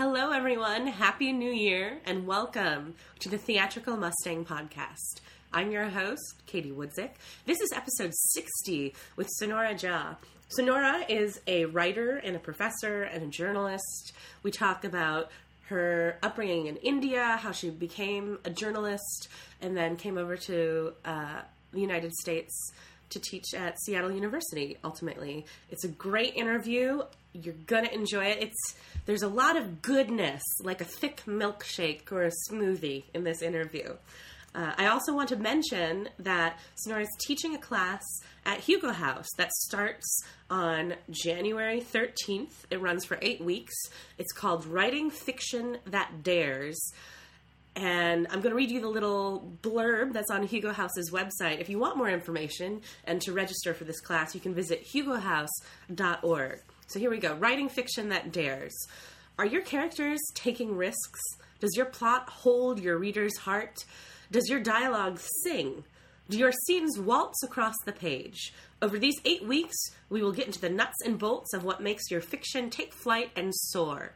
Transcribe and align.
Hello, 0.00 0.30
everyone. 0.30 0.86
Happy 0.86 1.30
New 1.30 1.52
Year, 1.52 1.98
and 2.06 2.26
welcome 2.26 2.94
to 3.18 3.28
the 3.28 3.36
Theatrical 3.36 3.98
Mustang 3.98 4.46
Podcast. 4.46 5.20
I'm 5.52 5.70
your 5.70 5.90
host, 5.90 6.36
Katie 6.46 6.72
Woodzick. 6.72 7.10
This 7.44 7.60
is 7.60 7.70
episode 7.76 8.14
60 8.14 8.94
with 9.16 9.28
Sonora 9.28 9.74
Jha. 9.74 10.16
Sonora 10.48 11.04
is 11.06 11.42
a 11.46 11.66
writer 11.66 12.16
and 12.16 12.34
a 12.34 12.38
professor 12.38 13.02
and 13.02 13.24
a 13.24 13.26
journalist. 13.26 14.14
We 14.42 14.50
talk 14.50 14.84
about 14.84 15.30
her 15.66 16.16
upbringing 16.22 16.68
in 16.68 16.76
India, 16.76 17.36
how 17.36 17.52
she 17.52 17.68
became 17.68 18.38
a 18.46 18.48
journalist, 18.48 19.28
and 19.60 19.76
then 19.76 19.96
came 19.96 20.16
over 20.16 20.38
to 20.38 20.94
uh, 21.04 21.42
the 21.72 21.80
United 21.82 22.14
States 22.14 22.72
to 23.10 23.18
teach 23.18 23.54
at 23.54 23.80
Seattle 23.82 24.10
University 24.10 24.78
ultimately. 24.84 25.44
It's 25.70 25.84
a 25.84 25.88
great 25.88 26.34
interview. 26.34 27.02
You're 27.32 27.54
going 27.66 27.84
to 27.84 27.94
enjoy 27.94 28.26
it. 28.26 28.42
It's 28.42 28.74
there's 29.06 29.22
a 29.22 29.28
lot 29.28 29.56
of 29.56 29.82
goodness, 29.82 30.42
like 30.62 30.80
a 30.80 30.84
thick 30.84 31.22
milkshake 31.26 32.10
or 32.12 32.22
a 32.24 32.32
smoothie 32.50 33.04
in 33.14 33.24
this 33.24 33.42
interview. 33.42 33.94
Uh, 34.54 34.72
I 34.76 34.86
also 34.86 35.14
want 35.14 35.28
to 35.28 35.36
mention 35.36 36.08
that 36.18 36.58
Sonora 36.74 37.02
is 37.02 37.16
teaching 37.20 37.54
a 37.54 37.58
class 37.58 38.02
at 38.44 38.58
Hugo 38.58 38.90
House 38.92 39.28
that 39.36 39.52
starts 39.52 40.24
on 40.50 40.94
January 41.08 41.80
13th. 41.80 42.64
It 42.70 42.80
runs 42.80 43.04
for 43.04 43.16
eight 43.22 43.40
weeks. 43.40 43.74
It's 44.18 44.32
called 44.32 44.66
Writing 44.66 45.10
Fiction 45.10 45.78
That 45.86 46.24
Dares. 46.24 46.92
And 47.76 48.26
I'm 48.30 48.40
going 48.40 48.50
to 48.50 48.56
read 48.56 48.70
you 48.70 48.80
the 48.80 48.88
little 48.88 49.56
blurb 49.62 50.12
that's 50.12 50.30
on 50.30 50.42
Hugo 50.42 50.72
House's 50.72 51.10
website. 51.12 51.60
If 51.60 51.68
you 51.68 51.78
want 51.78 51.96
more 51.96 52.10
information 52.10 52.82
and 53.04 53.20
to 53.22 53.32
register 53.32 53.74
for 53.74 53.84
this 53.84 54.00
class, 54.00 54.34
you 54.34 54.40
can 54.40 54.54
visit 54.54 54.84
hugohouse.org. 54.92 56.60
So 56.88 56.98
here 56.98 57.10
we 57.10 57.18
go 57.18 57.34
Writing 57.34 57.68
Fiction 57.68 58.08
That 58.08 58.32
Dares. 58.32 58.76
Are 59.38 59.46
your 59.46 59.62
characters 59.62 60.18
taking 60.34 60.76
risks? 60.76 61.20
Does 61.60 61.76
your 61.76 61.86
plot 61.86 62.28
hold 62.28 62.80
your 62.80 62.98
reader's 62.98 63.36
heart? 63.38 63.84
Does 64.30 64.48
your 64.48 64.60
dialogue 64.60 65.20
sing? 65.44 65.84
Do 66.28 66.38
your 66.38 66.52
scenes 66.66 66.98
waltz 66.98 67.42
across 67.42 67.74
the 67.84 67.92
page? 67.92 68.52
Over 68.82 68.98
these 68.98 69.16
eight 69.24 69.44
weeks, 69.44 69.76
we 70.08 70.22
will 70.22 70.32
get 70.32 70.46
into 70.46 70.60
the 70.60 70.70
nuts 70.70 70.96
and 71.04 71.18
bolts 71.18 71.52
of 71.52 71.64
what 71.64 71.82
makes 71.82 72.10
your 72.10 72.20
fiction 72.20 72.70
take 72.70 72.92
flight 72.92 73.30
and 73.36 73.54
soar. 73.54 74.12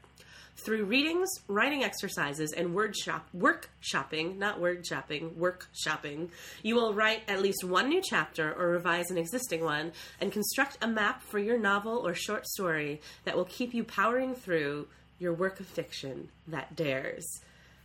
Through 0.56 0.84
readings, 0.84 1.28
writing 1.48 1.82
exercises, 1.82 2.52
and 2.52 2.74
word 2.74 2.96
shop 2.96 3.28
work 3.32 3.70
shopping, 3.80 4.38
not 4.38 4.60
word 4.60 4.86
shopping, 4.86 5.38
work 5.38 5.68
shopping, 5.72 6.30
you 6.62 6.74
will 6.76 6.94
write 6.94 7.22
at 7.28 7.42
least 7.42 7.64
one 7.64 7.88
new 7.88 8.00
chapter 8.02 8.52
or 8.52 8.68
revise 8.68 9.10
an 9.10 9.18
existing 9.18 9.64
one 9.64 9.92
and 10.20 10.32
construct 10.32 10.78
a 10.80 10.86
map 10.86 11.22
for 11.22 11.38
your 11.38 11.58
novel 11.58 12.06
or 12.06 12.14
short 12.14 12.46
story 12.46 13.00
that 13.24 13.36
will 13.36 13.44
keep 13.46 13.74
you 13.74 13.84
powering 13.84 14.34
through 14.34 14.86
your 15.18 15.34
work 15.34 15.60
of 15.60 15.66
fiction 15.66 16.28
that 16.46 16.76
dares. 16.76 17.26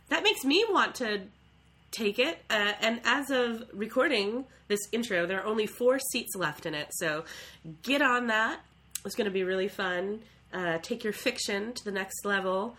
That 0.08 0.22
makes 0.22 0.44
me 0.44 0.64
want 0.68 0.94
to 0.96 1.22
take 1.90 2.18
it. 2.18 2.38
Uh, 2.48 2.72
and 2.80 3.00
as 3.04 3.30
of 3.30 3.64
recording 3.72 4.44
this 4.68 4.80
intro, 4.92 5.26
there 5.26 5.40
are 5.40 5.46
only 5.46 5.66
four 5.66 5.98
seats 5.98 6.34
left 6.36 6.66
in 6.66 6.74
it. 6.74 6.88
So 6.92 7.24
get 7.82 8.02
on 8.02 8.28
that. 8.28 8.60
It's 9.04 9.14
going 9.14 9.26
to 9.26 9.32
be 9.32 9.44
really 9.44 9.68
fun. 9.68 10.20
Uh, 10.52 10.78
take 10.78 11.04
your 11.04 11.12
fiction 11.12 11.72
to 11.74 11.84
the 11.84 11.92
next 11.92 12.24
level. 12.24 12.76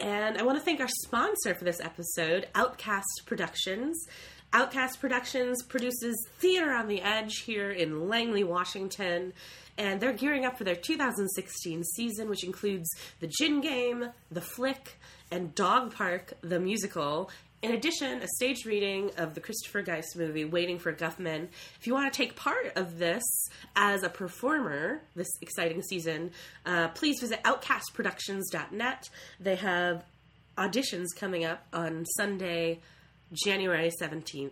And 0.00 0.36
I 0.36 0.42
want 0.42 0.58
to 0.58 0.64
thank 0.64 0.80
our 0.80 0.88
sponsor 0.88 1.54
for 1.54 1.64
this 1.64 1.80
episode, 1.80 2.48
Outcast 2.54 3.22
Productions. 3.26 4.06
Outcast 4.52 5.00
Productions 5.00 5.62
produces 5.62 6.16
Theater 6.38 6.72
on 6.72 6.88
the 6.88 7.00
Edge 7.00 7.38
here 7.46 7.70
in 7.70 8.08
Langley, 8.08 8.44
Washington. 8.44 9.32
And 9.78 10.00
they're 10.00 10.12
gearing 10.12 10.44
up 10.44 10.58
for 10.58 10.64
their 10.64 10.74
2016 10.74 11.84
season, 11.84 12.28
which 12.28 12.44
includes 12.44 12.88
The 13.20 13.28
Gin 13.28 13.60
Game, 13.60 14.10
The 14.30 14.42
Flick, 14.42 14.98
and 15.30 15.54
Dog 15.54 15.94
Park, 15.94 16.34
the 16.42 16.60
musical, 16.60 17.30
in 17.62 17.72
addition, 17.72 18.20
a 18.20 18.26
stage 18.36 18.66
reading 18.66 19.12
of 19.16 19.34
the 19.34 19.40
Christopher 19.40 19.82
Guest 19.82 20.16
movie, 20.16 20.44
Waiting 20.44 20.80
for 20.80 20.92
Guffman. 20.92 21.46
If 21.78 21.86
you 21.86 21.94
want 21.94 22.12
to 22.12 22.16
take 22.16 22.34
part 22.34 22.72
of 22.74 22.98
this 22.98 23.22
as 23.76 24.02
a 24.02 24.08
performer 24.08 25.00
this 25.14 25.28
exciting 25.40 25.82
season, 25.82 26.32
uh, 26.66 26.88
please 26.88 27.20
visit 27.20 27.40
outcastproductions.net. 27.44 29.08
They 29.38 29.54
have 29.56 30.02
auditions 30.58 31.06
coming 31.16 31.44
up 31.44 31.64
on 31.72 32.04
Sunday, 32.16 32.80
January 33.32 33.92
17th. 34.00 34.50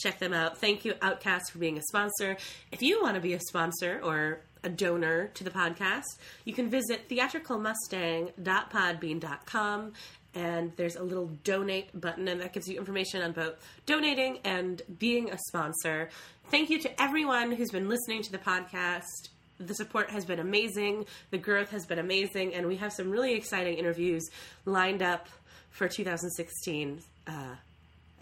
Check 0.00 0.20
them 0.20 0.32
out. 0.32 0.58
Thank 0.58 0.84
you, 0.84 0.94
Outcast, 1.02 1.50
for 1.50 1.58
being 1.58 1.76
a 1.76 1.82
sponsor. 1.82 2.36
If 2.70 2.82
you 2.82 3.02
want 3.02 3.16
to 3.16 3.20
be 3.20 3.32
a 3.32 3.40
sponsor 3.40 4.00
or 4.02 4.42
a 4.62 4.68
donor 4.68 5.30
to 5.34 5.42
the 5.44 5.50
podcast, 5.50 6.04
you 6.44 6.52
can 6.52 6.70
visit 6.70 7.08
theatricalmustang.podbean.com 7.08 9.92
and 10.34 10.72
there's 10.76 10.96
a 10.96 11.02
little 11.02 11.26
donate 11.44 11.98
button, 11.98 12.28
and 12.28 12.40
that 12.40 12.52
gives 12.52 12.68
you 12.68 12.78
information 12.78 13.22
on 13.22 13.32
both 13.32 13.54
donating 13.86 14.38
and 14.44 14.82
being 14.98 15.30
a 15.30 15.38
sponsor. 15.48 16.10
Thank 16.50 16.70
you 16.70 16.80
to 16.80 17.02
everyone 17.02 17.52
who's 17.52 17.70
been 17.70 17.88
listening 17.88 18.22
to 18.22 18.32
the 18.32 18.38
podcast. 18.38 19.28
The 19.60 19.74
support 19.74 20.10
has 20.10 20.24
been 20.24 20.38
amazing, 20.38 21.06
the 21.30 21.38
growth 21.38 21.70
has 21.70 21.84
been 21.84 21.98
amazing, 21.98 22.54
and 22.54 22.66
we 22.66 22.76
have 22.76 22.92
some 22.92 23.10
really 23.10 23.34
exciting 23.34 23.76
interviews 23.76 24.28
lined 24.64 25.02
up 25.02 25.28
for 25.70 25.88
2016. 25.88 27.02
Uh, 27.26 27.32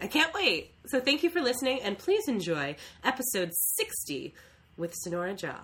I 0.01 0.07
can't 0.07 0.33
wait. 0.33 0.71
So, 0.87 0.99
thank 0.99 1.23
you 1.23 1.29
for 1.29 1.41
listening, 1.41 1.81
and 1.83 1.97
please 1.97 2.27
enjoy 2.27 2.75
episode 3.03 3.51
60 3.53 4.33
with 4.77 4.93
Sonora 4.95 5.33
Jha. 5.33 5.55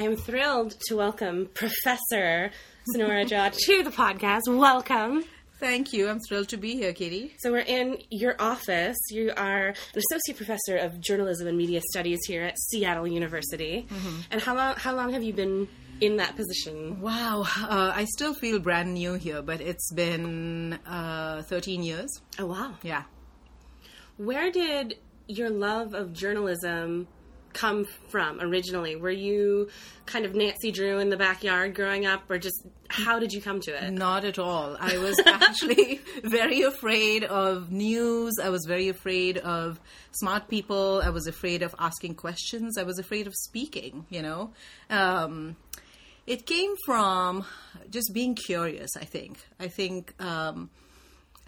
I 0.00 0.04
am 0.04 0.16
thrilled 0.16 0.74
to 0.86 0.96
welcome 0.96 1.50
Professor 1.52 2.50
Sonora 2.90 3.26
Jha 3.26 3.54
to 3.66 3.82
the 3.82 3.90
podcast. 3.90 4.48
Welcome. 4.48 5.24
Thank 5.58 5.92
you. 5.92 6.08
I'm 6.08 6.20
thrilled 6.26 6.48
to 6.48 6.56
be 6.56 6.72
here, 6.72 6.94
Katie. 6.94 7.34
So, 7.40 7.52
we're 7.52 7.58
in 7.58 7.98
your 8.08 8.34
office. 8.40 8.96
You 9.10 9.30
are 9.36 9.68
an 9.68 9.74
associate 9.94 10.38
professor 10.38 10.78
of 10.78 11.02
journalism 11.02 11.48
and 11.48 11.58
media 11.58 11.82
studies 11.90 12.18
here 12.26 12.44
at 12.44 12.58
Seattle 12.58 13.06
University. 13.06 13.86
Mm-hmm. 13.90 14.20
And 14.30 14.40
how 14.40 14.56
long, 14.56 14.74
how 14.76 14.96
long 14.96 15.12
have 15.12 15.22
you 15.22 15.34
been 15.34 15.68
in 16.00 16.16
that 16.16 16.34
position? 16.34 17.02
Wow. 17.02 17.42
Uh, 17.58 17.92
I 17.94 18.06
still 18.06 18.32
feel 18.32 18.58
brand 18.58 18.94
new 18.94 19.12
here, 19.12 19.42
but 19.42 19.60
it's 19.60 19.92
been 19.92 20.78
uh, 20.86 21.42
13 21.42 21.82
years. 21.82 22.08
Oh, 22.38 22.46
wow. 22.46 22.72
Yeah. 22.82 23.02
Where 24.16 24.50
did 24.50 24.96
your 25.26 25.50
love 25.50 25.92
of 25.92 26.14
journalism 26.14 27.06
come 27.52 27.86
from 28.08 28.40
originally? 28.40 28.96
Were 28.96 29.10
you 29.10 29.68
kind 30.06 30.24
of 30.24 30.34
Nancy 30.34 30.70
Drew 30.70 30.98
in 30.98 31.10
the 31.10 31.16
backyard 31.16 31.74
growing 31.74 32.06
up, 32.06 32.30
or 32.30 32.38
just 32.38 32.66
how 32.88 33.18
did 33.18 33.32
you 33.32 33.40
come 33.40 33.60
to 33.60 33.70
it? 33.72 33.92
Not 33.92 34.24
at 34.24 34.38
all. 34.38 34.76
I 34.78 34.98
was 34.98 35.18
actually 35.24 36.00
very 36.24 36.62
afraid 36.62 37.24
of 37.24 37.70
news. 37.70 38.34
I 38.42 38.50
was 38.50 38.64
very 38.66 38.88
afraid 38.88 39.38
of 39.38 39.80
smart 40.12 40.48
people. 40.48 41.00
I 41.04 41.10
was 41.10 41.26
afraid 41.26 41.62
of 41.62 41.74
asking 41.78 42.14
questions. 42.14 42.78
I 42.78 42.82
was 42.82 42.98
afraid 42.98 43.26
of 43.26 43.34
speaking, 43.34 44.06
you 44.10 44.22
know. 44.22 44.52
Um, 44.88 45.56
it 46.26 46.46
came 46.46 46.74
from 46.84 47.44
just 47.90 48.10
being 48.12 48.34
curious, 48.34 48.90
I 48.96 49.04
think. 49.04 49.38
I 49.58 49.68
think. 49.68 50.14
Um, 50.20 50.70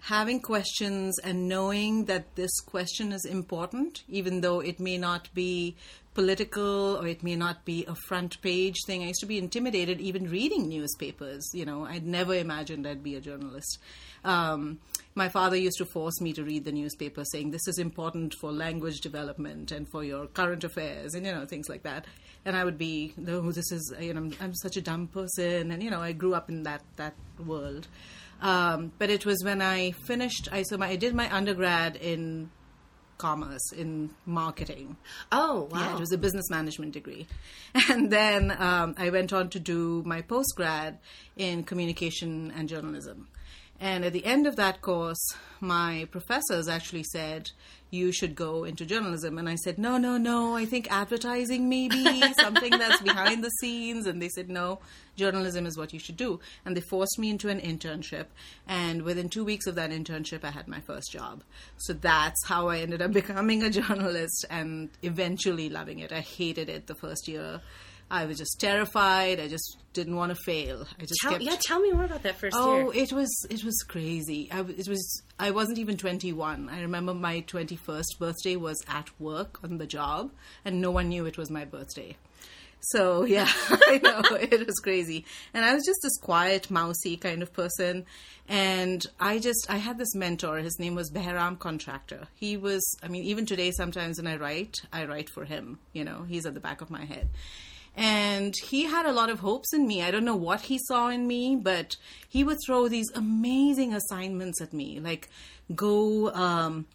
having 0.03 0.41
questions 0.41 1.17
and 1.19 1.47
knowing 1.47 2.05
that 2.05 2.35
this 2.35 2.59
question 2.59 3.13
is 3.13 3.23
important, 3.23 4.03
even 4.09 4.41
though 4.41 4.59
it 4.59 4.77
may 4.77 4.97
not 4.97 5.33
be 5.33 5.77
political 6.13 6.97
or 6.97 7.07
it 7.07 7.23
may 7.23 7.37
not 7.37 7.63
be 7.63 7.85
a 7.85 7.95
front 7.95 8.39
page 8.41 8.75
thing. 8.85 9.01
I 9.01 9.07
used 9.07 9.21
to 9.21 9.25
be 9.25 9.37
intimidated 9.37 10.01
even 10.01 10.29
reading 10.29 10.67
newspapers. 10.67 11.49
You 11.53 11.65
know, 11.65 11.85
I'd 11.85 12.05
never 12.05 12.35
imagined 12.35 12.85
I'd 12.85 13.01
be 13.01 13.15
a 13.15 13.21
journalist. 13.21 13.79
Um, 14.25 14.79
my 15.15 15.29
father 15.29 15.55
used 15.55 15.77
to 15.77 15.85
force 15.85 16.19
me 16.19 16.33
to 16.33 16.43
read 16.43 16.65
the 16.65 16.71
newspaper 16.73 17.23
saying 17.23 17.51
this 17.51 17.67
is 17.67 17.77
important 17.77 18.33
for 18.33 18.51
language 18.51 18.99
development 18.99 19.71
and 19.71 19.89
for 19.89 20.03
your 20.03 20.27
current 20.27 20.63
affairs 20.63 21.13
and 21.13 21.25
you 21.25 21.31
know 21.31 21.45
things 21.45 21.69
like 21.69 21.83
that 21.83 22.05
and 22.45 22.55
i 22.55 22.63
would 22.63 22.77
be 22.77 23.13
no 23.17 23.51
this 23.51 23.71
is 23.71 23.93
you 23.99 24.13
know 24.13 24.21
I'm, 24.21 24.33
I'm 24.41 24.55
such 24.55 24.77
a 24.77 24.81
dumb 24.81 25.07
person 25.07 25.71
and 25.71 25.83
you 25.83 25.91
know 25.91 26.01
i 26.01 26.13
grew 26.13 26.33
up 26.33 26.49
in 26.49 26.63
that 26.63 26.81
that 26.95 27.13
world 27.45 27.87
um, 28.41 28.91
but 28.97 29.09
it 29.09 29.25
was 29.25 29.43
when 29.43 29.61
I 29.61 29.91
finished. 29.91 30.49
I 30.51 30.63
so 30.63 30.77
my, 30.77 30.89
I 30.89 30.95
did 30.95 31.13
my 31.13 31.33
undergrad 31.33 31.95
in 31.95 32.49
commerce 33.17 33.71
in 33.71 34.09
marketing. 34.25 34.97
Oh, 35.31 35.69
wow! 35.71 35.79
Yeah, 35.79 35.95
it 35.95 35.99
was 35.99 36.11
a 36.11 36.17
business 36.17 36.49
management 36.49 36.93
degree, 36.93 37.27
and 37.89 38.11
then 38.11 38.51
um, 38.59 38.95
I 38.97 39.09
went 39.09 39.31
on 39.33 39.49
to 39.49 39.59
do 39.59 40.03
my 40.05 40.21
postgrad 40.21 40.97
in 41.37 41.63
communication 41.63 42.51
and 42.55 42.67
journalism. 42.67 43.27
And 43.79 44.05
at 44.05 44.13
the 44.13 44.25
end 44.25 44.47
of 44.47 44.55
that 44.55 44.81
course, 44.81 45.35
my 45.59 46.07
professors 46.11 46.67
actually 46.67 47.03
said, 47.03 47.51
you 47.93 48.11
should 48.11 48.35
go 48.35 48.63
into 48.63 48.85
journalism. 48.85 49.37
And 49.37 49.47
I 49.47 49.55
said, 49.55 49.77
no, 49.77 49.97
no, 49.97 50.17
no, 50.17 50.55
I 50.55 50.65
think 50.65 50.91
advertising 50.91 51.69
maybe, 51.69 52.23
something 52.39 52.71
that's 52.71 53.01
behind 53.01 53.43
the 53.43 53.51
scenes. 53.61 54.07
And 54.07 54.19
they 54.19 54.29
said, 54.29 54.49
no, 54.49 54.79
journalism 55.15 55.67
is 55.67 55.77
what 55.77 55.93
you 55.93 55.99
should 55.99 56.17
do. 56.17 56.39
And 56.65 56.75
they 56.75 56.81
forced 56.81 57.19
me 57.19 57.29
into 57.29 57.49
an 57.49 57.59
internship. 57.59 58.25
And 58.67 59.03
within 59.03 59.29
two 59.29 59.45
weeks 59.45 59.67
of 59.67 59.75
that 59.75 59.91
internship, 59.91 60.43
I 60.43 60.49
had 60.49 60.67
my 60.67 60.79
first 60.79 61.11
job. 61.11 61.43
So 61.77 61.93
that's 61.93 62.43
how 62.47 62.67
I 62.67 62.79
ended 62.79 63.01
up 63.01 63.11
becoming 63.13 63.61
a 63.61 63.69
journalist 63.69 64.43
and 64.49 64.89
eventually 65.03 65.69
loving 65.69 65.99
it. 65.99 66.11
I 66.11 66.21
hated 66.21 66.69
it 66.69 66.87
the 66.87 66.95
first 66.95 67.27
year. 67.27 67.61
I 68.13 68.25
was 68.25 68.37
just 68.37 68.59
terrified. 68.59 69.39
I 69.39 69.47
just 69.47 69.77
didn't 69.93 70.15
want 70.15 70.29
to 70.29 70.35
fail. 70.45 70.85
I 70.99 71.01
just 71.01 71.15
Tell, 71.23 71.31
kept 71.31 71.43
yeah, 71.43 71.55
tell 71.59 71.79
me 71.79 71.91
more 71.91 72.03
about 72.05 72.21
that 72.21 72.35
first 72.37 72.55
Oh, 72.55 72.91
year. 72.93 73.03
it 73.03 73.11
was 73.11 73.29
it 73.49 73.63
was 73.63 73.75
crazy. 73.87 74.49
I 74.51 74.59
it 74.59 74.87
was 74.87 75.23
I 75.39 75.49
wasn't 75.49 75.79
even 75.79 75.97
21. 75.97 76.69
I 76.69 76.81
remember 76.81 77.15
my 77.15 77.41
21st 77.41 78.19
birthday 78.19 78.55
was 78.55 78.77
at 78.87 79.09
work 79.19 79.59
on 79.63 79.79
the 79.79 79.87
job 79.87 80.31
and 80.63 80.79
no 80.79 80.91
one 80.91 81.09
knew 81.09 81.25
it 81.25 81.39
was 81.39 81.49
my 81.49 81.65
birthday. 81.65 82.15
So, 82.91 83.23
yeah, 83.35 83.47
I 83.69 83.99
know 84.03 84.21
it 84.35 84.67
was 84.67 84.77
crazy. 84.79 85.25
And 85.51 85.65
I 85.65 85.73
was 85.73 85.83
just 85.83 85.99
this 86.03 86.17
quiet, 86.17 86.69
mousy 86.69 87.17
kind 87.17 87.41
of 87.41 87.51
person 87.51 88.05
and 88.47 89.03
I 89.19 89.39
just 89.39 89.65
I 89.69 89.77
had 89.77 89.97
this 89.97 90.13
mentor. 90.13 90.57
His 90.57 90.77
name 90.77 90.93
was 90.93 91.09
Behram 91.09 91.57
Contractor. 91.57 92.27
He 92.35 92.57
was 92.57 92.83
I 93.01 93.07
mean 93.07 93.23
even 93.23 93.47
today 93.47 93.71
sometimes 93.71 94.19
when 94.19 94.27
I 94.27 94.35
write, 94.35 94.81
I 94.91 95.05
write 95.05 95.31
for 95.31 95.45
him, 95.45 95.79
you 95.93 96.03
know. 96.03 96.25
He's 96.29 96.45
at 96.45 96.53
the 96.53 96.59
back 96.59 96.81
of 96.81 96.91
my 96.91 97.05
head 97.05 97.29
and 97.95 98.55
he 98.55 98.85
had 98.85 99.05
a 99.05 99.11
lot 99.11 99.29
of 99.29 99.39
hopes 99.39 99.73
in 99.73 99.87
me. 99.87 100.01
I 100.01 100.09
don't 100.09 100.25
know 100.25 100.35
what 100.35 100.61
he 100.61 100.79
saw 100.79 101.09
in 101.09 101.27
me, 101.27 101.55
but 101.55 101.95
he 102.27 102.43
would 102.43 102.57
throw 102.65 102.87
these 102.87 103.11
amazing 103.13 103.93
assignments 103.93 104.61
at 104.61 104.73
me, 104.73 104.99
like 104.99 105.29
go, 105.75 106.31
um, 106.33 106.87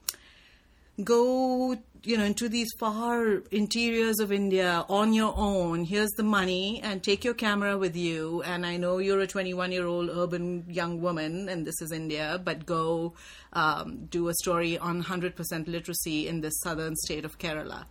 go, 1.04 1.76
you 2.02 2.16
know, 2.16 2.24
into 2.24 2.48
these 2.48 2.68
far 2.80 3.42
interiors 3.52 4.18
of 4.18 4.32
India 4.32 4.84
on 4.88 5.12
your 5.12 5.34
own. 5.36 5.84
Here's 5.84 6.10
the 6.10 6.24
money, 6.24 6.80
and 6.82 7.00
take 7.00 7.24
your 7.24 7.34
camera 7.34 7.78
with 7.78 7.94
you. 7.94 8.42
And 8.42 8.66
I 8.66 8.76
know 8.76 8.98
you're 8.98 9.20
a 9.20 9.26
21 9.26 9.70
year 9.70 9.86
old 9.86 10.10
urban 10.10 10.64
young 10.68 11.00
woman, 11.00 11.48
and 11.48 11.64
this 11.64 11.80
is 11.80 11.92
India, 11.92 12.40
but 12.42 12.66
go 12.66 13.14
um, 13.52 14.06
do 14.06 14.28
a 14.28 14.34
story 14.34 14.76
on 14.78 15.04
100% 15.04 15.68
literacy 15.68 16.26
in 16.26 16.40
this 16.40 16.58
southern 16.60 16.96
state 16.96 17.24
of 17.24 17.38
Kerala 17.38 17.84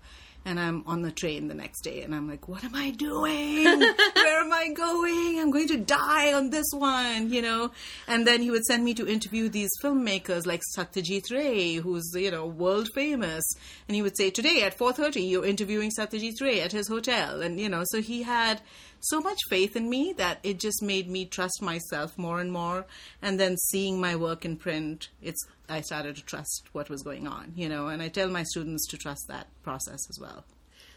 and 0.46 0.60
I'm 0.60 0.84
on 0.88 1.02
the 1.02 1.12
train 1.12 1.48
the 1.48 1.54
next 1.54 1.82
day 1.82 2.04
and 2.04 2.16
I'm 2.16 2.30
like, 2.30 2.48
what 2.48 2.64
am 2.64 2.74
I 2.74 2.92
doing? 2.92 3.64
Where 4.16 4.40
am 4.42 4.54
I 4.54 4.70
going? 4.74 5.40
I'm 5.40 5.52
going 5.52 5.68
to 5.68 5.78
die 5.78 6.34
on 6.34 6.50
this 6.52 6.68
one, 6.72 7.32
you 7.32 7.42
know? 7.42 7.72
And 8.08 8.26
then 8.26 8.42
he 8.42 8.50
would 8.50 8.64
send 8.64 8.86
me 8.86 8.94
to 8.94 9.08
interview 9.08 9.50
these 9.50 9.70
filmmakers 9.84 10.46
like 10.46 10.62
Satyajit 10.78 11.32
Ray, 11.32 11.76
who's, 11.76 12.10
you 12.16 12.32
know, 12.32 12.46
world 12.46 12.88
famous. 12.96 13.44
And 13.88 13.96
he 13.96 14.02
would 14.02 14.16
say, 14.16 14.30
today 14.30 14.64
at 14.64 14.78
4.30, 14.78 15.30
you're 15.30 15.46
interviewing 15.46 15.92
Satyajit 15.92 16.42
Ray 16.42 16.62
at 16.62 16.72
his 16.72 16.88
hotel. 16.88 17.42
And, 17.42 17.60
you 17.60 17.68
know, 17.68 17.84
so 17.86 18.02
he 18.02 18.24
had 18.24 18.62
so 19.02 19.22
much 19.22 19.40
faith 19.50 19.76
in 19.76 19.90
me 19.90 20.14
that 20.14 20.40
it 20.44 20.60
just 20.60 20.82
made 20.82 21.10
me 21.10 21.26
trust 21.26 21.62
myself 21.62 22.18
more 22.18 22.40
and 22.40 22.52
more. 22.52 22.86
And 23.22 23.40
then 23.40 23.58
seeing 23.58 24.00
my 24.00 24.16
work 24.16 24.46
in 24.46 24.58
print, 24.58 25.10
it's 25.22 25.46
I 25.70 25.82
started 25.82 26.16
to 26.16 26.24
trust 26.24 26.70
what 26.72 26.90
was 26.90 27.02
going 27.04 27.28
on, 27.28 27.54
you 27.56 27.68
know. 27.70 27.88
And 27.88 28.02
I 28.02 28.08
tell 28.08 28.30
my 28.30 28.44
students 28.44 28.88
to 28.88 28.98
trust 28.98 29.28
that 29.28 29.48
process 29.64 30.00
as 30.10 30.18
well. 30.20 30.46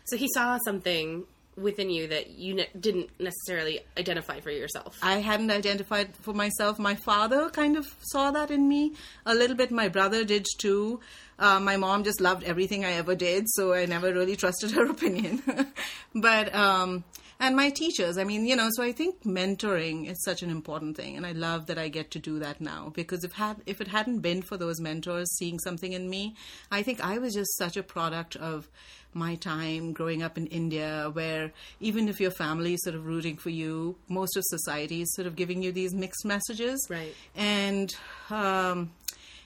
So 0.05 0.17
he 0.17 0.29
saw 0.35 0.58
something 0.64 1.25
within 1.56 1.91
you 1.91 2.06
that 2.08 2.31
you 2.31 2.55
ne- 2.55 2.69
didn't 2.79 3.11
necessarily 3.19 3.81
identify 3.99 4.41
for 4.41 4.50
yourself. 4.50 4.99
I 5.02 5.19
hadn't 5.19 5.50
identified 5.50 6.14
for 6.17 6.32
myself. 6.32 6.79
My 6.79 6.94
father 6.94 7.50
kind 7.50 7.76
of 7.76 7.87
saw 8.00 8.31
that 8.31 8.50
in 8.50 8.69
me 8.69 8.94
a 9.26 9.35
little 9.35 9.56
bit. 9.56 9.70
My 9.70 9.88
brother 9.88 10.25
did 10.25 10.47
too. 10.58 11.00
Uh, 11.38 11.58
my 11.58 11.76
mom 11.76 12.05
just 12.05 12.20
loved 12.20 12.44
everything 12.44 12.85
I 12.85 12.93
ever 12.93 13.14
did, 13.14 13.49
so 13.49 13.73
I 13.73 13.87
never 13.87 14.12
really 14.12 14.37
trusted 14.37 14.73
her 14.73 14.85
opinion. 14.91 15.43
but 16.14 16.55
um, 16.55 17.05
and 17.41 17.57
my 17.57 17.71
teachers, 17.71 18.19
I 18.19 18.25
mean, 18.25 18.47
you 18.47 18.55
know, 18.55 18.69
so 18.73 18.83
I 18.83 18.93
think 18.93 19.23
mentoring 19.25 20.09
is 20.09 20.23
such 20.23 20.43
an 20.43 20.51
important 20.51 20.97
thing, 20.97 21.17
and 21.17 21.27
I 21.27 21.33
love 21.33 21.67
that 21.67 21.79
I 21.79 21.89
get 21.89 22.11
to 22.13 22.19
do 22.19 22.39
that 22.39 22.61
now 22.61 22.93
because 22.95 23.25
if 23.25 23.33
had 23.33 23.63
if 23.67 23.81
it 23.81 23.89
hadn't 23.89 24.21
been 24.21 24.43
for 24.43 24.57
those 24.57 24.81
mentors 24.81 25.35
seeing 25.37 25.59
something 25.59 25.93
in 25.93 26.09
me, 26.09 26.37
I 26.71 26.83
think 26.83 27.01
I 27.01 27.19
was 27.19 27.35
just 27.35 27.57
such 27.57 27.77
a 27.77 27.83
product 27.83 28.37
of 28.37 28.69
my 29.15 29.35
time 29.35 29.93
growing 29.93 30.23
up 30.23 30.39
in 30.39 30.47
India, 30.47 31.11
where 31.13 31.53
even 31.81 32.09
if 32.09 32.21
your 32.21 32.31
family 32.31 32.75
is 32.75 32.83
sort 32.85 32.95
of 32.95 33.07
rooting 33.07 33.37
for 33.37 33.51
you, 33.51 33.97
most 34.09 34.37
of 34.37 34.45
society 34.47 35.03
is 35.03 35.15
sort 35.15 35.27
of 35.27 35.37
giving 35.37 35.63
you 35.63 35.73
these 35.73 35.95
mixed 35.95 36.25
messages. 36.25 36.87
Right. 36.89 37.15
And 37.35 37.95
um, 38.31 38.93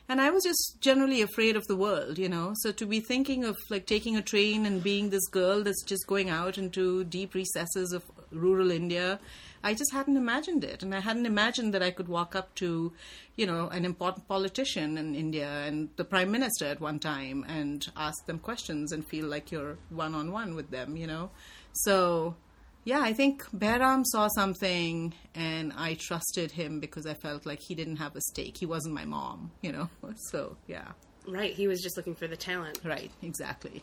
and 0.08 0.20
I 0.20 0.30
was 0.30 0.44
just 0.44 0.80
generally 0.80 1.22
afraid 1.22 1.56
of 1.56 1.66
the 1.66 1.76
world, 1.76 2.18
you 2.18 2.28
know. 2.28 2.52
So 2.56 2.72
to 2.72 2.86
be 2.86 3.00
thinking 3.00 3.44
of 3.44 3.56
like 3.70 3.86
taking 3.86 4.16
a 4.16 4.22
train 4.22 4.66
and 4.66 4.82
being 4.82 5.10
this 5.10 5.26
girl 5.28 5.62
that's 5.62 5.82
just 5.82 6.06
going 6.06 6.28
out 6.28 6.58
into 6.58 7.04
deep 7.04 7.34
recesses 7.34 7.92
of 7.92 8.04
rural 8.30 8.70
India, 8.70 9.18
I 9.62 9.72
just 9.72 9.94
hadn't 9.94 10.18
imagined 10.18 10.62
it, 10.62 10.82
and 10.82 10.94
I 10.94 11.00
hadn't 11.00 11.24
imagined 11.24 11.72
that 11.72 11.82
I 11.82 11.90
could 11.90 12.06
walk 12.06 12.36
up 12.36 12.54
to, 12.56 12.92
you 13.34 13.46
know, 13.46 13.68
an 13.68 13.86
important 13.86 14.28
politician 14.28 14.98
in 14.98 15.14
India 15.14 15.48
and 15.48 15.88
the 15.96 16.04
prime 16.04 16.30
minister 16.30 16.66
at 16.66 16.82
one 16.82 16.98
time 16.98 17.46
and 17.48 17.86
ask 17.96 18.26
them 18.26 18.38
questions 18.38 18.92
and 18.92 19.08
feel 19.08 19.26
like 19.26 19.50
you're 19.50 19.78
one 19.88 20.14
on 20.14 20.32
one 20.32 20.54
with 20.54 20.70
them, 20.70 20.98
you 20.98 21.06
know. 21.06 21.30
So 21.72 22.36
yeah, 22.84 23.00
I 23.00 23.14
think 23.14 23.44
Behram 23.50 24.04
saw 24.04 24.28
something 24.28 25.14
and 25.34 25.72
I 25.76 25.94
trusted 25.94 26.52
him 26.52 26.80
because 26.80 27.06
I 27.06 27.14
felt 27.14 27.46
like 27.46 27.60
he 27.60 27.74
didn't 27.74 27.96
have 27.96 28.14
a 28.14 28.20
stake. 28.20 28.56
He 28.58 28.66
wasn't 28.66 28.94
my 28.94 29.04
mom, 29.04 29.50
you 29.62 29.72
know. 29.72 29.88
So, 30.30 30.56
yeah. 30.66 30.92
Right. 31.26 31.54
He 31.54 31.66
was 31.66 31.80
just 31.80 31.96
looking 31.96 32.14
for 32.14 32.28
the 32.28 32.36
talent. 32.36 32.80
Right, 32.84 33.10
exactly. 33.22 33.82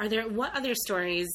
Are 0.00 0.08
there 0.08 0.26
what 0.28 0.54
other 0.54 0.74
stories 0.74 1.28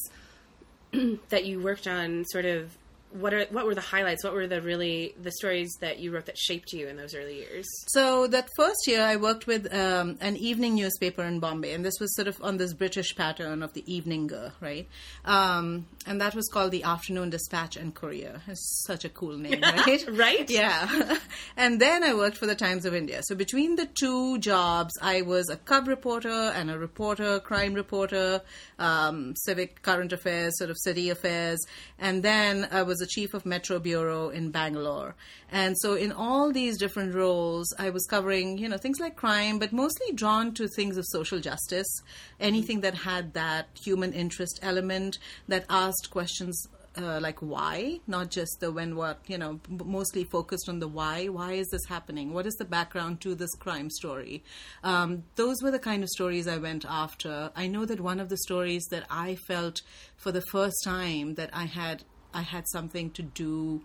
that 1.29 1.45
you 1.45 1.61
worked 1.61 1.87
on 1.87 2.25
sort 2.25 2.45
of 2.45 2.75
what 3.11 3.33
are 3.33 3.45
what 3.51 3.65
were 3.65 3.75
the 3.75 3.81
highlights? 3.81 4.23
What 4.23 4.33
were 4.33 4.47
the 4.47 4.61
really 4.61 5.15
the 5.21 5.31
stories 5.31 5.75
that 5.81 5.99
you 5.99 6.11
wrote 6.11 6.25
that 6.25 6.37
shaped 6.37 6.73
you 6.73 6.87
in 6.87 6.97
those 6.97 7.15
early 7.15 7.37
years? 7.37 7.65
So 7.87 8.27
that 8.27 8.49
first 8.55 8.87
year, 8.87 9.01
I 9.01 9.15
worked 9.15 9.47
with 9.47 9.73
um, 9.73 10.17
an 10.19 10.35
evening 10.35 10.75
newspaper 10.75 11.23
in 11.23 11.39
Bombay, 11.39 11.73
and 11.73 11.85
this 11.85 11.99
was 11.99 12.13
sort 12.15 12.27
of 12.27 12.41
on 12.43 12.57
this 12.57 12.73
British 12.73 13.15
pattern 13.15 13.63
of 13.63 13.73
the 13.73 13.83
Eveninger, 13.83 14.51
right? 14.59 14.87
Um, 15.25 15.87
and 16.05 16.19
that 16.21 16.35
was 16.35 16.47
called 16.51 16.71
the 16.71 16.83
Afternoon 16.83 17.29
Dispatch 17.29 17.77
and 17.77 17.93
Courier. 17.93 18.41
It's 18.47 18.83
such 18.85 19.05
a 19.05 19.09
cool 19.09 19.37
name, 19.37 19.61
right? 19.63 20.05
Right? 20.09 20.49
Yeah. 20.49 21.17
and 21.57 21.79
then 21.79 22.03
I 22.03 22.13
worked 22.13 22.37
for 22.37 22.45
the 22.45 22.55
Times 22.55 22.85
of 22.85 22.93
India. 22.93 23.21
So 23.23 23.35
between 23.35 23.75
the 23.75 23.85
two 23.85 24.37
jobs, 24.39 24.93
I 25.01 25.21
was 25.21 25.49
a 25.49 25.55
cub 25.55 25.87
reporter 25.87 26.29
and 26.29 26.69
a 26.69 26.77
reporter, 26.77 27.39
crime 27.39 27.73
reporter, 27.73 28.41
um, 28.79 29.35
civic 29.35 29.81
current 29.81 30.11
affairs, 30.11 30.57
sort 30.57 30.69
of 30.69 30.77
city 30.77 31.09
affairs, 31.09 31.59
and 31.99 32.21
then 32.21 32.67
I 32.71 32.83
was 32.83 32.96
a 33.01 33.07
chief 33.07 33.33
of 33.33 33.45
Metro 33.45 33.79
Bureau 33.79 34.29
in 34.29 34.51
Bangalore. 34.51 35.15
And 35.51 35.75
so 35.79 35.93
in 35.95 36.11
all 36.11 36.51
these 36.51 36.77
different 36.77 37.13
roles, 37.13 37.73
I 37.77 37.89
was 37.89 38.05
covering, 38.05 38.57
you 38.57 38.69
know, 38.69 38.77
things 38.77 38.99
like 38.99 39.15
crime, 39.15 39.59
but 39.59 39.71
mostly 39.71 40.13
drawn 40.13 40.53
to 40.55 40.67
things 40.67 40.97
of 40.97 41.05
social 41.07 41.39
justice, 41.39 42.01
anything 42.39 42.81
that 42.81 42.95
had 42.95 43.33
that 43.33 43.67
human 43.83 44.13
interest 44.13 44.59
element 44.61 45.17
that 45.47 45.65
asked 45.69 46.09
questions 46.11 46.67
uh, 46.97 47.19
like 47.21 47.39
why, 47.39 47.99
not 48.07 48.31
just 48.31 48.59
the 48.59 48.71
when, 48.71 48.95
what, 48.95 49.19
you 49.27 49.37
know, 49.37 49.59
mostly 49.69 50.23
focused 50.23 50.67
on 50.67 50.79
the 50.79 50.87
why. 50.87 51.27
Why 51.27 51.53
is 51.53 51.67
this 51.69 51.85
happening? 51.85 52.33
What 52.33 52.45
is 52.45 52.55
the 52.55 52.65
background 52.65 53.21
to 53.21 53.35
this 53.35 53.53
crime 53.55 53.89
story? 53.89 54.43
Um, 54.83 55.23
those 55.35 55.61
were 55.61 55.71
the 55.71 55.79
kind 55.79 56.03
of 56.03 56.09
stories 56.09 56.47
I 56.47 56.57
went 56.57 56.85
after. 56.87 57.51
I 57.55 57.67
know 57.67 57.85
that 57.85 57.99
one 57.99 58.19
of 58.19 58.29
the 58.29 58.37
stories 58.37 58.85
that 58.89 59.05
I 59.09 59.35
felt 59.35 59.81
for 60.15 60.31
the 60.31 60.43
first 60.51 60.77
time 60.83 61.35
that 61.35 61.49
I 61.53 61.65
had, 61.65 62.03
I 62.33 62.41
had 62.41 62.67
something 62.67 63.11
to 63.11 63.23
do 63.23 63.81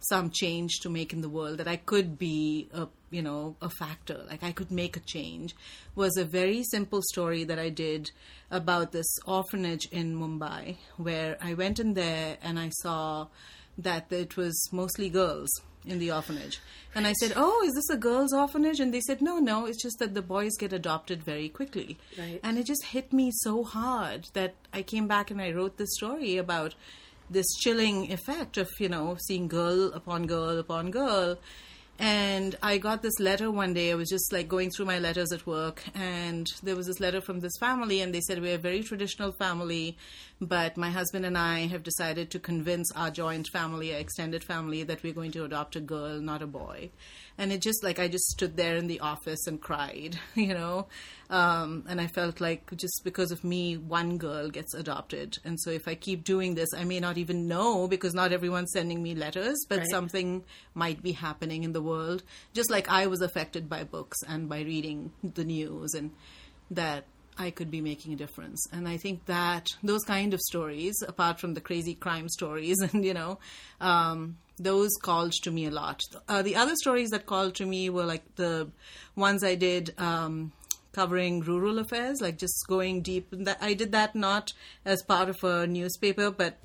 some 0.00 0.30
change 0.30 0.80
to 0.80 0.88
make 0.88 1.12
in 1.12 1.20
the 1.20 1.28
world 1.28 1.58
that 1.58 1.68
I 1.68 1.76
could 1.76 2.18
be 2.18 2.68
a 2.72 2.88
you 3.10 3.22
know 3.22 3.56
a 3.62 3.70
factor 3.70 4.22
like 4.28 4.42
I 4.42 4.52
could 4.52 4.70
make 4.70 4.96
a 4.96 5.00
change 5.00 5.54
was 5.94 6.16
a 6.16 6.24
very 6.24 6.62
simple 6.64 7.02
story 7.02 7.44
that 7.44 7.58
I 7.58 7.70
did 7.70 8.10
about 8.50 8.92
this 8.92 9.06
orphanage 9.26 9.86
in 9.90 10.14
Mumbai 10.14 10.76
where 10.96 11.36
I 11.40 11.54
went 11.54 11.78
in 11.80 11.94
there 11.94 12.36
and 12.42 12.58
I 12.58 12.70
saw 12.80 13.28
that 13.78 14.10
it 14.10 14.36
was 14.36 14.68
mostly 14.72 15.08
girls 15.08 15.50
in 15.84 16.00
the 16.00 16.10
orphanage. 16.10 16.58
And 16.94 17.06
I 17.06 17.12
said 17.12 17.32
oh 17.36 17.62
is 17.64 17.74
this 17.74 17.90
a 17.90 17.96
girls 17.96 18.32
orphanage? 18.32 18.80
And 18.80 18.92
they 18.92 19.00
said 19.00 19.22
no 19.22 19.38
no 19.38 19.66
it's 19.66 19.82
just 19.82 19.98
that 19.98 20.14
the 20.14 20.22
boys 20.22 20.56
get 20.58 20.72
adopted 20.72 21.22
very 21.22 21.48
quickly. 21.48 21.98
Right. 22.18 22.40
and 22.42 22.58
it 22.58 22.66
just 22.66 22.84
hit 22.86 23.12
me 23.12 23.30
so 23.32 23.64
hard 23.64 24.26
that 24.34 24.54
I 24.72 24.82
came 24.82 25.08
back 25.08 25.30
and 25.30 25.40
I 25.40 25.52
wrote 25.52 25.78
this 25.78 25.94
story 25.94 26.36
about 26.36 26.74
this 27.30 27.46
chilling 27.60 28.12
effect 28.12 28.56
of 28.56 28.68
you 28.78 28.88
know 28.88 29.16
seeing 29.26 29.48
girl 29.48 29.92
upon 29.92 30.26
girl 30.26 30.58
upon 30.58 30.90
girl. 30.90 31.38
And 31.98 32.56
i 32.62 32.76
got 32.76 33.00
this 33.00 33.18
letter 33.18 33.50
one 33.50 33.72
day. 33.72 33.90
I 33.90 33.94
was 33.94 34.10
just 34.10 34.30
like 34.30 34.48
going 34.48 34.70
through 34.70 34.84
my 34.84 34.98
letters 34.98 35.32
at 35.32 35.46
work. 35.46 35.82
And 35.94 36.46
there 36.62 36.76
was 36.76 36.86
this 36.86 37.00
letter 37.00 37.22
from 37.22 37.40
this 37.40 37.56
family 37.58 38.00
and 38.02 38.14
they 38.14 38.20
said 38.20 38.40
we're 38.40 38.56
a 38.56 38.58
very 38.58 38.82
traditional 38.82 39.32
family 39.32 39.96
But 40.38 40.76
my 40.76 40.90
husband 40.90 41.24
and 41.24 41.36
I 41.38 41.60
have 41.60 41.82
decided 41.82 42.30
to 42.30 42.38
convince 42.38 42.92
our 42.92 43.10
joint 43.10 43.48
family, 43.48 43.94
our 43.94 44.00
extended 44.00 44.44
family, 44.44 44.82
that 44.82 45.02
we're 45.02 45.14
going 45.14 45.32
to 45.32 45.44
adopt 45.44 45.76
a 45.76 45.80
girl, 45.80 46.20
not 46.20 46.42
a 46.42 46.46
boy. 46.46 46.90
And 47.38 47.52
it 47.52 47.62
just 47.62 47.82
like 47.82 47.98
I 47.98 48.08
just 48.08 48.26
stood 48.26 48.54
there 48.54 48.76
in 48.76 48.86
the 48.86 49.00
office 49.00 49.46
and 49.46 49.58
cried, 49.58 50.18
you 50.34 50.48
know. 50.52 50.88
Um, 51.30 51.84
and 51.88 52.02
I 52.02 52.06
felt 52.06 52.38
like 52.38 52.70
just 52.76 53.00
because 53.02 53.30
of 53.30 53.44
me, 53.44 53.78
one 53.78 54.18
girl 54.18 54.50
gets 54.50 54.74
adopted. 54.74 55.38
And 55.42 55.58
so 55.58 55.70
if 55.70 55.88
I 55.88 55.94
keep 55.94 56.22
doing 56.22 56.54
this, 56.54 56.68
I 56.76 56.84
may 56.84 57.00
not 57.00 57.16
even 57.16 57.48
know 57.48 57.88
because 57.88 58.12
not 58.12 58.30
everyone's 58.30 58.72
sending 58.72 59.02
me 59.02 59.14
letters, 59.14 59.56
but 59.70 59.78
Right. 59.78 59.90
something 59.90 60.44
might 60.74 61.02
be 61.02 61.12
happening 61.12 61.64
in 61.64 61.72
the 61.72 61.82
world. 61.82 62.22
Just 62.52 62.70
like 62.70 62.90
I 62.90 63.06
was 63.06 63.22
affected 63.22 63.70
by 63.70 63.84
books 63.84 64.18
and 64.28 64.50
by 64.50 64.60
reading 64.60 65.12
the 65.22 65.44
news, 65.44 65.94
and 65.94 66.10
that 66.70 67.04
I 67.38 67.50
could 67.50 67.70
be 67.70 67.80
making 67.80 68.12
a 68.12 68.16
difference. 68.16 68.66
And 68.72 68.88
I 68.88 68.96
think 68.96 69.26
that 69.26 69.68
those 69.82 70.04
kind 70.04 70.32
of 70.34 70.40
stories, 70.40 70.94
apart 71.06 71.40
from 71.40 71.54
the 71.54 71.60
crazy 71.60 71.94
crime 71.94 72.28
stories, 72.28 72.78
and 72.92 73.04
you 73.04 73.14
know, 73.14 73.38
um, 73.80 74.38
those 74.58 74.90
called 75.02 75.32
to 75.42 75.50
me 75.50 75.66
a 75.66 75.70
lot. 75.70 76.00
Uh, 76.28 76.42
the 76.42 76.56
other 76.56 76.74
stories 76.76 77.10
that 77.10 77.26
called 77.26 77.54
to 77.56 77.66
me 77.66 77.90
were 77.90 78.06
like 78.06 78.36
the 78.36 78.70
ones 79.14 79.44
I 79.44 79.54
did. 79.54 79.94
Um, 79.98 80.52
covering 80.92 81.40
rural 81.40 81.78
affairs 81.78 82.22
like 82.22 82.38
just 82.38 82.66
going 82.68 83.02
deep 83.02 83.30
i 83.60 83.74
did 83.74 83.92
that 83.92 84.14
not 84.14 84.54
as 84.86 85.02
part 85.02 85.28
of 85.28 85.44
a 85.44 85.66
newspaper 85.66 86.30
but 86.30 86.56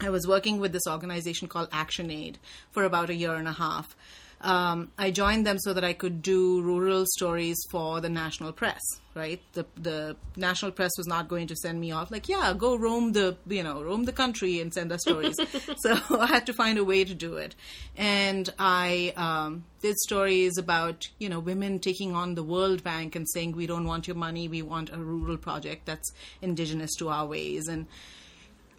I 0.00 0.10
was 0.10 0.26
working 0.26 0.60
with 0.60 0.72
this 0.72 0.86
organization 0.86 1.48
called 1.48 1.68
Action 1.72 2.10
Aid 2.10 2.38
for 2.70 2.84
about 2.84 3.08
a 3.08 3.14
year 3.14 3.34
and 3.34 3.48
a 3.48 3.52
half. 3.52 3.96
Um, 4.40 4.92
I 4.98 5.10
joined 5.10 5.46
them 5.46 5.58
so 5.58 5.72
that 5.72 5.82
I 5.82 5.94
could 5.94 6.20
do 6.20 6.60
rural 6.60 7.04
stories 7.06 7.56
for 7.70 8.00
the 8.00 8.08
national 8.08 8.52
press. 8.52 8.82
Right, 9.14 9.40
the 9.54 9.64
the 9.76 10.16
national 10.36 10.72
press 10.72 10.92
was 10.98 11.06
not 11.06 11.26
going 11.26 11.46
to 11.46 11.56
send 11.56 11.80
me 11.80 11.90
off 11.90 12.10
like, 12.10 12.28
yeah, 12.28 12.52
go 12.52 12.76
roam 12.76 13.12
the 13.12 13.38
you 13.46 13.62
know 13.62 13.82
roam 13.82 14.04
the 14.04 14.12
country 14.12 14.60
and 14.60 14.74
send 14.74 14.92
us 14.92 15.00
stories. 15.00 15.36
so 15.78 15.98
I 16.20 16.26
had 16.26 16.44
to 16.46 16.52
find 16.52 16.76
a 16.76 16.84
way 16.84 17.02
to 17.02 17.14
do 17.14 17.36
it, 17.36 17.54
and 17.96 18.52
I 18.58 19.14
um, 19.16 19.64
did 19.80 19.96
stories 19.96 20.58
about 20.58 21.08
you 21.18 21.30
know 21.30 21.40
women 21.40 21.78
taking 21.78 22.14
on 22.14 22.34
the 22.34 22.42
World 22.42 22.84
Bank 22.84 23.16
and 23.16 23.26
saying 23.30 23.52
we 23.52 23.66
don't 23.66 23.86
want 23.86 24.06
your 24.06 24.16
money, 24.16 24.48
we 24.48 24.60
want 24.60 24.92
a 24.92 24.98
rural 24.98 25.38
project 25.38 25.86
that's 25.86 26.12
indigenous 26.42 26.94
to 26.96 27.08
our 27.08 27.26
ways 27.26 27.68
and 27.68 27.86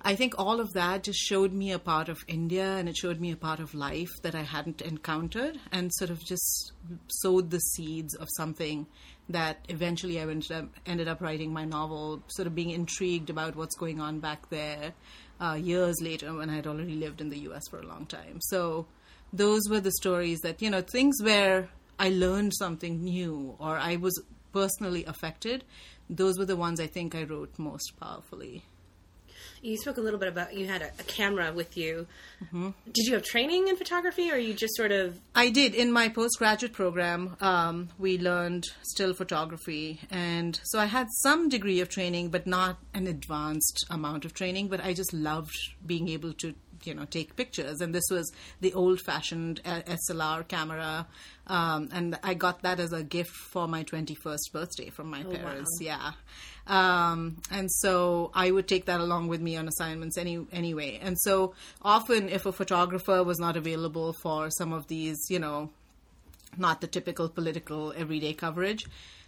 I 0.01 0.16
think 0.16 0.36
all 0.38 0.60
of 0.60 0.74
that 0.74 1.04
just 1.04 1.20
showed 1.20 1.51
me 1.51 1.72
a 1.72 1.80
part 1.80 2.08
of 2.08 2.24
India 2.27 2.77
and 2.77 2.88
it 2.88 2.96
showed 2.96 3.20
me 3.20 3.32
a 3.32 3.36
part 3.36 3.60
of 3.60 3.74
life 3.74 4.12
that 4.22 4.36
I 4.36 4.44
hadn't 4.44 4.82
encountered 4.82 5.60
and 5.72 5.92
sort 5.94 6.12
of 6.12 6.24
just 6.24 6.72
sowed 7.08 7.50
the 7.50 7.60
seeds 7.60 8.16
of 8.16 8.27
something 8.36 8.88
that 9.30 9.66
eventually 9.70 10.20
I 10.20 10.24
ended 10.24 10.51
up, 10.51 10.66
ended 10.86 11.08
up 11.08 11.22
writing 11.22 11.51
my 11.51 11.66
novel, 11.66 12.24
sort 12.27 12.48
of 12.48 12.56
being 12.56 12.70
intrigued 12.70 13.30
about 13.30 13.56
what's 13.56 13.75
going 13.75 14.00
on 14.00 14.20
back 14.20 14.50
there 14.50 14.94
uh, 15.42 15.56
years 15.56 16.01
later 16.01 16.34
when 16.34 16.50
I 16.50 16.56
had 16.56 16.68
already 16.68 16.96
lived 16.96 17.20
in 17.20 17.30
the 17.30 17.39
US 17.50 17.68
for 17.68 17.80
a 17.80 17.86
long 17.86 18.06
time. 18.06 18.39
So 18.39 18.86
those 19.34 19.68
were 19.70 19.82
the 19.82 19.92
stories 19.92 20.39
that, 20.42 20.62
you 20.62 20.70
know, 20.70 20.82
things 20.82 21.22
where 21.22 21.70
I 22.00 22.10
learned 22.10 22.54
something 22.54 23.04
new 23.04 23.56
or 23.60 23.77
I 23.77 23.98
was 23.98 24.22
personally 24.54 25.04
affected. 25.06 25.63
Those 26.10 26.38
were 26.38 26.46
the 26.46 26.56
ones 26.56 26.80
I 26.80 26.88
think 26.88 27.16
I 27.16 27.24
wrote 27.24 27.58
most 27.58 28.00
powerfully. 28.00 28.63
You 29.61 29.77
spoke 29.77 29.97
a 29.97 30.01
little 30.01 30.19
bit 30.19 30.29
about 30.29 30.55
you 30.55 30.67
had 30.67 30.81
a, 30.81 30.91
a 30.99 31.03
camera 31.03 31.51
with 31.51 31.75
you. 31.75 32.07
Mm-hmm. 32.43 32.69
Did 32.93 33.07
you 33.07 33.13
have 33.13 33.23
training 33.23 33.67
in 33.67 33.75
photography, 33.75 34.31
or 34.31 34.37
you 34.37 34.53
just 34.53 34.75
sort 34.75 34.91
of? 34.91 35.19
I 35.35 35.49
did 35.49 35.73
in 35.73 35.91
my 35.91 36.09
postgraduate 36.09 36.73
program. 36.73 37.35
Um, 37.41 37.89
we 37.97 38.17
learned 38.19 38.65
still 38.83 39.13
photography, 39.13 39.99
and 40.11 40.59
so 40.63 40.79
I 40.79 40.85
had 40.85 41.07
some 41.21 41.49
degree 41.49 41.79
of 41.81 41.89
training, 41.89 42.29
but 42.29 42.45
not 42.45 42.77
an 42.93 43.07
advanced 43.07 43.85
amount 43.89 44.25
of 44.25 44.33
training. 44.33 44.67
But 44.67 44.83
I 44.83 44.93
just 44.93 45.13
loved 45.13 45.57
being 45.85 46.07
able 46.09 46.33
to, 46.33 46.53
you 46.83 46.93
know, 46.93 47.05
take 47.05 47.35
pictures. 47.35 47.81
And 47.81 47.93
this 47.93 48.07
was 48.11 48.31
the 48.61 48.73
old-fashioned 48.73 49.61
uh, 49.65 49.81
SLR 50.09 50.47
camera, 50.47 51.07
um, 51.47 51.89
and 51.91 52.19
I 52.23 52.35
got 52.35 52.61
that 52.61 52.79
as 52.79 52.93
a 52.93 53.03
gift 53.03 53.31
for 53.31 53.67
my 53.67 53.83
twenty-first 53.83 54.51
birthday 54.53 54.89
from 54.89 55.09
my 55.09 55.23
parents. 55.23 55.79
Yeah. 55.81 56.11
Um, 56.67 57.38
and 57.50 57.71
so 57.71 58.31
I 58.33 58.51
would 58.51 58.67
take 58.67 58.86
that 58.86 59.00
along 59.00 59.29
with 59.29 59.41
me 59.41 59.55
on 59.55 59.67
assignments 59.67 60.17
any 60.17 60.45
anyway. 60.51 61.00
And 61.01 61.17
so 61.19 61.53
often, 61.81 62.29
if 62.29 62.45
a 62.45 62.51
photographer 62.51 63.24
was 63.24 63.39
not 63.39 63.55
available 63.55 64.13
for 64.21 64.50
some 64.51 64.74
of 64.74 64.88
these, 64.88 65.17
you 65.29 65.39
know, 65.39 65.69
not 66.57 66.81
the 66.81 66.88
typical 66.88 67.29
political 67.29 67.93
everyday 67.95 68.33
coverage, 68.33 68.86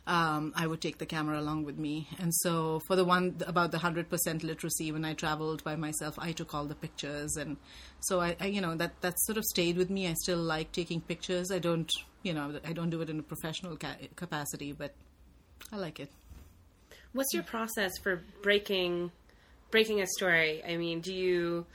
um, 0.08 0.54
I 0.56 0.66
would 0.66 0.82
take 0.82 0.98
the 0.98 1.06
camera 1.06 1.40
along 1.40 1.66
with 1.66 1.78
me. 1.78 2.08
And 2.20 2.34
so 2.34 2.80
for 2.88 2.96
the 2.96 3.06
one 3.06 3.38
about 3.46 3.72
the 3.72 3.78
hundred 3.78 4.10
percent 4.10 4.44
literacy, 4.44 4.92
when 4.92 5.06
I 5.06 5.14
traveled 5.14 5.64
by 5.64 5.76
myself, 5.76 6.18
I 6.18 6.32
took 6.32 6.54
all 6.54 6.66
the 6.66 6.76
pictures, 6.76 7.38
and 7.38 7.58
so 8.02 8.20
I, 8.20 8.36
I, 8.42 8.48
you 8.48 8.60
know, 8.60 8.76
that 8.76 9.00
that 9.02 9.20
sort 9.22 9.38
of 9.38 9.46
stayed 9.46 9.78
with 9.78 9.90
me. 9.90 10.08
I 10.08 10.14
still 10.14 10.40
like 10.40 10.72
taking 10.72 11.00
pictures. 11.00 11.52
I 11.52 11.60
don't, 11.60 11.92
you 12.24 12.34
know, 12.34 12.60
I 12.66 12.74
don't 12.74 12.90
do 12.90 13.02
it 13.02 13.10
in 13.10 13.20
a 13.20 13.24
professional 13.24 13.78
ca- 13.78 13.98
capacity, 14.16 14.72
but 14.74 14.94
I 15.72 15.78
like 15.78 16.00
it. 16.00 16.10
What's 17.14 17.34
your 17.34 17.44
process 17.44 17.98
for 17.98 18.24
breaking 18.42 19.12
breaking 19.72 20.02
a 20.02 20.08
story? 20.08 20.64
I 20.64 20.78
mean, 20.78 21.02
do 21.02 21.14
you? 21.14 21.66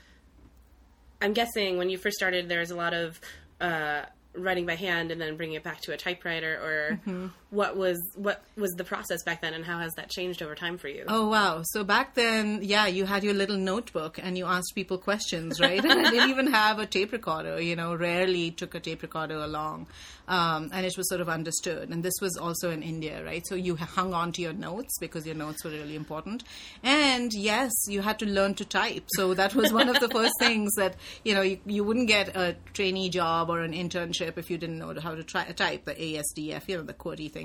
I'm 1.21 1.33
guessing 1.33 1.79
when 1.79 1.91
you 1.91 1.99
first 1.99 2.17
started, 2.17 2.49
there 2.49 2.61
was 2.61 2.71
a 2.71 2.76
lot 2.76 2.93
of 2.93 3.21
uh, 3.61 4.03
writing 4.35 4.67
by 4.67 4.75
hand 4.75 5.11
and 5.11 5.21
then 5.21 5.37
bringing 5.37 5.57
it 5.57 5.62
back 5.62 5.81
to 5.83 5.93
a 5.93 5.97
typewriter. 5.97 6.55
Or 6.62 6.97
Mm-hmm. 6.97 7.26
What 7.54 7.76
was 7.76 8.00
what 8.16 8.42
was 8.56 8.73
the 8.73 8.84
process 8.84 9.23
back 9.23 9.40
then, 9.40 9.54
and 9.54 9.64
how 9.64 9.78
has 9.78 9.92
that 9.94 10.11
changed 10.11 10.42
over 10.42 10.54
time 10.54 10.76
for 10.76 10.88
you? 10.88 11.04
Oh 11.08 11.28
wow! 11.28 11.62
So 11.64 11.84
back 11.84 12.14
then, 12.14 12.61
yeah, 12.62 12.87
you 12.87 13.06
had 13.06 13.23
your 13.23 13.34
little 13.34 13.56
notebook 13.56 14.18
and 14.23 14.37
you 14.37 14.44
asked 14.46 14.73
people 14.75 14.99
questions, 14.99 15.61
right? 15.61 15.82
and 15.84 16.06
I 16.06 16.11
didn't 16.11 16.30
even 16.30 16.49
have 16.49 16.78
a 16.78 16.87
tape 16.87 17.12
recorder. 17.12 17.61
You 17.61 17.76
know, 17.76 17.94
rarely 17.94 18.50
took 18.50 18.75
a 18.75 18.80
tape 18.80 19.02
recorder 19.02 19.37
along, 19.37 19.87
um, 20.26 20.70
and 20.73 20.84
it 20.84 20.96
was 20.96 21.08
sort 21.08 21.20
of 21.20 21.28
understood. 21.28 21.90
And 21.90 22.02
this 22.02 22.14
was 22.20 22.37
also 22.37 22.70
in 22.70 22.82
India, 22.82 23.25
right? 23.25 23.42
So 23.46 23.54
you 23.54 23.76
hung 23.76 24.14
on 24.14 24.32
to 24.32 24.42
your 24.42 24.52
notes 24.52 24.99
because 24.99 25.25
your 25.25 25.37
notes 25.37 25.64
were 25.64 25.70
really 25.70 25.96
important. 25.96 26.42
And 26.82 27.32
yes, 27.32 27.73
you 27.88 28.02
had 28.02 28.18
to 28.18 28.26
learn 28.26 28.54
to 28.54 28.64
type. 28.64 29.04
So 29.16 29.34
that 29.34 29.54
was 29.54 29.73
one 29.73 29.88
of 29.88 30.00
the 30.00 30.08
first 30.08 30.34
things 30.38 30.73
that 30.75 30.96
you 31.23 31.34
know 31.34 31.42
you, 31.42 31.58
you 31.66 31.84
wouldn't 31.84 32.08
get 32.08 32.37
a 32.37 32.56
trainee 32.73 33.11
job 33.11 33.50
or 33.50 33.61
an 33.61 33.73
internship 33.73 34.38
if 34.38 34.50
you 34.50 34.58
didn't 34.58 34.78
know 34.78 34.94
how 35.00 35.14
to 35.14 35.23
try, 35.23 35.44
type 35.44 35.84
the 35.84 35.94
ASDF, 35.94 36.68
you 36.68 36.76
know, 36.76 36.82
the 36.82 36.94
QWERTY 36.94 37.30
thing. 37.30 37.44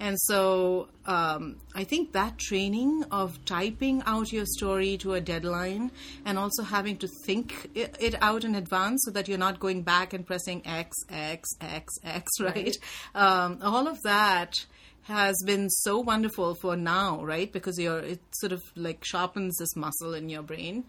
And 0.00 0.18
so 0.22 0.88
um, 1.06 1.58
I 1.76 1.84
think 1.84 2.12
that 2.12 2.36
training 2.38 3.04
of 3.12 3.44
typing 3.44 4.02
out 4.04 4.32
your 4.32 4.46
story 4.46 4.96
to 4.98 5.14
a 5.14 5.20
deadline 5.20 5.92
and 6.24 6.38
also 6.38 6.64
having 6.64 6.96
to 6.98 7.08
think 7.24 7.70
it, 7.74 7.96
it 8.00 8.20
out 8.20 8.44
in 8.44 8.56
advance 8.56 9.02
so 9.04 9.12
that 9.12 9.28
you're 9.28 9.38
not 9.38 9.60
going 9.60 9.82
back 9.82 10.12
and 10.12 10.26
pressing 10.26 10.62
X, 10.66 10.96
X, 11.08 11.48
X, 11.60 11.92
X, 12.02 12.30
right? 12.40 12.76
Um, 13.14 13.58
all 13.62 13.86
of 13.86 14.02
that 14.02 14.56
has 15.04 15.36
been 15.44 15.68
so 15.68 15.98
wonderful 15.98 16.54
for 16.54 16.76
now, 16.76 17.24
right? 17.24 17.52
Because 17.52 17.78
you're 17.78 17.98
it 18.00 18.20
sort 18.32 18.52
of 18.52 18.62
like 18.76 19.04
sharpens 19.04 19.56
this 19.58 19.74
muscle 19.74 20.14
in 20.14 20.28
your 20.28 20.42
brain, 20.42 20.84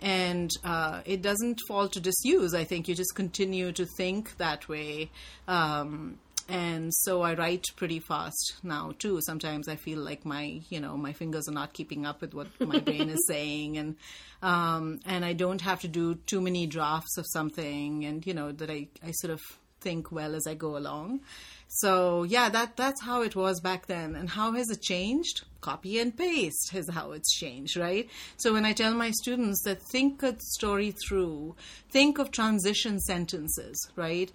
and 0.00 0.50
uh, 0.64 1.02
it 1.04 1.22
doesn't 1.22 1.60
fall 1.68 1.88
to 1.88 2.00
disuse. 2.00 2.54
I 2.54 2.64
think 2.64 2.88
you 2.88 2.94
just 2.94 3.14
continue 3.14 3.72
to 3.72 3.86
think 3.96 4.36
that 4.38 4.68
way. 4.68 5.10
Um, 5.46 6.18
and 6.48 6.94
so 6.94 7.20
I 7.22 7.34
write 7.34 7.66
pretty 7.76 8.00
fast 8.00 8.56
now 8.62 8.94
too. 8.98 9.20
Sometimes 9.20 9.68
I 9.68 9.76
feel 9.76 9.98
like 9.98 10.24
my, 10.24 10.60
you 10.70 10.80
know, 10.80 10.96
my 10.96 11.12
fingers 11.12 11.46
are 11.46 11.52
not 11.52 11.74
keeping 11.74 12.06
up 12.06 12.22
with 12.22 12.32
what 12.32 12.48
my 12.58 12.78
brain 12.78 13.10
is 13.10 13.24
saying, 13.28 13.76
and 13.76 13.96
um, 14.42 15.00
and 15.04 15.24
I 15.24 15.34
don't 15.34 15.60
have 15.60 15.80
to 15.80 15.88
do 15.88 16.14
too 16.14 16.40
many 16.40 16.66
drafts 16.66 17.18
of 17.18 17.26
something, 17.28 18.04
and 18.06 18.26
you 18.26 18.32
know 18.32 18.52
that 18.52 18.70
I 18.70 18.88
I 19.06 19.10
sort 19.12 19.32
of 19.32 19.40
think 19.80 20.12
well 20.12 20.34
as 20.34 20.46
I 20.46 20.54
go 20.54 20.76
along. 20.76 21.20
So 21.68 22.22
yeah, 22.22 22.48
that 22.48 22.76
that's 22.76 23.02
how 23.02 23.22
it 23.22 23.36
was 23.36 23.60
back 23.60 23.86
then. 23.86 24.14
And 24.14 24.30
how 24.30 24.52
has 24.52 24.70
it 24.70 24.80
changed? 24.80 25.42
Copy 25.60 25.98
and 25.98 26.16
paste 26.16 26.74
is 26.74 26.88
how 26.88 27.12
it's 27.12 27.32
changed, 27.34 27.76
right? 27.76 28.08
So 28.36 28.52
when 28.52 28.64
I 28.64 28.72
tell 28.72 28.94
my 28.94 29.10
students 29.10 29.62
that 29.64 29.82
think 29.92 30.22
a 30.22 30.36
story 30.40 30.94
through, 31.06 31.56
think 31.90 32.18
of 32.18 32.30
transition 32.30 32.98
sentences, 33.00 33.76
right? 33.96 34.32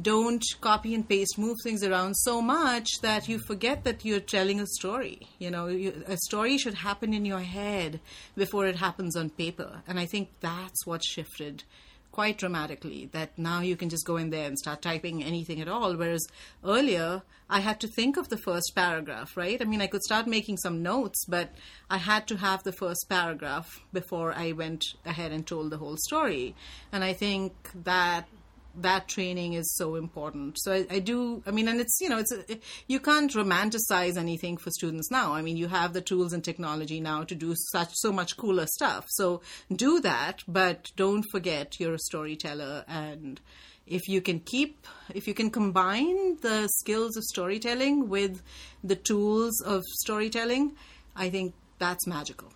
Don't 0.00 0.42
copy 0.62 0.94
and 0.94 1.06
paste, 1.06 1.38
move 1.38 1.58
things 1.62 1.84
around 1.84 2.14
so 2.14 2.40
much 2.40 2.88
that 3.02 3.28
you 3.28 3.38
forget 3.38 3.84
that 3.84 4.04
you're 4.04 4.20
telling 4.20 4.58
a 4.58 4.66
story. 4.66 5.28
You 5.38 5.50
know, 5.50 5.66
you, 5.66 6.02
a 6.06 6.16
story 6.16 6.56
should 6.56 6.74
happen 6.74 7.12
in 7.12 7.26
your 7.26 7.40
head 7.40 8.00
before 8.34 8.66
it 8.66 8.76
happens 8.76 9.14
on 9.14 9.28
paper. 9.28 9.82
And 9.86 10.00
I 10.00 10.06
think 10.06 10.30
that's 10.40 10.86
what 10.86 11.04
shifted 11.04 11.64
quite 12.12 12.38
dramatically 12.38 13.08
that 13.12 13.36
now 13.38 13.60
you 13.60 13.76
can 13.76 13.88
just 13.88 14.06
go 14.06 14.16
in 14.16 14.30
there 14.30 14.46
and 14.46 14.58
start 14.58 14.82
typing 14.82 15.24
anything 15.24 15.60
at 15.60 15.68
all. 15.68 15.96
Whereas 15.96 16.26
earlier 16.64 17.22
i 17.50 17.60
had 17.60 17.80
to 17.80 17.88
think 17.88 18.16
of 18.16 18.28
the 18.28 18.38
first 18.38 18.72
paragraph 18.74 19.36
right? 19.36 19.60
I 19.60 19.64
mean 19.64 19.82
i 19.82 19.86
could 19.86 20.02
start 20.02 20.26
making 20.26 20.58
some 20.58 20.82
notes 20.82 21.24
but 21.26 21.50
i 21.90 21.98
had 21.98 22.26
to 22.28 22.36
have 22.36 22.62
the 22.62 22.72
first 22.72 23.06
paragraph 23.08 23.80
before 23.92 24.32
i 24.32 24.52
went 24.52 24.84
ahead 25.04 25.32
and 25.32 25.46
told 25.46 25.70
the 25.70 25.78
whole 25.78 25.96
story. 25.96 26.54
And 26.92 27.02
i 27.02 27.12
think 27.12 27.52
that 27.74 28.28
that 28.76 29.08
training 29.08 29.54
is 29.54 29.74
so 29.76 29.96
important. 29.96 30.58
So 30.60 30.72
I, 30.72 30.86
I 30.90 30.98
do. 30.98 31.42
I 31.46 31.50
mean, 31.50 31.68
and 31.68 31.80
it's 31.80 31.98
you 32.00 32.08
know, 32.08 32.18
it's 32.18 32.32
a, 32.32 32.44
you 32.86 33.00
can't 33.00 33.32
romanticize 33.32 34.16
anything 34.16 34.56
for 34.56 34.70
students 34.70 35.10
now. 35.10 35.32
I 35.32 35.42
mean, 35.42 35.56
you 35.56 35.68
have 35.68 35.92
the 35.92 36.00
tools 36.00 36.32
and 36.32 36.42
technology 36.42 37.00
now 37.00 37.24
to 37.24 37.34
do 37.34 37.54
such 37.72 37.90
so 37.92 38.12
much 38.12 38.36
cooler 38.36 38.66
stuff. 38.66 39.06
So 39.08 39.42
do 39.74 40.00
that, 40.00 40.42
but 40.48 40.90
don't 40.96 41.24
forget 41.30 41.78
you're 41.78 41.94
a 41.94 41.98
storyteller 41.98 42.84
and 42.88 43.40
if 43.86 44.08
you 44.08 44.20
can 44.20 44.40
keep 44.40 44.86
if 45.14 45.26
you 45.26 45.34
can 45.34 45.50
combine 45.50 46.36
the 46.40 46.68
skills 46.68 47.16
of 47.16 47.24
storytelling 47.24 48.08
with 48.08 48.42
the 48.84 48.94
tools 48.94 49.60
of 49.66 49.82
storytelling 50.00 50.72
i 51.16 51.28
think 51.28 51.52
that's 51.78 52.06
magical 52.06 52.52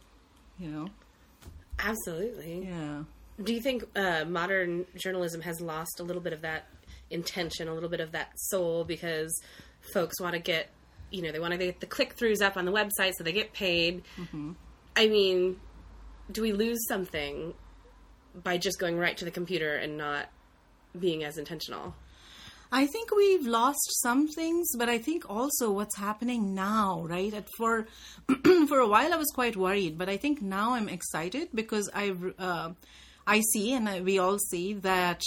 you 0.59 0.69
know 0.69 0.89
Absolutely. 1.79 2.69
yeah 2.69 3.03
Do 3.43 3.52
you 3.52 3.61
think 3.61 3.85
uh, 3.95 4.25
modern 4.26 4.87
journalism 4.97 5.43
has 5.43 5.61
lost 5.61 6.00
a 6.00 6.02
little 6.02 6.23
bit 6.23 6.33
of 6.33 6.43
that 6.43 6.66
intention, 7.11 7.69
a 7.69 7.75
little 7.75 7.88
bit 7.88 8.00
of 8.00 8.12
that 8.12 8.31
soul, 8.37 8.85
because 8.85 9.38
folks 9.93 10.21
want 10.21 10.35
to 10.35 10.40
get, 10.40 10.71
you 11.11 11.23
know, 11.23 11.33
they 11.33 11.38
want 11.38 11.52
to 11.52 11.59
get 11.59 11.81
the 11.81 11.87
click 11.87 12.16
throughs 12.16 12.40
up 12.40 12.57
on 12.57 12.64
the 12.64 12.73
website 12.73 13.12
so 13.16 13.25
they 13.25 13.33
get 13.33 13.52
paid? 13.52 14.02
I 14.97 15.09
mean, 15.09 15.61
do 16.33 16.43
we 16.43 16.52
lose 16.52 16.78
something 16.88 17.55
by 18.43 18.59
just 18.59 18.78
going 18.78 18.99
right 18.99 19.16
to 19.16 19.25
the 19.25 19.31
computer 19.31 19.76
and 19.76 19.97
not 19.97 20.26
being 20.99 21.25
as 21.25 21.38
intentional? 21.38 21.95
I 22.73 22.87
think 22.87 23.14
we've 23.14 23.47
lost 23.47 24.02
some 24.02 24.26
things, 24.26 24.66
but 24.76 24.88
I 24.88 24.99
think 24.99 25.31
also 25.31 25.71
what's 25.71 25.97
happening 25.97 26.55
now, 26.55 27.07
right? 27.09 27.33
At 27.33 27.49
for 27.57 27.87
for 28.69 28.81
a 28.81 28.88
while, 28.88 29.12
I 29.14 29.16
was 29.16 29.31
quite 29.33 29.57
worried, 29.57 29.97
but 29.97 30.09
I 30.09 30.16
think 30.16 30.43
now 30.43 30.75
I'm 30.75 30.88
excited 30.88 31.50
because 31.55 31.88
I 31.95 32.14
uh, 32.38 32.71
I 33.26 33.40
see 33.40 33.73
and 33.73 34.04
we 34.04 34.18
all 34.18 34.38
see 34.38 34.75
that 34.75 35.23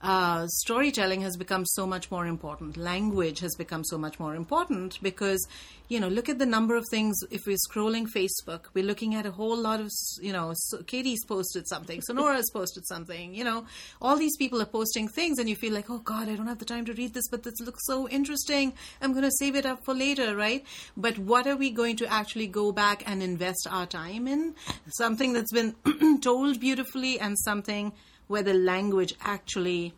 uh, 0.00 0.46
storytelling 0.46 1.22
has 1.22 1.36
become 1.36 1.66
so 1.66 1.86
much 1.86 2.10
more 2.10 2.26
important. 2.26 2.76
Language 2.76 3.40
has 3.40 3.56
become 3.56 3.82
so 3.82 3.98
much 3.98 4.20
more 4.20 4.36
important 4.36 4.98
because, 5.02 5.44
you 5.88 5.98
know, 5.98 6.06
look 6.06 6.28
at 6.28 6.38
the 6.38 6.46
number 6.46 6.76
of 6.76 6.84
things. 6.88 7.18
If 7.30 7.46
we're 7.46 7.56
scrolling 7.68 8.06
Facebook, 8.08 8.66
we're 8.74 8.84
looking 8.84 9.16
at 9.16 9.26
a 9.26 9.32
whole 9.32 9.56
lot 9.56 9.80
of, 9.80 9.90
you 10.20 10.32
know, 10.32 10.52
so 10.54 10.82
Katie's 10.84 11.24
posted 11.24 11.66
something, 11.66 12.00
Sonora's 12.00 12.48
posted 12.54 12.86
something, 12.86 13.34
you 13.34 13.42
know, 13.42 13.66
all 14.00 14.16
these 14.16 14.36
people 14.36 14.62
are 14.62 14.66
posting 14.66 15.08
things, 15.08 15.38
and 15.38 15.48
you 15.48 15.56
feel 15.56 15.74
like, 15.74 15.90
oh 15.90 15.98
God, 15.98 16.28
I 16.28 16.36
don't 16.36 16.46
have 16.46 16.58
the 16.58 16.64
time 16.64 16.84
to 16.84 16.92
read 16.92 17.14
this, 17.14 17.28
but 17.28 17.42
this 17.42 17.60
looks 17.60 17.84
so 17.84 18.08
interesting. 18.08 18.74
I'm 19.02 19.12
going 19.12 19.24
to 19.24 19.32
save 19.32 19.56
it 19.56 19.66
up 19.66 19.84
for 19.84 19.94
later, 19.94 20.36
right? 20.36 20.64
But 20.96 21.18
what 21.18 21.48
are 21.48 21.56
we 21.56 21.70
going 21.70 21.96
to 21.96 22.06
actually 22.06 22.46
go 22.46 22.70
back 22.70 23.02
and 23.04 23.20
invest 23.20 23.66
our 23.68 23.86
time 23.86 24.28
in? 24.28 24.54
Something 24.90 25.32
that's 25.32 25.52
been 25.52 25.74
told 26.20 26.60
beautifully 26.60 27.18
and 27.18 27.36
something 27.38 27.92
where 28.28 28.42
the 28.42 28.54
language 28.54 29.14
actually 29.20 29.92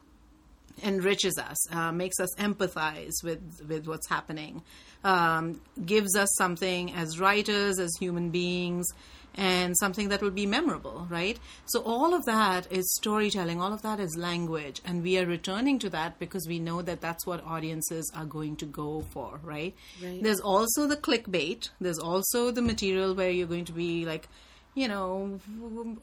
enriches 0.82 1.38
us, 1.38 1.72
uh, 1.72 1.92
makes 1.92 2.18
us 2.20 2.34
empathize 2.36 3.22
with, 3.22 3.40
with 3.68 3.86
what's 3.86 4.08
happening, 4.08 4.62
um, 5.04 5.60
gives 5.84 6.16
us 6.16 6.28
something 6.36 6.92
as 6.94 7.18
writers, 7.18 7.78
as 7.78 7.94
human 7.98 8.30
beings, 8.30 8.86
and 9.36 9.76
something 9.78 10.08
that 10.08 10.22
will 10.22 10.30
be 10.30 10.46
memorable, 10.46 11.06
right? 11.08 11.38
So, 11.66 11.82
all 11.82 12.14
of 12.14 12.24
that 12.24 12.70
is 12.72 12.92
storytelling, 12.94 13.60
all 13.60 13.72
of 13.72 13.82
that 13.82 14.00
is 14.00 14.16
language, 14.16 14.80
and 14.84 15.02
we 15.02 15.18
are 15.18 15.26
returning 15.26 15.78
to 15.80 15.90
that 15.90 16.18
because 16.18 16.46
we 16.48 16.58
know 16.58 16.82
that 16.82 17.00
that's 17.00 17.26
what 17.26 17.44
audiences 17.44 18.10
are 18.14 18.24
going 18.24 18.56
to 18.56 18.66
go 18.66 19.02
for, 19.10 19.38
right? 19.42 19.74
Right. 20.02 20.22
There's 20.22 20.40
also 20.40 20.86
the 20.86 20.96
clickbait, 20.96 21.70
there's 21.80 21.98
also 21.98 22.50
the 22.50 22.62
material 22.62 23.14
where 23.14 23.30
you're 23.30 23.46
going 23.46 23.66
to 23.66 23.72
be 23.72 24.04
like, 24.04 24.28
you 24.74 24.86
know, 24.88 25.40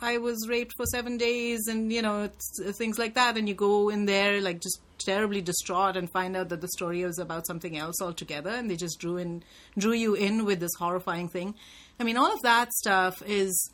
I 0.02 0.18
was 0.18 0.48
raped 0.50 0.74
for 0.76 0.86
seven 0.86 1.18
days 1.18 1.68
and, 1.68 1.92
you 1.92 2.02
know, 2.02 2.26
it's- 2.26 2.76
things 2.76 2.98
like 3.00 3.14
that. 3.16 3.38
And 3.38 3.48
you 3.48 3.56
go 3.56 3.90
in 3.90 4.06
there 4.06 4.42
like 4.42 4.62
just 4.62 4.82
terribly 4.98 5.42
distraught 5.42 5.96
and 5.96 6.12
find 6.12 6.36
out 6.36 6.50
that 6.50 6.62
the 6.62 6.68
story 6.70 7.02
is 7.02 7.18
about 7.18 7.48
something 7.48 7.78
else 7.78 8.02
altogether. 8.02 8.50
And 8.50 8.70
they 8.70 8.76
just 8.76 9.00
drew 9.00 9.18
in, 9.18 9.44
drew 9.78 9.94
you 9.94 10.16
in 10.16 10.44
with 10.44 10.60
this 10.60 10.74
horrifying 10.78 11.30
thing. 11.30 11.56
I 12.00 12.04
mean, 12.04 12.18
all 12.18 12.34
of 12.34 12.42
that 12.42 12.74
stuff 12.74 13.24
is, 13.26 13.72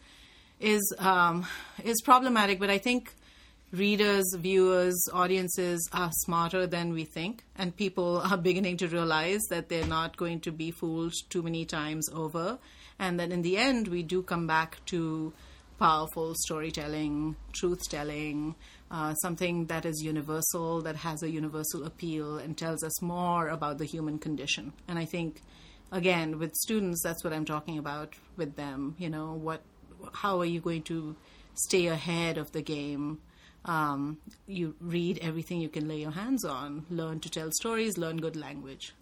is, 0.60 0.96
um, 1.00 1.46
is 1.84 2.02
problematic, 2.04 2.60
but 2.60 2.70
I 2.70 2.78
think 2.78 3.14
readers, 3.74 4.24
viewers, 4.38 5.04
audiences 5.12 5.90
are 5.92 6.12
smarter 6.12 6.68
than 6.68 6.94
we 6.94 7.04
think, 7.04 7.44
and 7.56 7.76
people 7.76 8.22
are 8.32 8.38
beginning 8.38 8.78
to 8.78 8.88
realize 8.88 9.42
that 9.50 9.68
they're 9.68 9.88
not 9.88 10.16
going 10.16 10.40
to 10.42 10.52
be 10.52 10.72
fooled 10.72 11.14
too 11.30 11.42
many 11.42 11.66
times 11.66 12.08
over, 12.14 12.60
and 13.00 13.20
that 13.20 13.32
in 13.32 13.42
the 13.42 13.58
end, 13.58 13.88
we 13.88 14.04
do 14.04 14.22
come 14.22 14.46
back 14.46 14.78
to 14.86 15.34
powerful 15.80 16.36
storytelling, 16.36 17.36
truth 17.52 17.90
telling, 17.90 18.56
uh, 18.92 19.16
something 19.16 19.66
that 19.66 19.86
is 19.86 20.04
universal, 20.04 20.82
that 20.82 20.96
has 20.96 21.24
a 21.24 21.30
universal 21.30 21.84
appeal, 21.84 22.38
and 22.38 22.56
tells 22.56 22.84
us 22.84 23.02
more 23.02 23.48
about 23.48 23.80
the 23.80 23.86
human 23.86 24.20
condition. 24.20 24.72
And 24.88 25.00
I 25.00 25.06
think, 25.06 25.42
again, 25.92 26.38
with 26.38 26.54
students, 26.54 27.02
that's 27.04 27.24
what 27.24 27.34
I'm 27.34 27.44
talking 27.44 27.80
about 27.80 28.14
with 28.38 28.56
them. 28.56 28.96
You 29.00 29.10
know, 29.10 29.34
what, 29.34 29.64
how 30.14 30.40
are 30.40 30.46
you 30.46 30.62
going 30.62 30.84
to 30.84 31.16
stay 31.56 31.88
ahead 31.88 32.38
of 32.38 32.52
the 32.52 32.62
game? 32.62 33.20
Um, 33.66 34.18
you 34.48 34.76
read 34.80 35.20
everything 35.22 35.62
you 35.62 35.70
can 35.70 35.88
lay 35.88 36.00
your 36.00 36.12
hands 36.12 36.44
on, 36.44 36.86
learn 36.90 37.20
to 37.22 37.30
tell 37.30 37.50
stories, 37.52 37.98
learn 37.98 38.18
good 38.18 38.36
language. 38.36 38.94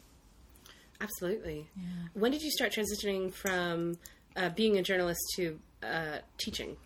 Absolutely. 0.99 1.67
When 2.13 2.31
did 2.31 2.43
you 2.43 2.51
start 2.51 2.71
transitioning 2.71 3.33
from 3.33 3.97
uh, 4.35 4.49
being 4.49 4.77
a 4.77 4.83
journalist 4.83 5.21
to 5.35 5.59
uh, 5.81 6.19
teaching? 6.37 6.77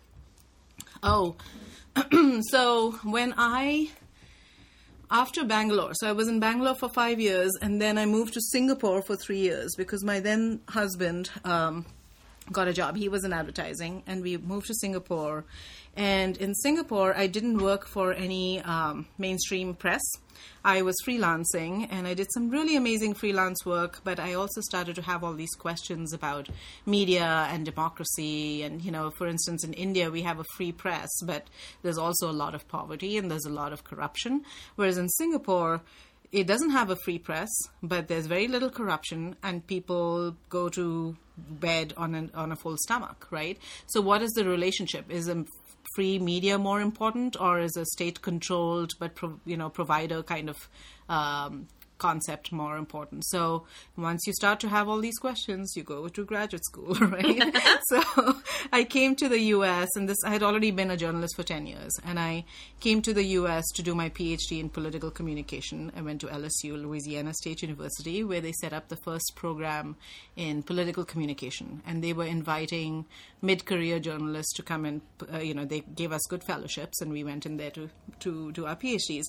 Oh, 1.02 1.36
so 2.50 2.92
when 3.04 3.34
I, 3.36 3.90
after 5.10 5.44
Bangalore, 5.44 5.92
so 5.94 6.08
I 6.08 6.12
was 6.12 6.28
in 6.28 6.40
Bangalore 6.40 6.74
for 6.74 6.88
five 6.88 7.20
years, 7.20 7.52
and 7.60 7.80
then 7.80 7.98
I 7.98 8.06
moved 8.06 8.34
to 8.34 8.40
Singapore 8.40 9.02
for 9.02 9.16
three 9.16 9.40
years 9.40 9.74
because 9.76 10.02
my 10.02 10.20
then 10.20 10.60
husband 10.68 11.30
um, 11.44 11.84
got 12.50 12.68
a 12.68 12.72
job. 12.72 12.96
He 12.96 13.10
was 13.10 13.24
in 13.24 13.34
advertising, 13.34 14.02
and 14.06 14.22
we 14.22 14.38
moved 14.38 14.68
to 14.68 14.74
Singapore. 14.74 15.44
And 15.96 16.36
in 16.36 16.54
Singapore, 16.54 17.16
I 17.16 17.26
didn't 17.26 17.58
work 17.58 17.86
for 17.86 18.12
any 18.12 18.60
um, 18.60 19.06
mainstream 19.16 19.74
press. 19.74 20.02
I 20.62 20.82
was 20.82 20.94
freelancing 21.06 21.88
and 21.90 22.06
I 22.06 22.12
did 22.12 22.26
some 22.34 22.50
really 22.50 22.76
amazing 22.76 23.14
freelance 23.14 23.64
work, 23.64 24.00
but 24.04 24.20
I 24.20 24.34
also 24.34 24.60
started 24.60 24.96
to 24.96 25.02
have 25.02 25.24
all 25.24 25.32
these 25.32 25.54
questions 25.54 26.12
about 26.12 26.50
media 26.84 27.48
and 27.50 27.64
democracy. 27.64 28.62
And, 28.62 28.82
you 28.82 28.90
know, 28.90 29.10
for 29.10 29.26
instance, 29.26 29.64
in 29.64 29.72
India, 29.72 30.10
we 30.10 30.22
have 30.22 30.38
a 30.38 30.44
free 30.56 30.72
press, 30.72 31.08
but 31.22 31.46
there's 31.82 31.98
also 31.98 32.30
a 32.30 32.32
lot 32.32 32.54
of 32.54 32.68
poverty 32.68 33.16
and 33.16 33.30
there's 33.30 33.46
a 33.46 33.50
lot 33.50 33.72
of 33.72 33.84
corruption. 33.84 34.44
Whereas 34.74 34.98
in 34.98 35.08
Singapore, 35.08 35.80
it 36.32 36.46
doesn't 36.46 36.70
have 36.70 36.90
a 36.90 36.96
free 36.96 37.18
press, 37.18 37.48
but 37.82 38.08
there's 38.08 38.26
very 38.26 38.48
little 38.48 38.68
corruption, 38.68 39.36
and 39.42 39.66
people 39.66 40.36
go 40.48 40.68
to 40.70 41.16
bed 41.36 41.94
on 41.96 42.14
an, 42.14 42.30
on 42.34 42.52
a 42.52 42.56
full 42.56 42.76
stomach, 42.76 43.28
right? 43.30 43.58
So, 43.86 44.00
what 44.00 44.22
is 44.22 44.32
the 44.32 44.44
relationship? 44.44 45.10
Is 45.10 45.28
a 45.28 45.44
free 45.96 46.18
media 46.18 46.58
more 46.58 46.80
important, 46.82 47.40
or 47.40 47.58
is 47.58 47.76
a 47.76 47.86
state-controlled 47.86 48.94
but 48.98 49.14
pro, 49.14 49.40
you 49.46 49.56
know 49.56 49.70
provider 49.70 50.22
kind 50.22 50.50
of 50.50 50.68
um, 51.08 51.66
concept 51.98 52.52
more 52.52 52.76
important? 52.76 53.24
So, 53.26 53.66
once 53.96 54.26
you 54.26 54.32
start 54.32 54.60
to 54.60 54.68
have 54.68 54.88
all 54.88 55.00
these 55.00 55.18
questions, 55.18 55.72
you 55.76 55.82
go 55.82 56.08
to 56.08 56.24
graduate 56.24 56.64
school, 56.64 56.94
right? 57.00 57.56
so, 57.88 58.36
I 58.72 58.84
came 58.84 59.16
to 59.16 59.28
the 59.28 59.40
U.S. 59.56 59.88
and 59.96 60.08
this 60.08 60.18
I 60.24 60.30
had 60.30 60.42
already 60.42 60.70
been 60.70 60.90
a 60.90 60.96
journalist 60.96 61.36
for 61.36 61.42
ten 61.42 61.66
years, 61.66 61.92
and 62.04 62.18
I 62.18 62.44
came 62.80 63.02
to 63.02 63.12
the 63.12 63.24
U.S. 63.40 63.64
to 63.74 63.82
do 63.82 63.94
my 63.94 64.10
PhD 64.10 64.60
in 64.60 64.68
political 64.68 65.10
communication. 65.10 65.92
I 65.96 66.02
went 66.02 66.20
to 66.22 66.26
LSU, 66.26 66.80
Louisiana 66.80 67.34
State 67.34 67.62
University, 67.62 68.24
where 68.24 68.40
they 68.40 68.52
set 68.52 68.72
up 68.72 68.88
the 68.88 68.96
first 68.96 69.32
program 69.34 69.96
in 70.36 70.62
political 70.62 71.04
communication, 71.04 71.82
and 71.86 72.02
they 72.02 72.12
were 72.12 72.26
inviting 72.26 73.06
mid-career 73.42 73.98
journalists 73.98 74.52
to 74.54 74.62
come 74.62 74.84
and, 74.84 75.00
uh, 75.32 75.38
you 75.38 75.54
know, 75.54 75.64
they 75.64 75.80
gave 75.80 76.12
us 76.12 76.22
good 76.28 76.42
fellowships, 76.44 77.00
and 77.00 77.12
we 77.12 77.24
went 77.24 77.46
in 77.46 77.56
there 77.56 77.70
to 77.70 77.90
to 78.20 78.52
do 78.52 78.66
our 78.66 78.76
PhDs, 78.76 79.24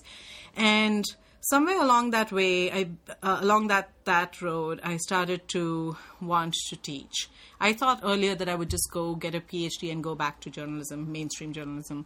and 0.55 1.05
somewhere 1.41 1.81
along 1.81 2.11
that 2.11 2.31
way, 2.31 2.71
I 2.71 2.89
uh, 3.23 3.39
along 3.41 3.67
that 3.67 3.89
that 4.05 4.41
road, 4.41 4.79
I 4.83 4.97
started 4.97 5.47
to 5.49 5.97
want 6.21 6.55
to 6.69 6.75
teach. 6.75 7.29
I 7.59 7.73
thought 7.73 8.01
earlier 8.03 8.35
that 8.35 8.47
I 8.47 8.55
would 8.55 8.69
just 8.69 8.89
go 8.91 9.15
get 9.15 9.33
a 9.35 9.41
PhD 9.41 9.91
and 9.91 10.03
go 10.03 10.15
back 10.15 10.39
to 10.41 10.49
journalism, 10.49 11.11
mainstream 11.11 11.53
journalism. 11.53 12.05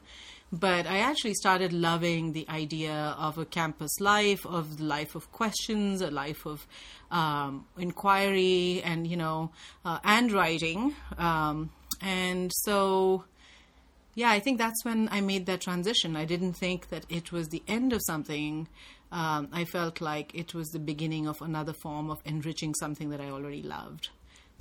But 0.54 0.86
I 0.86 0.98
actually 1.00 1.36
started 1.36 1.72
loving 1.72 2.34
the 2.34 2.48
idea 2.50 3.16
of 3.18 3.38
a 3.38 3.46
campus 3.46 4.02
life, 4.02 4.46
of 4.46 4.78
the 4.78 4.84
life 4.84 5.16
of 5.16 5.32
questions, 5.32 6.02
a 6.02 6.12
life 6.12 6.46
of 6.46 6.68
um, 7.10 7.66
inquiry, 7.78 8.82
and 8.84 9.08
you 9.08 9.16
know, 9.16 9.52
uh, 9.86 10.00
and 10.04 10.32
writing. 10.32 10.94
Um, 11.18 11.72
and 12.02 12.52
so, 12.54 13.24
yeah, 14.14 14.32
I 14.32 14.40
think 14.40 14.58
that's 14.58 14.84
when 14.84 15.08
I 15.10 15.22
made 15.22 15.46
that 15.46 15.62
transition. 15.62 16.18
I 16.18 16.26
didn't 16.26 16.54
think 16.54 16.90
that 16.90 17.06
it 17.10 17.32
was 17.32 17.50
the 17.50 17.64
end 17.68 17.94
of 17.94 18.02
something. 18.06 18.68
Um, 19.12 19.50
I 19.52 19.66
felt 19.66 20.00
like 20.00 20.34
it 20.34 20.54
was 20.54 20.70
the 20.70 20.80
beginning 20.80 21.28
of 21.28 21.42
another 21.42 21.74
form 21.74 22.10
of 22.10 22.22
enriching 22.26 22.74
something 22.76 23.10
that 23.10 23.20
I 23.20 23.30
already 23.30 23.62
loved. 23.62 24.10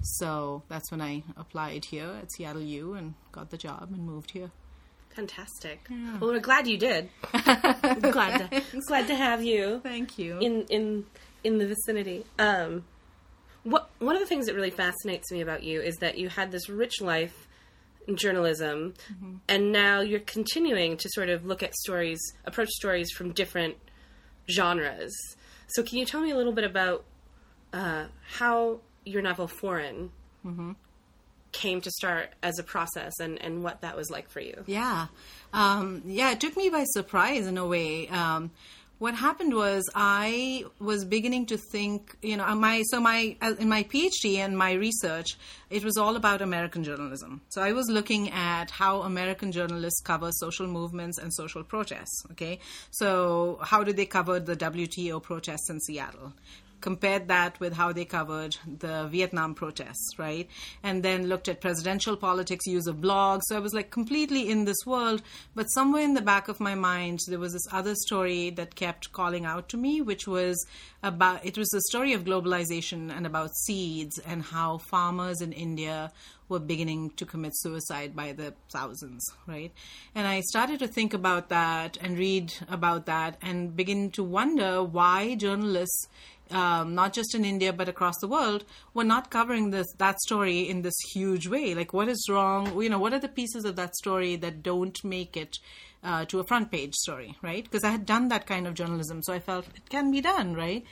So 0.03 0.63
that's 0.69 0.91
when 0.91 1.01
I 1.01 1.23
applied 1.37 1.85
here 1.85 2.11
at 2.21 2.33
Seattle 2.33 2.63
U 2.63 2.95
and 2.95 3.15
got 3.33 3.51
the 3.51 3.57
job 3.57 3.91
and 3.93 4.05
moved 4.05 4.33
here. 4.33 4.51
Fantastic. 5.15 5.87
Well, 6.21 6.31
we're 6.31 6.41
glad 6.41 6.67
you 6.67 6.79
did. 6.79 7.11
glad 7.33 8.51
to 8.51 8.63
glad 8.87 9.07
to 9.09 9.15
have 9.15 9.43
you 9.43 9.81
Thank 9.83 10.19
you. 10.19 10.39
in 10.39 10.63
in 10.71 11.05
in 11.45 11.59
the 11.59 11.67
vicinity. 11.67 12.25
Um, 12.39 12.85
what 13.65 13.91
one 13.99 14.15
of 14.15 14.21
the 14.21 14.27
things 14.27 14.47
that 14.47 14.55
really 14.55 14.71
fascinates 14.71 15.31
me 15.31 15.41
about 15.41 15.63
you 15.63 15.81
is 15.81 15.97
that 15.97 16.17
you 16.17 16.29
had 16.29 16.53
this 16.53 16.69
rich 16.69 17.01
life 17.01 17.49
in 18.07 18.17
journalism, 18.17 18.95
and 19.49 19.73
now 19.73 20.01
you're 20.01 20.21
continuing 20.21 20.97
to 20.97 21.09
sort 21.13 21.29
of 21.29 21.45
look 21.45 21.63
at 21.63 21.75
stories, 21.75 22.21
approach 22.45 22.71
stories 22.71 23.11
from 23.11 23.33
different 23.33 23.77
genres. 24.49 25.15
So, 25.69 25.83
can 25.83 25.99
you 25.99 26.05
tell 26.05 26.21
me 26.21 26.31
a 26.31 26.37
little 26.37 26.53
bit 26.53 26.65
about 26.65 27.05
uh, 27.73 28.07
how 28.37 28.81
your 29.05 29.23
novel 29.23 29.49
Foreign 29.49 30.11
came 31.53 31.81
to 31.81 31.91
start 31.91 32.31
as 32.43 32.59
a 32.59 32.63
process, 32.63 33.13
and 33.21 33.41
and 33.43 33.63
what 33.63 33.81
that 33.83 33.97
was 33.97 34.11
like 34.11 34.31
for 34.31 34.41
you? 34.41 34.65
Yeah. 34.67 35.07
Um, 35.53 36.03
yeah, 36.07 36.33
it 36.33 36.41
took 36.41 36.57
me 36.57 36.71
by 36.71 36.85
surprise 36.85 37.47
in 37.47 37.59
a 37.59 37.67
way. 37.67 38.09
Um, 38.09 38.51
what 39.01 39.15
happened 39.15 39.55
was 39.55 39.89
I 39.95 40.67
was 40.79 41.07
beginning 41.07 41.47
to 41.47 41.57
think, 41.57 42.15
you 42.21 42.37
know, 42.37 42.55
my 42.55 42.83
so 42.83 43.01
my 43.01 43.35
uh, 43.41 43.55
in 43.59 43.67
my 43.67 43.83
PhD 43.85 44.37
and 44.37 44.57
my 44.57 44.73
research, 44.73 45.39
it 45.71 45.83
was 45.83 45.97
all 45.97 46.17
about 46.17 46.43
American 46.43 46.85
journalism. 46.85 47.41
So 47.49 47.63
I 47.63 47.73
was 47.73 47.89
looking 47.89 48.31
at 48.31 48.71
how 48.71 49.01
American 49.01 49.53
journalists 49.53 50.03
cover 50.03 50.31
social 50.33 50.67
movements 50.67 51.17
and 51.17 51.33
social 51.33 51.65
protests. 51.65 52.27
Okay, 52.33 52.59
so 52.91 53.59
how 53.63 53.83
did 53.83 53.97
they 53.97 54.05
cover 54.05 54.39
the 54.39 54.55
WTO 54.55 55.23
protests 55.23 55.71
in 55.71 55.81
Seattle? 55.81 56.35
Compared 56.81 57.29
that 57.29 57.59
with 57.61 57.73
how 57.73 57.93
they 57.93 58.05
covered 58.05 58.57
the 58.79 59.07
Vietnam 59.09 59.55
protests, 59.55 60.19
right? 60.19 60.49
And 60.83 61.03
then 61.03 61.29
looked 61.29 61.49
at 61.49 61.61
presidential 61.61 62.17
politics, 62.17 62.67
use 62.67 62.87
of 62.87 62.97
blogs. 62.97 63.43
So 63.45 63.57
I 63.57 63.61
was 63.61 63.75
like 63.75 63.91
completely 63.91 64.51
in 64.51 64.65
this 64.65 64.85
world. 64.87 65.23
But 65.55 65.67
somewhere 65.67 66.03
in 66.03 66.15
the 66.15 66.21
back 66.21 66.49
of 66.49 66.61
my 66.61 66.75
mind, 66.75 67.21
there 67.29 67.39
was 67.39 67.53
this 67.53 67.67
other 67.73 67.95
story 67.95 68.51
that 68.51 68.75
kept 68.75 69.13
calling 69.13 69.45
out 69.45 69.69
to 69.71 69.77
me, 69.77 70.01
which 70.01 70.27
was 70.27 70.67
about 71.03 71.45
it 71.45 71.57
was 71.57 71.73
a 71.73 71.81
story 71.83 72.13
of 72.13 72.25
globalization 72.25 73.11
and 73.15 73.27
about 73.27 73.55
seeds 73.55 74.19
and 74.19 74.43
how 74.43 74.79
farmers 74.79 75.41
in 75.41 75.53
India 75.53 76.13
were 76.51 76.59
beginning 76.59 77.11
to 77.11 77.25
commit 77.25 77.53
suicide 77.55 78.15
by 78.15 78.33
the 78.33 78.53
thousands, 78.71 79.25
right? 79.47 79.73
And 80.15 80.27
I 80.27 80.41
started 80.41 80.81
to 80.81 80.89
think 80.89 81.15
about 81.15 81.49
that 81.49 81.97
and 82.01 82.19
read 82.19 82.53
about 82.69 83.07
that 83.07 83.39
and 83.41 83.75
begin 83.75 84.11
to 84.13 84.25
wonder 84.25 84.83
why 84.83 85.37
journalists 85.37 86.09
um, 86.51 86.95
not 86.95 87.13
just 87.13 87.35
in 87.35 87.45
India 87.45 87.73
but 87.73 87.89
across 87.89 88.19
the 88.21 88.29
world, 88.29 88.65
were 88.95 89.05
not 89.05 89.31
covering 89.31 89.71
this 89.71 89.93
that 89.99 90.21
story 90.21 90.69
in 90.69 90.83
this 90.83 90.99
huge 91.13 91.47
way. 91.47 91.75
Like, 91.75 91.93
what 91.93 92.09
is 92.09 92.27
wrong? 92.29 92.81
You 92.81 92.89
know, 92.89 92.99
what 92.99 93.13
are 93.13 93.19
the 93.19 93.29
pieces 93.29 93.65
of 93.65 93.77
that 93.77 93.97
story 93.97 94.37
that 94.37 94.63
don't 94.63 95.03
make 95.05 95.37
it 95.37 95.59
uh, 96.03 96.25
to 96.27 96.41
a 96.41 96.45
front 96.45 96.71
page 96.71 96.95
story, 96.95 97.37
right? 97.43 97.65
Because 97.65 97.85
I 97.85 97.91
had 97.91 98.07
done 98.07 98.29
that 98.29 98.47
kind 98.47 98.67
of 98.67 98.75
journalism, 98.75 99.23
so 99.23 99.33
I 99.33 99.39
felt 99.39 99.67
it 99.75 99.89
can 99.89 100.11
be 100.11 100.21
done, 100.21 100.55
right? 100.55 100.85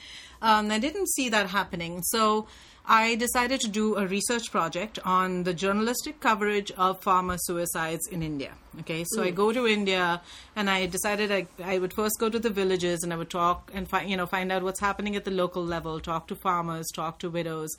Um, 0.43 0.71
I 0.71 0.79
didn't 0.79 1.09
see 1.09 1.29
that 1.31 1.49
happening, 1.49 2.03
so. 2.03 2.47
I 2.91 3.17
decided 3.17 3.61
to 3.61 3.69
do 3.69 3.97
a 3.97 4.07
research 4.07 4.51
project 4.51 4.99
on 5.05 5.43
the 5.43 5.53
journalistic 5.53 6.21
coverage 6.21 6.71
of 6.71 7.03
farmer 7.03 7.37
suicides 7.37 8.09
in 8.09 8.23
India. 8.23 8.53
Okay, 8.81 9.05
so 9.09 9.23
I 9.23 9.31
go 9.31 9.53
to 9.53 9.67
India 9.67 10.23
and 10.57 10.71
I 10.71 10.87
decided 10.87 11.31
I, 11.31 11.47
I 11.63 11.79
would 11.79 11.93
first 11.93 12.19
go 12.19 12.31
to 12.31 12.39
the 12.39 12.49
villages 12.49 13.03
and 13.03 13.13
I 13.13 13.17
would 13.17 13.29
talk 13.29 13.71
and 13.75 13.87
find 13.87 14.09
you 14.09 14.17
know 14.17 14.25
find 14.25 14.51
out 14.51 14.63
what's 14.63 14.81
happening 14.81 15.17
at 15.17 15.27
the 15.27 15.31
local 15.31 15.63
level, 15.63 16.01
talk 16.01 16.29
to 16.29 16.35
farmers, 16.35 16.87
talk 16.95 17.19
to 17.19 17.29
widows, 17.29 17.77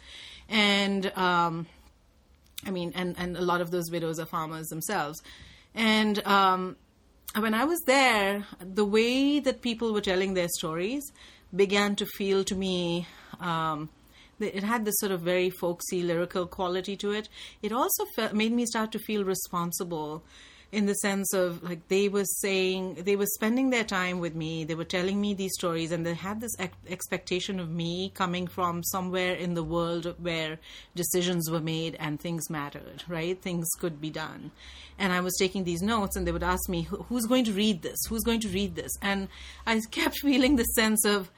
and 0.48 1.08
um, 1.18 1.66
I 2.68 2.70
mean, 2.70 2.92
and 2.94 3.16
and 3.18 3.36
a 3.36 3.42
lot 3.42 3.62
of 3.62 3.72
those 3.72 3.90
widows 3.90 4.20
are 4.20 4.28
farmers 4.28 4.68
themselves, 4.68 5.24
and 5.74 6.24
um, 6.28 6.76
when 7.36 7.56
I 7.56 7.66
was 7.66 7.80
there, 7.88 8.46
the 8.60 8.86
way 8.86 9.40
that 9.40 9.64
people 9.64 9.92
were 9.92 10.02
telling 10.02 10.36
their 10.36 10.50
stories 10.50 11.12
began 11.56 11.96
to 11.96 12.06
feel 12.06 12.44
to 12.44 12.54
me. 12.54 13.08
Um, 13.40 13.90
it 14.40 14.64
had 14.64 14.86
this 14.86 14.96
sort 15.00 15.12
of 15.12 15.22
very 15.22 15.50
folksy 15.50 16.02
lyrical 16.02 16.48
quality 16.48 16.96
to 16.98 17.12
it. 17.12 17.30
It 17.62 17.72
also 17.72 18.06
fe- 18.16 18.32
made 18.34 18.52
me 18.52 18.66
start 18.66 18.92
to 18.94 19.00
feel 19.00 19.24
responsible 19.24 20.24
in 20.72 20.86
the 20.86 20.94
sense 20.96 21.34
of 21.34 21.64
like 21.64 21.88
they 21.88 22.08
were 22.08 22.26
saying 22.26 22.94
they 23.04 23.16
were 23.16 23.26
spending 23.26 23.70
their 23.70 23.84
time 23.84 24.20
with 24.20 24.36
me 24.36 24.64
they 24.64 24.76
were 24.76 24.84
telling 24.84 25.20
me 25.20 25.34
these 25.34 25.54
stories 25.54 25.92
and 25.92 26.06
they 26.06 26.14
had 26.14 26.40
this 26.40 26.56
ex- 26.60 26.78
expectation 26.88 27.60
of 27.60 27.70
me 27.70 28.12
coming 28.14 28.46
from 28.46 28.84
somewhere 28.84 29.34
in 29.34 29.56
the 29.56 29.64
world 29.64 30.14
where 30.20 30.60
decisions 30.96 31.50
were 31.50 31.60
made 31.60 31.96
and 32.00 32.20
things 32.20 32.50
mattered 32.50 33.04
right? 33.08 33.42
Things 33.42 33.68
could 33.80 34.00
be 34.00 34.10
done. 34.10 34.52
And 35.00 35.12
i 35.14 35.22
was 35.22 35.36
taking 35.40 35.64
these 35.64 35.82
notes 35.82 36.16
and 36.16 36.28
they 36.28 36.32
would 36.32 36.44
ask 36.44 36.70
me 36.70 36.84
who's 36.84 37.26
going 37.26 37.46
to 37.46 37.54
read 37.54 37.82
this? 37.82 37.98
Who's 38.08 38.24
going 38.24 38.42
to 38.42 38.50
read 38.50 38.76
this? 38.76 38.92
And 39.02 39.28
i 39.66 39.80
kept 39.92 40.20
feeling 40.22 40.56
the 40.56 40.66
sense 40.66 41.04
of 41.06 41.32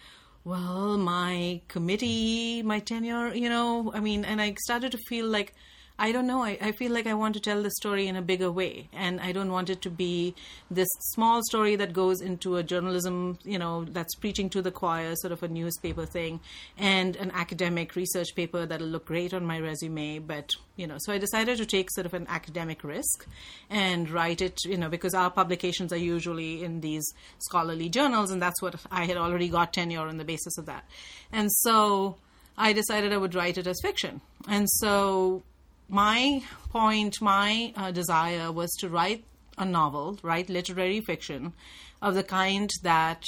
well, 0.43 0.97
my 0.97 1.61
committee, 1.67 2.63
my 2.63 2.79
tenure, 2.79 3.33
you 3.33 3.49
know, 3.49 3.91
I 3.93 3.99
mean, 3.99 4.25
and 4.25 4.41
I 4.41 4.55
started 4.63 4.91
to 4.93 4.97
feel 4.97 5.27
like, 5.27 5.53
I 5.99 6.11
don't 6.11 6.25
know, 6.25 6.41
I, 6.41 6.57
I 6.59 6.71
feel 6.71 6.91
like 6.91 7.05
I 7.05 7.13
want 7.13 7.35
to 7.35 7.39
tell 7.39 7.61
the 7.61 7.69
story 7.69 8.07
in 8.07 8.15
a 8.15 8.21
bigger 8.21 8.51
way. 8.51 8.89
And 8.91 9.21
I 9.21 9.31
don't 9.31 9.51
want 9.51 9.69
it 9.69 9.81
to 9.83 9.89
be 9.89 10.33
this 10.71 10.87
small 11.11 11.41
story 11.43 11.75
that 11.75 11.93
goes 11.93 12.21
into 12.21 12.55
a 12.55 12.63
journalism, 12.63 13.37
you 13.43 13.59
know, 13.59 13.85
that's 13.85 14.15
preaching 14.15 14.49
to 14.49 14.61
the 14.61 14.71
choir, 14.71 15.15
sort 15.15 15.31
of 15.31 15.43
a 15.43 15.47
newspaper 15.47 16.05
thing, 16.05 16.39
and 16.77 17.15
an 17.17 17.31
academic 17.31 17.95
research 17.95 18.35
paper 18.35 18.65
that'll 18.65 18.87
look 18.87 19.05
great 19.05 19.33
on 19.33 19.45
my 19.45 19.59
resume. 19.59 20.19
But, 20.19 20.49
you 20.75 20.87
know, 20.87 20.97
so 20.99 21.13
I 21.13 21.19
decided 21.19 21.57
to 21.59 21.65
take 21.65 21.91
sort 21.91 22.07
of 22.07 22.13
an 22.13 22.25
academic 22.29 22.83
risk 22.83 23.27
and 23.69 24.09
write 24.09 24.41
it, 24.41 24.63
you 24.65 24.77
know, 24.77 24.89
because 24.89 25.13
our 25.13 25.29
publications 25.29 25.93
are 25.93 25.97
usually 25.97 26.63
in 26.63 26.81
these 26.81 27.07
scholarly 27.37 27.89
journals, 27.89 28.31
and 28.31 28.41
that's 28.41 28.61
what 28.61 28.75
I 28.91 29.05
had 29.05 29.17
already 29.17 29.49
got 29.49 29.73
tenure 29.73 30.07
on 30.07 30.17
the 30.17 30.25
basis 30.25 30.57
of 30.57 30.65
that. 30.65 30.83
And 31.31 31.51
so 31.51 32.15
I 32.57 32.73
decided 32.73 33.13
I 33.13 33.17
would 33.17 33.35
write 33.35 33.57
it 33.57 33.67
as 33.67 33.79
fiction. 33.81 34.21
And 34.47 34.69
so 34.69 35.43
my 35.91 36.41
point, 36.69 37.21
my 37.21 37.73
uh, 37.75 37.91
desire 37.91 38.51
was 38.51 38.71
to 38.79 38.87
write 38.87 39.25
a 39.57 39.65
novel, 39.65 40.17
write 40.23 40.49
literary 40.49 41.01
fiction 41.01 41.53
of 42.01 42.15
the 42.15 42.23
kind 42.23 42.71
that 42.81 43.25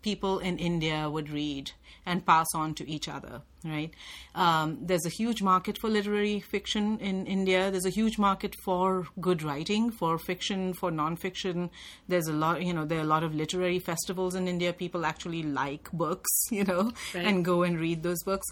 people 0.00 0.38
in 0.38 0.56
India 0.58 1.10
would 1.10 1.28
read 1.28 1.72
and 2.06 2.24
pass 2.26 2.46
on 2.54 2.74
to 2.74 2.88
each 2.90 3.08
other. 3.08 3.42
Right? 3.66 3.94
Um, 4.34 4.78
there's 4.82 5.06
a 5.06 5.08
huge 5.08 5.40
market 5.40 5.78
for 5.78 5.88
literary 5.88 6.38
fiction 6.40 6.98
in 6.98 7.26
India. 7.26 7.70
There's 7.70 7.86
a 7.86 7.90
huge 7.90 8.18
market 8.18 8.54
for 8.62 9.06
good 9.22 9.42
writing, 9.42 9.90
for 9.90 10.18
fiction, 10.18 10.74
for 10.74 10.90
nonfiction. 10.90 11.70
There's 12.06 12.26
a 12.28 12.34
lot, 12.34 12.62
you 12.62 12.74
know, 12.74 12.84
there 12.84 12.98
are 12.98 13.02
a 13.02 13.06
lot 13.06 13.22
of 13.24 13.34
literary 13.34 13.78
festivals 13.78 14.34
in 14.34 14.48
India. 14.48 14.74
People 14.74 15.06
actually 15.06 15.42
like 15.44 15.90
books, 15.92 16.30
you 16.50 16.64
know, 16.64 16.92
Right. 17.14 17.24
and 17.24 17.42
go 17.42 17.62
and 17.62 17.80
read 17.80 18.02
those 18.02 18.22
books. 18.22 18.46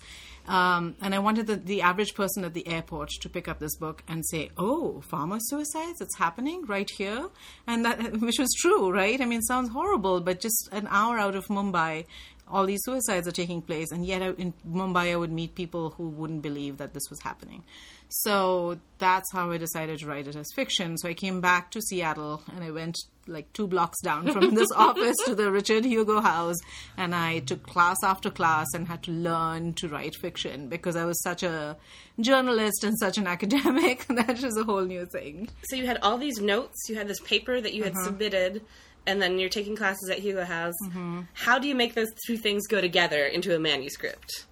Um, 0.49 0.97
and 1.03 1.15
I 1.15 1.19
wanted 1.21 1.47
the, 1.47 1.57
the 1.57 1.83
average 1.83 2.15
person 2.15 2.45
at 2.45 2.53
the 2.55 2.67
airport 2.67 3.11
to 3.21 3.29
pick 3.29 3.47
up 3.49 3.61
this 3.61 3.77
book 3.77 4.03
and 4.09 4.25
say, 4.27 4.51
"Oh, 4.59 5.01
farmer 5.03 5.39
suicides! 5.39 6.01
It's 6.01 6.17
happening 6.19 6.67
right 6.67 6.89
here," 6.99 7.29
and 7.69 7.85
that 7.85 8.17
which 8.21 8.41
was 8.41 8.53
true, 8.61 8.91
right? 8.93 9.21
I 9.21 9.25
mean, 9.25 9.39
it 9.39 9.47
sounds 9.47 9.69
horrible, 9.71 10.21
but 10.21 10.41
just 10.41 10.69
an 10.73 10.89
hour 10.91 11.17
out 11.17 11.37
of 11.37 11.47
Mumbai, 11.47 12.07
all 12.49 12.67
these 12.67 12.81
suicides 12.85 13.27
are 13.27 13.33
taking 13.33 13.63
place, 13.63 13.91
and 13.93 14.05
yet 14.05 14.23
I- 14.23 14.31
in 14.39 14.53
Mumbai 14.69 15.13
I 15.13 15.17
would 15.17 15.33
meet 15.33 15.55
people 15.55 15.91
who 15.91 16.09
wouldn't 16.09 16.43
believe 16.43 16.77
that 16.79 16.93
this 16.95 17.09
was 17.11 17.21
happening. 17.21 17.65
So 18.09 18.79
that's 18.99 19.33
how 19.33 19.51
I 19.51 19.57
decided 19.57 20.01
to 20.01 20.07
write 20.07 20.29
it 20.29 20.37
as 20.37 20.47
fiction. 20.55 20.99
So 20.99 21.09
I 21.09 21.15
came 21.15 21.41
back 21.41 21.71
to 21.71 21.81
Seattle 21.81 22.43
and 22.55 22.63
I 22.63 22.71
went 22.71 22.99
like 23.27 23.51
two 23.55 23.67
blocks 23.67 24.03
down 24.03 24.31
from 24.33 24.55
this 24.55 24.69
office 24.77 25.17
to 25.25 25.35
the 25.35 25.51
Richard 25.51 25.87
Hugo 25.87 26.21
house 26.21 26.59
and 26.99 27.15
I 27.15 27.39
took 27.39 27.63
class 27.63 27.97
after 28.05 28.29
class 28.31 28.67
and 28.75 28.87
had 28.87 29.03
to 29.05 29.13
learn 29.13 29.73
to 29.75 29.89
write 29.89 30.15
fiction 30.17 30.69
because 30.69 30.95
I 30.95 31.07
was 31.07 31.23
such 31.23 31.43
a 31.43 31.79
journalist 32.21 32.85
and 32.85 32.99
such 32.99 33.17
an 33.17 33.27
academic. 33.27 34.05
that 34.09 34.43
was 34.43 34.59
a 34.59 34.65
whole 34.65 34.85
new 34.85 35.07
thing. 35.07 35.49
So 35.71 35.77
you 35.77 35.87
had 35.87 35.99
all 36.03 36.19
these 36.19 36.39
notes, 36.39 36.77
you 36.91 36.97
had 36.97 37.09
this 37.09 37.21
paper 37.21 37.63
that 37.63 37.73
you 37.73 37.85
had 37.85 37.93
Uh-huh. 37.93 38.05
submitted, 38.05 38.63
and 39.07 39.21
then 39.21 39.39
you're 39.39 39.49
taking 39.49 39.77
classes 39.77 40.09
at 40.11 40.19
Hugo 40.19 40.45
House. 40.45 40.75
Mm-hmm. 40.85 41.23
How 41.35 41.59
do 41.59 41.69
you 41.69 41.75
make 41.75 41.95
those 41.95 42.09
two 42.27 42.37
things 42.37 42.67
go 42.67 42.81
together 42.81 43.25
into 43.25 43.55
a 43.55 43.59
manuscript? 43.59 44.47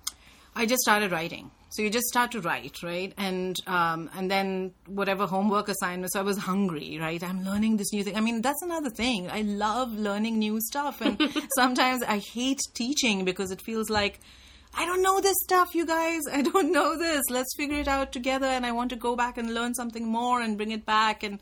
I 0.55 0.67
just 0.67 0.83
started 0.83 1.13
writing. 1.13 1.51
So 1.71 1.83
you 1.83 1.91
just 1.91 2.07
start 2.07 2.33
to 2.33 2.41
write, 2.41 2.83
right? 2.83 3.13
And 3.17 3.57
um, 3.69 4.11
and 4.17 4.29
then 4.29 4.73
whatever 4.87 5.27
homework 5.27 5.69
assignments. 5.69 6.17
I 6.17 6.23
was 6.23 6.37
hungry, 6.37 6.99
right? 7.01 7.23
I'm 7.23 7.45
learning 7.45 7.77
this 7.77 7.93
new 7.93 8.03
thing. 8.03 8.17
I 8.17 8.21
mean, 8.21 8.43
that's 8.43 8.61
another 8.63 8.91
thing. 8.91 9.31
I 9.31 9.43
love 9.43 9.93
learning 9.93 10.41
new 10.41 10.61
stuff, 10.61 11.01
and 11.01 11.17
sometimes 11.55 12.03
I 12.03 12.19
hate 12.19 12.61
teaching 12.75 13.25
because 13.25 13.53
it 13.53 13.63
feels 13.63 13.89
like 13.89 14.19
I 14.75 14.85
don't 14.85 15.03
know 15.03 15.21
this 15.21 15.37
stuff, 15.43 15.75
you 15.75 15.85
guys. 15.85 16.23
I 16.33 16.43
don't 16.43 16.73
know 16.73 16.97
this. 16.97 17.23
Let's 17.29 17.55
figure 17.57 17.79
it 17.79 17.89
out 17.89 18.13
together. 18.13 18.47
And 18.47 18.65
I 18.65 18.73
want 18.73 18.91
to 18.91 18.97
go 18.97 19.17
back 19.17 19.37
and 19.37 19.53
learn 19.53 19.75
something 19.75 20.07
more 20.07 20.41
and 20.41 20.57
bring 20.57 20.71
it 20.71 20.87
back. 20.87 21.23
And, 21.23 21.41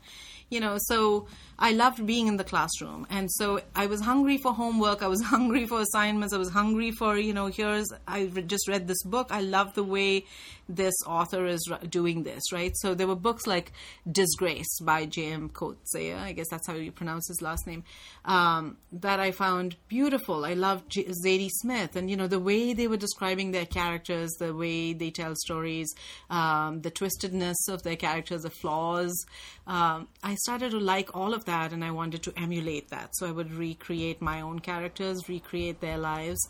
you 0.49 0.59
know, 0.59 0.77
so 0.79 1.27
I 1.61 1.73
loved 1.73 2.05
being 2.05 2.27
in 2.27 2.37
the 2.37 2.45
classroom. 2.45 3.05
And 3.09 3.29
so 3.33 3.59
I 3.75 3.87
was 3.87 3.99
hungry 3.99 4.37
for 4.37 4.53
homework. 4.53 5.03
I 5.03 5.07
was 5.07 5.21
hungry 5.25 5.65
for 5.65 5.81
assignments. 5.81 6.33
I 6.33 6.37
was 6.37 6.49
hungry 6.49 6.91
for, 6.91 7.17
you 7.17 7.33
know, 7.33 7.47
here's, 7.47 7.91
I 8.07 8.27
just 8.27 8.67
read 8.69 8.87
this 8.87 9.03
book. 9.03 9.27
I 9.29 9.41
love 9.41 9.75
the 9.75 9.83
way 9.83 10.25
this 10.69 10.93
author 11.05 11.47
is 11.47 11.67
doing 11.89 12.23
this, 12.23 12.53
right? 12.53 12.71
So 12.77 12.93
there 12.93 13.07
were 13.07 13.15
books 13.15 13.45
like 13.45 13.73
Disgrace 14.09 14.79
by 14.81 15.05
J.M. 15.05 15.49
Coetzee. 15.49 16.15
I 16.17 16.31
guess 16.31 16.47
that's 16.49 16.67
how 16.67 16.75
you 16.75 16.91
pronounce 16.91 17.27
his 17.27 17.41
last 17.41 17.67
name. 17.67 17.83
Um, 18.23 18.77
that 18.91 19.19
I 19.19 19.31
found 19.31 19.75
beautiful. 19.87 20.45
I 20.45 20.53
loved 20.53 20.89
J- 20.91 21.05
Zadie 21.25 21.49
Smith. 21.49 21.95
And, 21.95 22.09
you 22.09 22.15
know, 22.15 22.27
the 22.27 22.39
way 22.39 22.73
they 22.73 22.87
were 22.87 22.97
describing 22.97 23.51
their 23.51 23.65
characters, 23.65 24.31
the 24.39 24.53
way 24.53 24.93
they 24.93 25.09
tell 25.09 25.33
stories, 25.35 25.93
um, 26.29 26.81
the 26.81 26.91
twistedness 26.91 27.67
of 27.67 27.83
their 27.83 27.97
characters, 27.97 28.43
the 28.43 28.49
flaws. 28.49 29.25
Um, 29.67 30.07
I 30.23 30.35
started 30.35 30.71
to 30.71 30.79
like 30.79 31.15
all 31.15 31.33
of 31.33 31.45
that 31.49 31.73
and 31.73 31.83
I 31.83 31.91
wanted 31.91 32.21
to 32.23 32.33
emulate 32.37 32.89
that. 32.89 33.09
So 33.17 33.27
I 33.27 33.31
would 33.31 33.51
recreate 33.51 34.21
my 34.21 34.37
own 34.41 34.59
characters, 34.59 35.27
recreate 35.27 35.79
their 35.81 35.97
lives. 35.97 36.41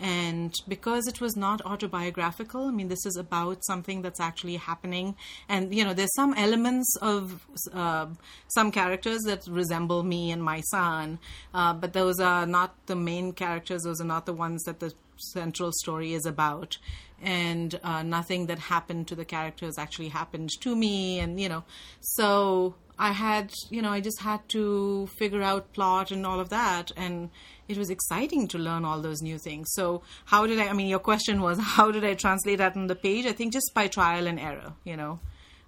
And 0.00 0.52
because 0.66 1.06
it 1.06 1.20
was 1.20 1.36
not 1.36 1.64
autobiographical, 1.72 2.62
I 2.66 2.72
mean, 2.78 2.88
this 2.88 3.04
is 3.06 3.16
about 3.16 3.64
something 3.64 4.02
that's 4.02 4.20
actually 4.20 4.56
happening. 4.56 5.16
And, 5.48 5.74
you 5.74 5.84
know, 5.84 5.94
there's 5.94 6.14
some 6.14 6.34
elements 6.34 6.88
of 7.00 7.46
uh, 7.72 8.06
some 8.48 8.70
characters 8.70 9.20
that 9.26 9.46
resemble 9.46 10.02
me 10.02 10.30
and 10.34 10.42
my 10.42 10.60
son, 10.72 11.18
uh, 11.54 11.72
but 11.72 11.92
those 11.92 12.18
are 12.20 12.46
not 12.46 12.70
the 12.86 12.96
main 12.96 13.32
characters, 13.32 13.82
those 13.82 14.00
are 14.00 14.10
not 14.16 14.26
the 14.26 14.38
ones 14.46 14.62
that 14.64 14.80
the 14.80 14.92
central 15.34 15.72
story 15.72 16.12
is 16.12 16.26
about 16.26 16.78
and 17.20 17.80
uh, 17.82 18.02
nothing 18.04 18.46
that 18.46 18.58
happened 18.58 19.08
to 19.08 19.16
the 19.16 19.24
characters 19.24 19.76
actually 19.76 20.06
happened 20.08 20.48
to 20.60 20.76
me 20.76 21.18
and 21.18 21.40
you 21.40 21.48
know 21.48 21.64
so 22.00 22.76
i 22.98 23.12
had 23.12 23.52
you 23.70 23.80
know 23.82 23.90
i 23.90 24.00
just 24.00 24.20
had 24.20 24.46
to 24.48 25.06
figure 25.18 25.42
out 25.42 25.72
plot 25.72 26.10
and 26.10 26.26
all 26.26 26.40
of 26.40 26.48
that 26.48 26.90
and 26.96 27.30
it 27.68 27.76
was 27.76 27.90
exciting 27.90 28.48
to 28.48 28.58
learn 28.58 28.86
all 28.86 29.02
those 29.02 29.20
new 29.20 29.36
things. 29.36 29.68
So 29.72 30.02
how 30.24 30.46
did 30.46 30.58
i 30.58 30.68
i 30.68 30.72
mean 30.72 30.88
your 30.88 30.98
question 30.98 31.40
was 31.40 31.58
how 31.76 31.90
did 31.90 32.04
i 32.04 32.14
translate 32.14 32.58
that 32.58 32.76
on 32.76 32.86
the 32.86 32.94
page? 32.94 33.26
I 33.26 33.32
think 33.32 33.52
just 33.52 33.72
by 33.74 33.88
trial 33.88 34.26
and 34.26 34.40
error 34.40 34.72
you 34.84 34.96
know. 34.96 35.20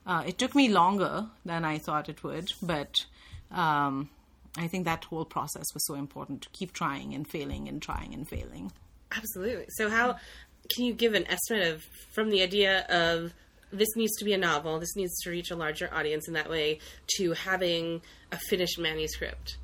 Uh, 0.06 0.22
it 0.26 0.38
took 0.38 0.54
me 0.54 0.68
longer 0.68 1.26
than 1.44 1.64
i 1.64 1.76
thought 1.78 2.08
it 2.08 2.24
would 2.24 2.52
but 2.62 3.04
um, 3.50 4.08
i 4.56 4.66
think 4.66 4.86
that 4.86 5.04
whole 5.04 5.26
process 5.26 5.66
was 5.74 5.86
so 5.86 5.94
important 5.94 6.40
to 6.42 6.48
keep 6.50 6.72
trying 6.72 7.14
and 7.14 7.28
failing 7.28 7.68
and 7.68 7.82
trying 7.82 8.14
and 8.14 8.28
failing. 8.28 8.72
Absolutely. 9.16 9.66
So, 9.76 9.88
how 9.88 10.16
can 10.68 10.84
you 10.84 10.92
give 10.92 11.14
an 11.14 11.26
estimate 11.26 11.66
of 11.66 11.82
from 12.12 12.30
the 12.30 12.42
idea 12.42 12.86
of 12.88 13.32
this 13.72 13.94
needs 13.96 14.16
to 14.16 14.24
be 14.24 14.33
a 14.33 14.38
novel, 14.38 14.78
this 14.78 14.96
needs 14.96 15.18
to 15.22 15.30
reach 15.30 15.50
a 15.50 15.56
larger 15.56 15.92
audience 15.92 16.28
in 16.28 16.35
that 16.35 16.50
way, 16.50 16.78
to 17.16 17.33
having 17.33 18.02
a 18.33 18.37
finished 18.37 18.78
manuscript? 18.78 19.56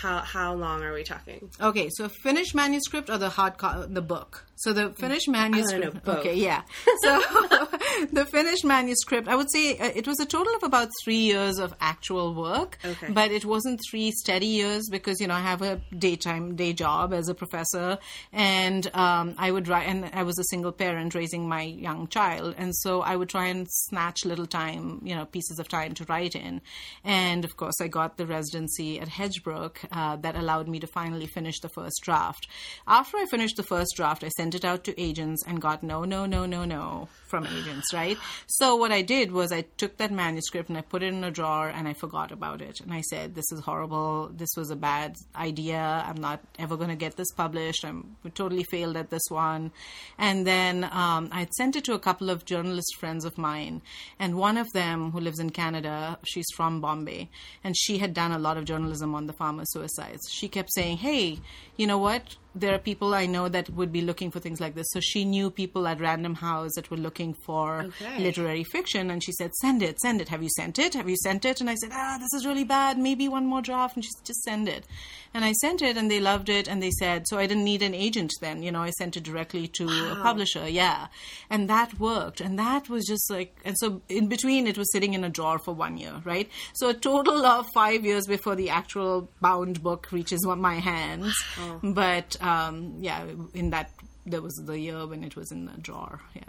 How 0.00 0.18
how 0.18 0.54
long 0.54 0.82
are 0.82 0.92
we 0.92 1.02
talking? 1.02 1.50
Okay, 1.60 1.88
so 1.90 2.08
finished 2.08 2.54
manuscript 2.54 3.08
or 3.08 3.18
the 3.18 3.30
hard 3.30 3.58
co- 3.58 3.86
the 3.86 4.02
book. 4.02 4.44
So 4.56 4.72
the 4.72 4.90
finished 4.90 5.28
manuscript. 5.28 6.06
know. 6.06 6.12
Okay, 6.14 6.34
yeah. 6.34 6.62
So 7.02 7.20
the 8.12 8.26
finished 8.30 8.64
manuscript, 8.64 9.28
I 9.28 9.36
would 9.36 9.50
say 9.50 9.76
uh, 9.78 9.90
it 9.94 10.06
was 10.06 10.20
a 10.20 10.26
total 10.26 10.54
of 10.54 10.62
about 10.62 10.88
three 11.02 11.18
years 11.18 11.58
of 11.58 11.74
actual 11.80 12.34
work. 12.34 12.78
Okay. 12.84 13.08
But 13.10 13.30
it 13.30 13.44
wasn't 13.44 13.80
three 13.90 14.12
steady 14.12 14.46
years 14.46 14.88
because 14.90 15.20
you 15.20 15.26
know 15.26 15.34
I 15.34 15.40
have 15.40 15.62
a 15.62 15.80
daytime 15.96 16.56
day 16.56 16.72
job 16.72 17.12
as 17.12 17.28
a 17.28 17.34
professor, 17.34 17.98
and 18.32 18.86
um, 18.94 19.34
I 19.38 19.50
would 19.50 19.68
write, 19.68 19.88
and 19.88 20.10
I 20.12 20.22
was 20.22 20.38
a 20.38 20.44
single 20.44 20.72
parent 20.72 21.14
raising 21.14 21.48
my 21.48 21.62
young 21.62 22.06
child, 22.06 22.54
and 22.56 22.74
so 22.76 23.00
I 23.00 23.16
would 23.16 23.28
try 23.28 23.46
and 23.46 23.66
snatch 23.68 24.24
little 24.24 24.46
time, 24.46 25.00
you 25.04 25.14
know, 25.14 25.24
pieces 25.26 25.58
of 25.58 25.68
time 25.68 25.94
to 25.94 26.04
write 26.04 26.36
in, 26.36 26.60
and 27.02 27.44
of 27.44 27.56
course 27.56 27.80
I 27.80 27.88
got 27.88 28.16
the 28.16 28.26
residency 28.26 29.00
at 29.00 29.08
Hedgebrook 29.08 29.76
uh, 29.90 30.16
that 30.16 30.36
allowed 30.36 30.68
me 30.68 30.78
to 30.80 30.86
finally 30.86 31.26
finish 31.26 31.58
the 31.60 31.68
first 31.68 32.00
draft. 32.02 32.46
After 32.86 33.16
I 33.16 33.26
finished 33.26 33.56
the 33.56 33.62
first 33.62 33.96
draft, 33.96 34.22
I 34.22 34.28
sent 34.28 34.43
it 34.52 34.64
out 34.64 34.82
to 34.84 35.00
agents 35.00 35.44
and 35.46 35.62
got 35.62 35.84
no, 35.84 36.02
no, 36.02 36.26
no, 36.26 36.44
no, 36.44 36.64
no 36.64 37.08
from 37.28 37.46
agents, 37.46 37.92
right? 37.92 38.16
So 38.46 38.76
what 38.76 38.92
I 38.92 39.02
did 39.02 39.32
was 39.32 39.50
I 39.50 39.62
took 39.76 39.96
that 39.96 40.12
manuscript 40.12 40.68
and 40.68 40.78
I 40.78 40.82
put 40.82 41.02
it 41.02 41.12
in 41.12 41.24
a 41.24 41.30
drawer 41.30 41.68
and 41.68 41.88
I 41.88 41.92
forgot 41.92 42.30
about 42.30 42.62
it. 42.62 42.80
And 42.80 42.92
I 42.92 43.00
said, 43.00 43.34
this 43.34 43.50
is 43.50 43.60
horrible. 43.60 44.30
This 44.32 44.50
was 44.56 44.70
a 44.70 44.76
bad 44.76 45.16
idea. 45.34 46.04
I'm 46.06 46.20
not 46.20 46.40
ever 46.60 46.76
going 46.76 46.90
to 46.90 46.96
get 46.96 47.16
this 47.16 47.32
published. 47.32 47.84
I'm 47.84 48.16
totally 48.34 48.62
failed 48.64 48.96
at 48.96 49.10
this 49.10 49.22
one. 49.28 49.72
And 50.16 50.46
then 50.46 50.84
um, 50.84 51.28
I 51.32 51.48
sent 51.56 51.74
it 51.74 51.84
to 51.84 51.94
a 51.94 51.98
couple 51.98 52.30
of 52.30 52.44
journalist 52.44 52.96
friends 52.98 53.24
of 53.24 53.36
mine. 53.36 53.82
And 54.18 54.36
one 54.36 54.56
of 54.56 54.72
them, 54.72 55.10
who 55.10 55.20
lives 55.20 55.40
in 55.40 55.50
Canada, 55.50 56.18
she's 56.24 56.46
from 56.54 56.80
Bombay, 56.80 57.30
and 57.64 57.76
she 57.76 57.98
had 57.98 58.14
done 58.14 58.32
a 58.32 58.38
lot 58.38 58.56
of 58.56 58.64
journalism 58.64 59.14
on 59.14 59.26
the 59.26 59.32
farmer 59.32 59.64
suicides. 59.66 60.22
She 60.30 60.48
kept 60.48 60.72
saying, 60.72 60.98
hey, 60.98 61.40
you 61.76 61.86
know 61.86 61.98
what? 61.98 62.36
There 62.54 62.74
are 62.74 62.78
people 62.78 63.14
I 63.14 63.26
know 63.26 63.48
that 63.48 63.70
would 63.70 63.92
be 63.92 64.00
looking 64.00 64.30
for 64.30 64.40
things 64.40 64.60
like 64.60 64.74
this. 64.74 64.86
So 64.90 65.00
she 65.00 65.24
knew 65.24 65.50
people 65.50 65.86
at 65.86 66.00
Random 66.00 66.34
House 66.34 66.72
that 66.76 66.90
were 66.90 66.96
looking 66.96 67.34
for 67.44 67.84
Okay. 67.84 68.22
literary 68.22 68.64
fiction, 68.64 69.10
and 69.10 69.22
she 69.22 69.32
said, 69.32 69.54
"Send 69.54 69.82
it, 69.82 70.00
send 70.00 70.20
it. 70.20 70.28
Have 70.28 70.42
you 70.42 70.50
sent 70.56 70.78
it? 70.78 70.94
Have 70.94 71.08
you 71.08 71.16
sent 71.16 71.44
it?" 71.44 71.60
And 71.60 71.68
I 71.68 71.74
said, 71.74 71.90
"Ah, 71.92 72.18
this 72.18 72.32
is 72.32 72.46
really 72.46 72.64
bad. 72.64 72.98
Maybe 72.98 73.28
one 73.28 73.46
more 73.46 73.62
draft." 73.62 73.96
And 73.96 74.04
she 74.04 74.10
said, 74.16 74.24
"Just 74.24 74.42
send 74.42 74.68
it." 74.68 74.86
And 75.32 75.44
I 75.44 75.52
sent 75.52 75.82
it, 75.82 75.96
and 75.96 76.08
they 76.10 76.20
loved 76.20 76.48
it, 76.48 76.68
and 76.68 76.80
they 76.80 76.92
said, 76.92 77.26
so 77.26 77.38
I 77.38 77.46
didn't 77.48 77.64
need 77.64 77.82
an 77.82 77.92
agent 77.92 78.30
then. 78.40 78.62
You 78.62 78.70
know, 78.70 78.82
I 78.82 78.90
sent 78.90 79.16
it 79.16 79.24
directly 79.24 79.66
to 79.78 79.84
a 80.12 80.14
publisher. 80.22 80.68
Yeah, 80.68 81.08
and 81.50 81.68
that 81.68 81.98
worked, 81.98 82.40
and 82.40 82.56
that 82.56 82.88
was 82.88 83.04
just 83.04 83.28
like, 83.30 83.56
and 83.64 83.76
so 83.78 84.00
in 84.08 84.28
between, 84.28 84.68
it 84.68 84.78
was 84.78 84.90
sitting 84.92 85.12
in 85.12 85.24
a 85.24 85.28
drawer 85.28 85.58
for 85.58 85.74
one 85.74 85.96
year, 85.96 86.22
right? 86.24 86.48
So 86.74 86.88
a 86.88 86.94
total 86.94 87.44
of 87.44 87.66
five 87.74 88.04
years 88.04 88.28
before 88.28 88.54
the 88.54 88.70
actual 88.70 89.28
bound 89.40 89.82
book 89.82 90.12
reaches 90.12 90.46
my 90.46 90.74
hands. 90.76 91.34
But 91.82 92.36
um, 92.44 92.96
yeah, 93.00 93.24
in 93.54 93.70
that 93.70 93.90
there 94.26 94.42
was 94.42 94.54
the 94.66 94.78
year 94.78 95.06
when 95.06 95.24
it 95.24 95.36
was 95.36 95.50
in 95.50 95.66
the 95.66 95.72
drawer. 95.80 96.20
Yeah, 96.34 96.42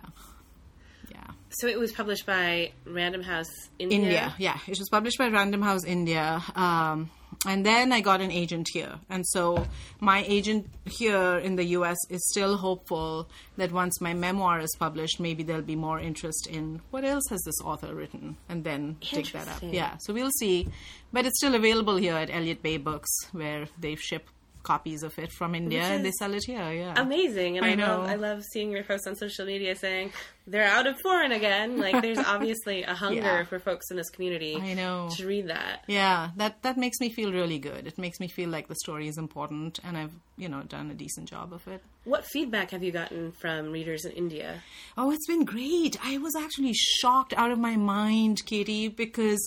yeah. 1.12 1.27
So 1.49 1.67
it 1.67 1.79
was 1.79 1.91
published 1.91 2.25
by 2.25 2.73
Random 2.86 3.23
House 3.23 3.51
India. 3.79 3.97
India, 3.97 4.36
yeah. 4.38 4.58
It 4.67 4.77
was 4.77 4.89
published 4.89 5.17
by 5.17 5.29
Random 5.29 5.62
House 5.62 5.86
India. 5.86 6.43
Um, 6.55 7.10
and 7.45 7.65
then 7.65 7.91
I 7.91 8.01
got 8.01 8.21
an 8.21 8.31
agent 8.31 8.67
here. 8.73 8.95
And 9.10 9.25
so 9.27 9.65
my 9.99 10.23
agent 10.27 10.67
here 10.86 11.38
in 11.38 11.55
the 11.55 11.63
US 11.79 11.97
is 12.10 12.27
still 12.29 12.58
hopeful 12.58 13.29
that 13.58 13.71
once 13.71 14.01
my 14.01 14.13
memoir 14.13 14.60
is 14.60 14.75
published, 14.79 15.19
maybe 15.19 15.43
there'll 15.43 15.62
be 15.62 15.75
more 15.75 15.99
interest 15.99 16.47
in 16.47 16.81
what 16.91 17.05
else 17.05 17.23
has 17.29 17.41
this 17.43 17.62
author 17.63 17.93
written 17.93 18.38
and 18.49 18.63
then 18.63 18.97
take 19.01 19.31
that 19.34 19.47
up. 19.47 19.60
Yeah, 19.62 19.97
so 19.99 20.13
we'll 20.13 20.31
see. 20.39 20.67
But 21.13 21.25
it's 21.25 21.38
still 21.38 21.55
available 21.55 21.97
here 21.97 22.15
at 22.15 22.29
Elliott 22.29 22.62
Bay 22.62 22.77
Books 22.77 23.12
where 23.31 23.67
they 23.79 23.95
ship 23.95 24.27
copies 24.65 25.04
of 25.04 25.17
it 25.19 25.32
from 25.32 25.56
India 25.56 25.82
and 25.84 26.04
they 26.04 26.12
sell 26.19 26.34
it 26.34 26.43
here. 26.45 26.71
Yeah. 26.73 26.93
Amazing, 26.97 27.58
and 27.58 27.65
I, 27.65 27.69
I 27.71 27.75
know. 27.75 27.99
love 27.99 28.10
I 28.10 28.15
love 28.15 28.43
seeing 28.51 28.71
your 28.71 28.84
posts 28.84 29.08
on 29.08 29.15
social 29.15 29.45
media 29.45 29.75
saying 29.75 30.12
they're 30.47 30.67
out 30.78 30.86
of 30.88 30.99
foreign 31.01 31.32
again. 31.32 31.78
Like 31.78 32.01
there's 32.01 32.17
obviously 32.36 32.84
a 32.84 32.93
hunger 32.93 33.21
Yeah. 33.21 33.43
for 33.45 33.60
folks 33.60 33.86
in 33.91 33.97
this 33.97 34.10
community. 34.10 34.56
I 34.62 34.73
know. 34.73 35.10
to 35.17 35.25
read 35.28 35.47
that. 35.49 35.84
Yeah, 35.88 36.32
that 36.38 36.62
that 36.63 36.78
makes 36.78 36.99
me 36.99 37.10
feel 37.10 37.32
really 37.32 37.60
good. 37.60 37.88
It 37.88 37.97
makes 37.97 38.19
me 38.19 38.28
feel 38.28 38.49
like 38.49 38.67
the 38.67 38.75
story 38.86 39.08
is 39.08 39.17
important, 39.17 39.80
and 39.84 39.97
I've 39.97 40.15
you 40.38 40.49
know 40.49 40.63
done 40.63 40.91
a 40.91 40.95
decent 40.95 41.30
job 41.30 41.54
of 41.54 41.67
it. 41.67 41.82
What 42.04 42.25
feedback 42.25 42.71
have 42.71 42.84
you 42.84 42.91
gotten 42.91 43.32
from 43.34 43.71
readers 43.71 44.04
in 44.06 44.12
India? 44.12 44.62
Oh, 44.97 45.12
it's 45.12 45.28
been 45.28 45.45
great. 45.45 45.97
I 46.04 46.17
was 46.17 46.36
actually 46.36 46.73
shocked 46.73 47.34
out 47.38 47.51
of 47.51 47.60
my 47.60 47.75
mind, 47.78 48.45
Katie, 48.45 48.88
because 48.89 49.41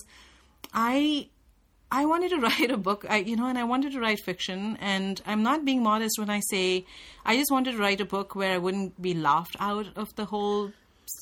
I 0.73 1.27
I 1.91 2.05
wanted 2.05 2.29
to 2.29 2.37
write 2.39 2.71
a 2.71 2.77
book, 2.77 3.05
I, 3.09 3.17
you 3.17 3.35
know, 3.35 3.47
and 3.47 3.57
I 3.57 3.63
wanted 3.63 3.93
to 3.93 3.99
write 3.99 4.19
fiction. 4.23 4.77
And 4.79 5.21
I'm 5.25 5.43
not 5.43 5.65
being 5.65 5.83
modest 5.83 6.19
when 6.19 6.29
I 6.29 6.41
say 6.49 6.85
I 7.25 7.37
just 7.37 7.51
wanted 7.51 7.73
to 7.73 7.77
write 7.77 8.01
a 8.01 8.05
book 8.05 8.35
where 8.35 8.53
I 8.53 8.57
wouldn't 8.57 9.01
be 9.01 9.13
laughed 9.13 9.55
out 9.59 9.87
of 9.95 10.15
the 10.15 10.25
whole, 10.25 10.71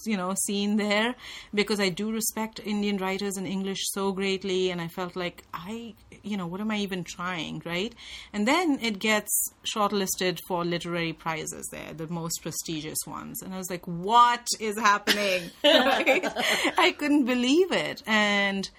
you 0.05 0.17
know, 0.17 0.35
scene 0.45 0.75
there 0.77 1.15
because 1.53 1.79
I 1.79 1.89
do 1.89 2.11
respect 2.11 2.59
Indian 2.63 2.97
writers 2.97 3.37
in 3.37 3.45
English 3.45 3.79
so 3.91 4.11
greatly. 4.11 4.69
And 4.69 4.81
I 4.81 4.87
felt 4.89 5.15
like 5.15 5.43
I, 5.53 5.95
you 6.23 6.35
know, 6.35 6.47
what 6.47 6.59
am 6.59 6.71
I 6.71 6.77
even 6.77 7.03
trying, 7.05 7.61
right? 7.65 7.95
And 8.33 8.47
then 8.47 8.79
it 8.81 8.99
gets 8.99 9.31
shortlisted 9.65 10.39
for 10.47 10.65
literary 10.65 11.13
prizes 11.13 11.67
there, 11.71 11.93
the 11.93 12.07
most 12.07 12.41
prestigious 12.41 12.99
ones. 13.05 13.41
And 13.41 13.53
I 13.53 13.57
was 13.57 13.69
like, 13.69 13.85
what 13.87 14.45
is 14.59 14.77
happening? 14.77 15.49
I 15.63 16.93
couldn't 16.97 17.25
believe 17.25 17.71
it. 17.71 18.03
And 18.05 18.69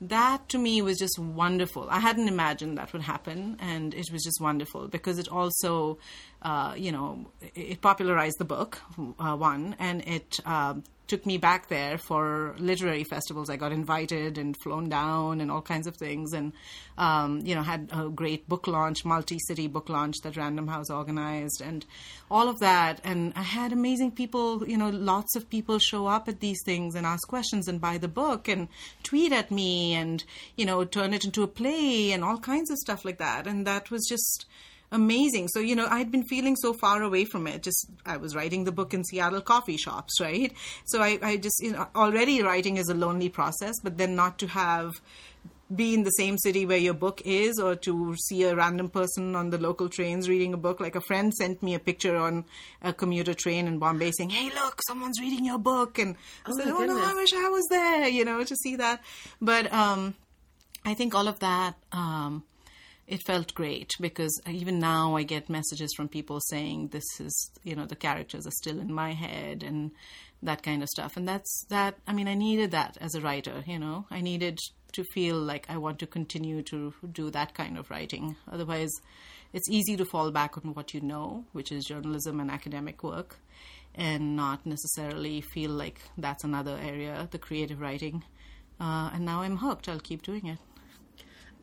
that 0.00 0.48
to 0.50 0.58
me 0.58 0.82
was 0.82 0.98
just 0.98 1.18
wonderful. 1.18 1.88
I 1.90 2.00
hadn't 2.00 2.28
imagined 2.28 2.78
that 2.78 2.92
would 2.92 3.02
happen, 3.02 3.56
and 3.60 3.94
it 3.94 4.10
was 4.12 4.22
just 4.24 4.40
wonderful 4.40 4.88
because 4.88 5.18
it 5.18 5.28
also 5.28 5.98
uh, 6.42 6.74
you 6.76 6.92
know, 6.92 7.26
it 7.54 7.80
popularized 7.80 8.38
the 8.38 8.44
book, 8.44 8.80
uh, 9.18 9.34
one, 9.34 9.74
and 9.78 10.06
it 10.06 10.38
um, 10.44 10.84
took 11.06 11.24
me 11.24 11.38
back 11.38 11.68
there 11.68 11.98
for 11.98 12.54
literary 12.58 13.04
festivals. 13.04 13.48
I 13.48 13.56
got 13.56 13.72
invited 13.72 14.38
and 14.38 14.56
flown 14.56 14.88
down 14.88 15.40
and 15.40 15.50
all 15.50 15.62
kinds 15.62 15.86
of 15.86 15.96
things, 15.96 16.32
and 16.32 16.52
um, 16.98 17.40
you 17.44 17.54
know 17.54 17.62
had 17.62 17.88
a 17.92 18.08
great 18.08 18.48
book 18.48 18.66
launch, 18.66 19.04
multi-city 19.04 19.68
book 19.68 19.88
launch 19.88 20.16
that 20.22 20.36
Random 20.36 20.68
House 20.68 20.90
organized, 20.90 21.60
and 21.60 21.84
all 22.30 22.48
of 22.48 22.58
that. 22.60 23.00
And 23.04 23.32
I 23.36 23.42
had 23.42 23.72
amazing 23.72 24.12
people, 24.12 24.66
you 24.68 24.76
know, 24.76 24.90
lots 24.90 25.36
of 25.36 25.48
people 25.48 25.78
show 25.78 26.06
up 26.06 26.28
at 26.28 26.40
these 26.40 26.62
things 26.64 26.94
and 26.94 27.06
ask 27.06 27.26
questions 27.28 27.68
and 27.68 27.80
buy 27.80 27.98
the 27.98 28.08
book 28.08 28.48
and 28.48 28.68
tweet 29.02 29.32
at 29.32 29.50
me 29.50 29.94
and 29.94 30.24
you 30.56 30.66
know 30.66 30.84
turn 30.84 31.14
it 31.14 31.24
into 31.24 31.42
a 31.42 31.48
play 31.48 32.12
and 32.12 32.24
all 32.24 32.38
kinds 32.38 32.70
of 32.70 32.78
stuff 32.78 33.04
like 33.04 33.18
that. 33.18 33.46
And 33.46 33.66
that 33.66 33.90
was 33.90 34.06
just 34.08 34.46
amazing. 34.92 35.48
So, 35.48 35.60
you 35.60 35.74
know, 35.76 35.86
I'd 35.90 36.10
been 36.10 36.24
feeling 36.24 36.56
so 36.56 36.72
far 36.72 37.02
away 37.02 37.24
from 37.24 37.46
it. 37.46 37.62
Just, 37.62 37.88
I 38.04 38.16
was 38.16 38.34
writing 38.34 38.64
the 38.64 38.72
book 38.72 38.94
in 38.94 39.04
Seattle 39.04 39.40
coffee 39.40 39.76
shops, 39.76 40.20
right? 40.20 40.52
So 40.86 41.00
I, 41.02 41.18
I 41.22 41.36
just, 41.36 41.60
you 41.62 41.72
know, 41.72 41.86
already 41.94 42.42
writing 42.42 42.76
is 42.76 42.88
a 42.88 42.94
lonely 42.94 43.28
process, 43.28 43.74
but 43.82 43.98
then 43.98 44.14
not 44.14 44.38
to 44.40 44.46
have, 44.48 44.92
be 45.74 45.94
in 45.94 46.04
the 46.04 46.10
same 46.10 46.38
city 46.38 46.64
where 46.64 46.78
your 46.78 46.94
book 46.94 47.20
is 47.24 47.58
or 47.58 47.74
to 47.74 48.14
see 48.16 48.44
a 48.44 48.54
random 48.54 48.88
person 48.88 49.34
on 49.34 49.50
the 49.50 49.58
local 49.58 49.88
trains 49.88 50.28
reading 50.28 50.54
a 50.54 50.56
book. 50.56 50.78
Like 50.78 50.94
a 50.94 51.00
friend 51.00 51.34
sent 51.34 51.60
me 51.60 51.74
a 51.74 51.80
picture 51.80 52.16
on 52.16 52.44
a 52.82 52.92
commuter 52.92 53.34
train 53.34 53.66
in 53.66 53.80
Bombay 53.80 54.12
saying, 54.12 54.30
Hey, 54.30 54.50
look, 54.54 54.80
someone's 54.86 55.20
reading 55.20 55.44
your 55.44 55.58
book. 55.58 55.98
And 55.98 56.14
I 56.46 56.50
Oh, 56.52 56.56
said, 56.56 56.68
Oh, 56.68 56.84
no. 56.84 56.96
I 56.96 57.14
wish 57.14 57.32
I 57.32 57.48
was 57.48 57.66
there, 57.68 58.06
you 58.06 58.24
know, 58.24 58.44
to 58.44 58.54
see 58.56 58.76
that. 58.76 59.02
But, 59.40 59.72
um, 59.72 60.14
I 60.84 60.94
think 60.94 61.16
all 61.16 61.26
of 61.26 61.40
that, 61.40 61.74
um, 61.90 62.44
it 63.06 63.22
felt 63.24 63.54
great 63.54 63.92
because 64.00 64.40
even 64.48 64.80
now 64.80 65.16
I 65.16 65.22
get 65.22 65.48
messages 65.48 65.92
from 65.96 66.08
people 66.08 66.40
saying 66.40 66.88
this 66.88 67.04
is, 67.20 67.50
you 67.62 67.76
know, 67.76 67.86
the 67.86 67.94
characters 67.94 68.46
are 68.46 68.52
still 68.52 68.80
in 68.80 68.92
my 68.92 69.12
head 69.12 69.62
and 69.62 69.92
that 70.42 70.62
kind 70.62 70.82
of 70.82 70.88
stuff. 70.88 71.16
And 71.16 71.28
that's 71.28 71.66
that, 71.68 71.96
I 72.06 72.12
mean, 72.12 72.26
I 72.26 72.34
needed 72.34 72.72
that 72.72 72.98
as 73.00 73.14
a 73.14 73.20
writer, 73.20 73.62
you 73.66 73.78
know, 73.78 74.06
I 74.10 74.20
needed 74.20 74.58
to 74.92 75.04
feel 75.04 75.36
like 75.36 75.66
I 75.68 75.76
want 75.76 75.98
to 76.00 76.06
continue 76.06 76.62
to 76.62 76.94
do 77.12 77.30
that 77.30 77.54
kind 77.54 77.78
of 77.78 77.90
writing. 77.90 78.36
Otherwise, 78.50 78.90
it's 79.52 79.70
easy 79.70 79.96
to 79.96 80.04
fall 80.04 80.30
back 80.32 80.56
on 80.56 80.74
what 80.74 80.92
you 80.92 81.00
know, 81.00 81.44
which 81.52 81.70
is 81.70 81.84
journalism 81.84 82.40
and 82.40 82.50
academic 82.50 83.02
work, 83.04 83.36
and 83.94 84.36
not 84.36 84.66
necessarily 84.66 85.40
feel 85.40 85.70
like 85.70 86.00
that's 86.18 86.44
another 86.44 86.78
area, 86.82 87.28
the 87.30 87.38
creative 87.38 87.80
writing. 87.80 88.24
Uh, 88.80 89.10
and 89.14 89.24
now 89.24 89.42
I'm 89.42 89.58
hooked. 89.58 89.88
I'll 89.88 90.00
keep 90.00 90.22
doing 90.22 90.46
it. 90.46 90.58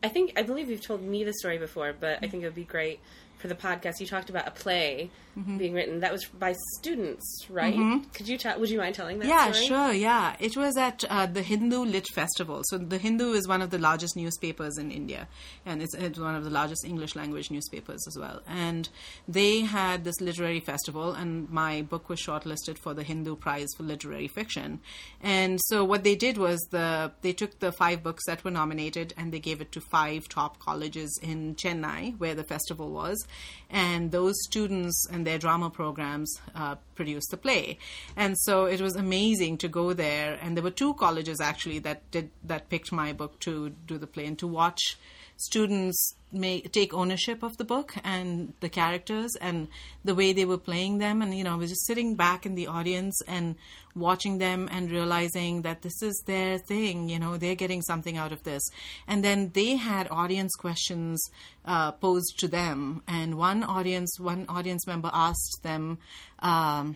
I 0.04 0.10
think 0.10 0.34
I 0.36 0.44
believe 0.44 0.70
you've 0.70 0.86
told 0.86 1.02
me 1.02 1.24
the 1.24 1.34
story 1.34 1.58
before, 1.58 1.94
but 1.98 2.20
I 2.22 2.28
mm. 2.28 2.32
think 2.32 2.44
it 2.44 2.48
would 2.48 2.56
be 2.56 2.66
great 2.66 3.00
for 3.44 3.50
the 3.50 3.56
podcast. 3.56 4.00
You 4.00 4.08
talked 4.08 4.30
about 4.32 4.48
a 4.48 4.52
play 4.52 5.12
Mm-hmm. 5.38 5.58
being 5.58 5.74
written 5.74 6.00
that 6.02 6.12
was 6.12 6.26
by 6.26 6.54
students, 6.78 7.48
right? 7.50 7.74
Could 8.14 8.28
you 8.28 8.38
tell? 8.38 8.60
Would 8.60 8.70
you 8.70 8.78
mind 8.78 8.94
telling 8.94 9.18
that? 9.18 9.28
Yeah, 9.28 9.52
story? 9.52 9.66
sure. 9.66 9.92
Yeah, 9.92 10.36
it 10.40 10.56
was 10.56 10.78
at 10.78 11.04
uh, 11.10 11.26
the 11.26 11.42
Hindu 11.42 11.86
Lit 11.86 12.06
Festival. 12.14 12.62
So 12.66 12.78
the 12.78 13.00
Hindu 13.00 13.32
is 13.34 13.48
one 13.48 13.64
of 13.64 13.72
the 13.72 13.80
largest 13.80 14.16
newspapers 14.16 14.78
in 14.78 14.92
India, 14.92 15.28
and 15.66 15.82
it's, 15.82 15.96
it's 15.96 16.20
one 16.20 16.36
of 16.36 16.44
the 16.44 16.52
largest 16.52 16.86
English 16.86 17.16
language 17.16 17.50
newspapers 17.50 18.06
as 18.08 18.16
well. 18.16 18.42
And 18.48 18.90
they 19.28 19.62
had 19.62 20.04
this 20.04 20.22
literary 20.22 20.60
festival, 20.60 21.14
and 21.14 21.50
my 21.50 21.82
book 21.82 22.10
was 22.10 22.20
shortlisted 22.20 22.78
for 22.78 22.94
the 22.94 23.02
Hindu 23.02 23.36
Prize 23.36 23.70
for 23.76 23.82
Literary 23.82 24.28
Fiction. 24.28 24.82
And 25.20 25.60
so 25.64 25.84
what 25.84 26.04
they 26.04 26.14
did 26.14 26.38
was 26.38 26.60
the 26.70 27.12
they 27.24 27.34
took 27.34 27.58
the 27.58 27.72
five 27.72 28.04
books 28.04 28.24
that 28.28 28.44
were 28.44 28.52
nominated 28.52 29.16
and 29.18 29.34
they 29.34 29.40
gave 29.40 29.62
it 29.62 29.72
to 29.72 29.82
five 29.82 30.30
top 30.30 30.60
colleges 30.60 31.20
in 31.24 31.56
Chennai, 31.56 32.20
where 32.20 32.36
the 32.36 32.44
festival 32.44 32.92
was, 32.92 33.26
and 33.70 34.12
those 34.12 34.36
students 34.44 35.08
and 35.12 35.26
their 35.26 35.40
drama 35.40 35.70
programs 35.70 36.40
uh, 36.56 36.76
produced 36.96 37.32
the 37.32 37.38
play. 37.38 37.80
And 38.16 38.38
so 38.38 38.66
it 38.66 38.82
was 38.82 38.96
amazing 38.96 39.58
to 39.60 39.68
go 39.68 39.94
there. 39.94 40.38
And 40.42 40.56
there 40.56 40.64
were 40.64 40.72
two 40.72 40.94
colleges 40.94 41.42
actually 41.42 41.80
that 41.80 42.10
did 42.12 42.30
that 42.44 42.70
picked 42.70 42.92
my 42.92 43.14
book 43.14 43.40
to 43.42 43.70
do 43.70 43.98
the 43.98 44.08
play 44.08 44.26
and 44.26 44.38
to 44.40 44.48
watch 44.48 44.98
students 45.46 46.16
may 46.32 46.62
take 46.62 46.94
ownership 46.94 47.44
of 47.44 47.58
the 47.58 47.64
book 47.64 47.94
and 48.04 48.54
the 48.60 48.70
characters 48.70 49.36
and 49.40 49.68
the 50.04 50.16
way 50.16 50.34
they 50.34 50.46
were 50.46 50.58
playing 50.58 50.98
them. 50.98 51.22
And 51.22 51.36
you 51.38 51.44
know 51.44 51.54
I 51.54 51.56
was 51.56 51.70
just 51.70 51.86
sitting 51.86 52.16
back 52.16 52.46
in 52.46 52.56
the 52.56 52.68
audience 52.68 53.22
and 53.28 53.56
watching 53.96 54.40
them 54.40 54.68
and 54.72 54.90
realizing 54.90 55.62
that 55.62 55.84
this 55.84 56.02
is 56.02 56.24
their 56.26 56.58
thing 56.58 57.10
you 57.10 57.20
know 57.20 57.38
they're 57.38 57.56
getting 57.56 57.82
something 57.82 58.18
out 58.18 58.32
of 58.32 58.44
this. 58.44 58.64
And 59.08 59.24
then 59.24 59.52
they 59.54 59.76
had 59.76 60.08
audience 60.10 60.56
questions 60.56 61.24
uh, 61.66 61.92
posed 61.92 62.40
to 62.40 62.48
them. 62.48 63.04
And 63.08 63.38
one 63.38 63.64
audience 63.64 64.20
one 64.20 64.46
audience 64.50 64.88
member 64.88 65.12
asked 65.14 65.60
them 65.62 66.00
um, 66.40 66.96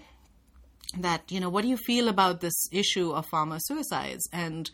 that 0.99 1.31
you 1.31 1.39
know 1.39 1.49
what 1.49 1.63
do 1.63 1.67
you 1.67 1.77
feel 1.77 2.07
about 2.07 2.41
this 2.41 2.67
issue 2.71 3.11
of 3.11 3.25
farmer 3.25 3.59
suicides? 3.59 4.27
And 4.31 4.69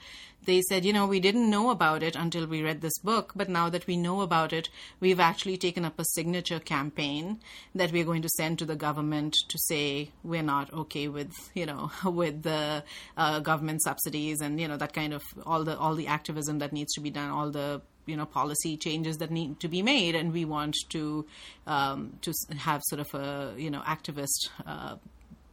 they 0.45 0.61
said 0.61 0.85
you 0.85 0.93
know 0.93 1.05
we 1.05 1.19
didn't 1.19 1.49
know 1.49 1.69
about 1.69 2.03
it 2.03 2.15
until 2.15 2.45
we 2.45 2.61
read 2.61 2.81
this 2.81 2.97
book 2.99 3.31
but 3.35 3.49
now 3.49 3.69
that 3.69 3.87
we 3.87 3.95
know 3.95 4.21
about 4.21 4.51
it 4.51 4.69
we've 4.99 5.19
actually 5.19 5.57
taken 5.57 5.85
up 5.85 5.97
a 5.99 6.05
signature 6.05 6.59
campaign 6.59 7.39
that 7.73 7.91
we're 7.91 8.03
going 8.03 8.21
to 8.21 8.29
send 8.29 8.59
to 8.59 8.65
the 8.65 8.75
government 8.75 9.35
to 9.47 9.57
say 9.57 10.09
we're 10.23 10.43
not 10.43 10.71
okay 10.73 11.07
with 11.07 11.31
you 11.53 11.65
know 11.65 11.89
with 12.05 12.43
the 12.43 12.83
uh, 13.17 13.39
government 13.39 13.81
subsidies 13.81 14.41
and 14.41 14.59
you 14.59 14.67
know 14.67 14.77
that 14.77 14.93
kind 14.93 15.13
of 15.13 15.23
all 15.45 15.63
the 15.63 15.77
all 15.77 15.95
the 15.95 16.07
activism 16.07 16.59
that 16.59 16.73
needs 16.73 16.93
to 16.93 17.01
be 17.01 17.09
done 17.09 17.29
all 17.29 17.49
the 17.49 17.81
you 18.05 18.17
know 18.17 18.25
policy 18.25 18.77
changes 18.77 19.17
that 19.17 19.31
need 19.31 19.59
to 19.59 19.67
be 19.67 19.81
made. 19.81 20.15
And 20.15 20.33
we 20.33 20.45
want 20.45 20.75
to 20.89 21.25
um, 21.67 22.17
to 22.21 22.33
have 22.57 22.81
sort 22.85 23.01
of 23.01 23.13
a 23.13 23.53
you 23.57 23.69
know 23.69 23.81
activist 23.81 24.49
uh, 24.65 24.95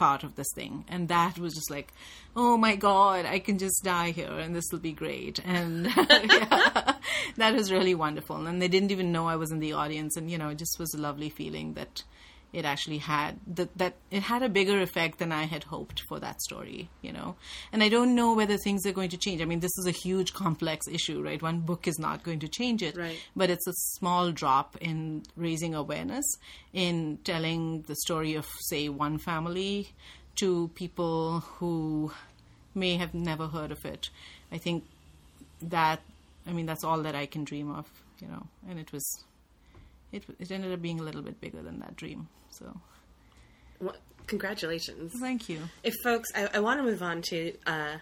part 0.01 0.25
of 0.25 0.35
this 0.35 0.51
thing. 0.55 0.85
And 0.89 1.09
that 1.09 1.39
was 1.39 1.55
just 1.55 1.71
like 1.71 1.93
oh 2.35 2.57
my 2.57 2.77
god 2.77 3.27
i 3.27 3.41
can 3.41 3.59
just 3.59 3.83
die 3.83 4.13
here 4.13 4.39
and 4.39 4.55
this 4.57 4.65
will 4.73 4.81
be 4.81 4.93
great. 4.93 5.39
And 5.45 5.87
yeah, 5.97 6.95
that 7.37 7.55
was 7.55 7.71
really 7.71 7.95
wonderful. 7.95 8.47
And 8.47 8.61
they 8.61 8.69
didn't 8.69 8.91
even 8.91 9.13
know 9.13 9.29
i 9.29 9.37
was 9.37 9.53
in 9.53 9.61
the 9.61 9.75
audience. 9.75 10.17
And 10.17 10.31
you 10.31 10.39
know 10.39 10.49
it 10.49 10.59
just 10.59 10.79
was 10.79 10.95
a 10.95 10.99
lovely 10.99 11.29
feeling 11.29 11.75
that 11.75 12.03
it 12.53 12.65
actually 12.65 12.99
had 12.99 13.39
that 13.47 13.77
that 13.79 13.95
it 14.11 14.23
had 14.23 14.43
a 14.43 14.49
bigger 14.49 14.81
effect 14.81 15.19
than 15.19 15.33
i 15.33 15.45
had 15.45 15.65
hoped 15.65 16.03
for 16.09 16.19
that 16.19 16.41
story 16.43 16.89
you 17.03 17.13
know? 17.13 17.37
And 17.73 17.83
i 17.83 17.89
don't 17.89 18.15
know 18.15 18.35
whether 18.35 18.57
things 18.57 18.87
are 18.87 18.93
going 18.93 19.11
to 19.11 19.17
change. 19.17 19.41
I 19.41 19.45
mean 19.45 19.61
this 19.61 19.77
is 19.79 19.87
a 19.87 19.91
huge 19.91 20.33
complex 20.35 20.89
issue 20.89 21.23
right? 21.23 21.41
One 21.41 21.61
book 21.61 21.87
is 21.87 21.99
not 21.99 22.23
going 22.23 22.41
to 22.41 22.49
change 22.49 22.83
it. 22.83 22.97
Right. 22.97 23.19
but 23.37 23.51
it's 23.51 23.67
a 23.67 23.73
small 23.73 24.33
drop 24.33 24.77
in 24.81 25.23
raising 25.37 25.75
awareness 25.75 26.27
in 26.73 27.19
telling 27.25 27.83
the 27.83 27.97
story 27.97 28.35
of 28.35 28.47
say 28.61 28.89
one 28.89 29.19
family 29.19 29.89
to 30.37 30.69
people 30.75 31.41
who 31.41 32.13
may 32.75 32.97
have 32.97 33.15
never 33.15 33.47
heard 33.49 33.73
of 33.73 33.85
it. 33.85 34.11
I 34.53 34.59
think 34.59 34.85
that 35.63 36.01
i 36.47 36.53
mean 36.53 36.67
that's 36.67 36.85
all 36.85 37.03
that 37.03 37.15
i 37.15 37.27
can 37.27 37.45
dream 37.45 37.71
of 37.71 37.87
you 38.21 38.29
know? 38.29 38.47
And 38.69 38.79
it 38.79 38.93
was 38.93 39.25
it, 40.13 40.25
it 40.39 40.51
ended 40.51 40.73
up 40.73 40.83
being 40.83 41.01
a 41.01 41.03
little 41.03 41.23
bit 41.23 41.41
bigger 41.41 41.63
than 41.63 41.81
that 41.81 41.97
dream 41.97 42.29
so 42.61 42.81
Well, 43.81 43.97
congratulations. 44.27 45.13
thank 45.19 45.49
you 45.49 45.61
If 45.83 45.95
folks, 46.05 46.29
I, 46.35 46.49
I 46.55 46.61
want 46.61 46.79
to 46.79 46.85
move 46.85 47.03
on 47.03 47.23
to 47.23 47.55
uh, 47.67 47.97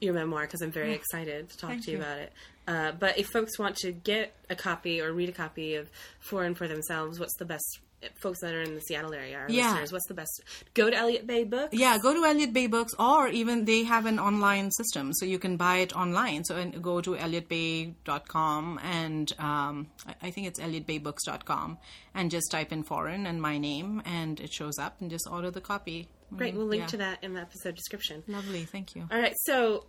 your 0.00 0.14
memoir 0.14 0.42
because 0.42 0.62
I'm 0.62 0.70
very 0.70 0.92
excited 0.94 1.48
to 1.48 1.56
talk 1.56 1.70
Thank 1.70 1.84
to 1.86 1.90
you, 1.90 1.96
you. 1.96 2.02
about 2.02 2.18
it. 2.18 2.32
Uh, 2.66 2.92
but 2.92 3.18
if 3.18 3.26
folks 3.28 3.58
want 3.58 3.76
to 3.76 3.92
get 3.92 4.34
a 4.48 4.54
copy 4.56 5.00
or 5.00 5.12
read 5.12 5.28
a 5.28 5.32
copy 5.32 5.74
of 5.74 5.90
Foreign 6.20 6.54
for 6.54 6.68
themselves, 6.68 7.18
what's 7.18 7.36
the 7.38 7.44
best? 7.44 7.80
Folks 8.16 8.40
that 8.40 8.54
are 8.54 8.62
in 8.62 8.74
the 8.74 8.80
Seattle 8.80 9.12
area, 9.14 9.38
our 9.38 9.50
Yeah. 9.50 9.68
listeners, 9.70 9.92
what's 9.92 10.06
the 10.08 10.14
best? 10.14 10.42
Go 10.74 10.90
to 10.90 10.96
Elliott 10.96 11.26
Bay 11.26 11.44
Books. 11.44 11.74
Yeah, 11.76 11.98
go 11.98 12.12
to 12.14 12.24
Elliott 12.24 12.52
Bay 12.52 12.66
Books, 12.66 12.92
or 12.98 13.28
even 13.28 13.64
they 13.64 13.84
have 13.84 14.06
an 14.06 14.18
online 14.18 14.70
system, 14.72 15.12
so 15.14 15.24
you 15.26 15.38
can 15.38 15.56
buy 15.56 15.76
it 15.78 15.94
online. 15.96 16.44
So 16.44 16.56
and 16.56 16.82
go 16.82 17.00
to 17.00 17.14
elliottbay.com, 17.16 18.80
and 18.82 19.32
um, 19.38 19.88
I, 20.06 20.14
I 20.28 20.30
think 20.30 20.46
it's 20.46 20.60
elliottbaybooks.com, 20.60 21.78
and 22.14 22.30
just 22.30 22.50
type 22.50 22.72
in 22.72 22.82
foreign 22.82 23.26
and 23.26 23.40
my 23.40 23.58
name, 23.58 24.02
and 24.04 24.40
it 24.40 24.52
shows 24.52 24.78
up, 24.78 25.00
and 25.00 25.10
just 25.10 25.26
order 25.30 25.50
the 25.50 25.60
copy. 25.60 26.08
Great. 26.36 26.54
We'll 26.54 26.66
link 26.66 26.82
Yeah. 26.82 26.86
to 26.88 26.96
that 26.98 27.22
in 27.22 27.34
the 27.34 27.40
episode 27.40 27.74
description. 27.76 28.24
Lovely, 28.26 28.64
thank 28.64 28.96
you. 28.96 29.06
All 29.10 29.18
right, 29.20 29.34
so 29.42 29.86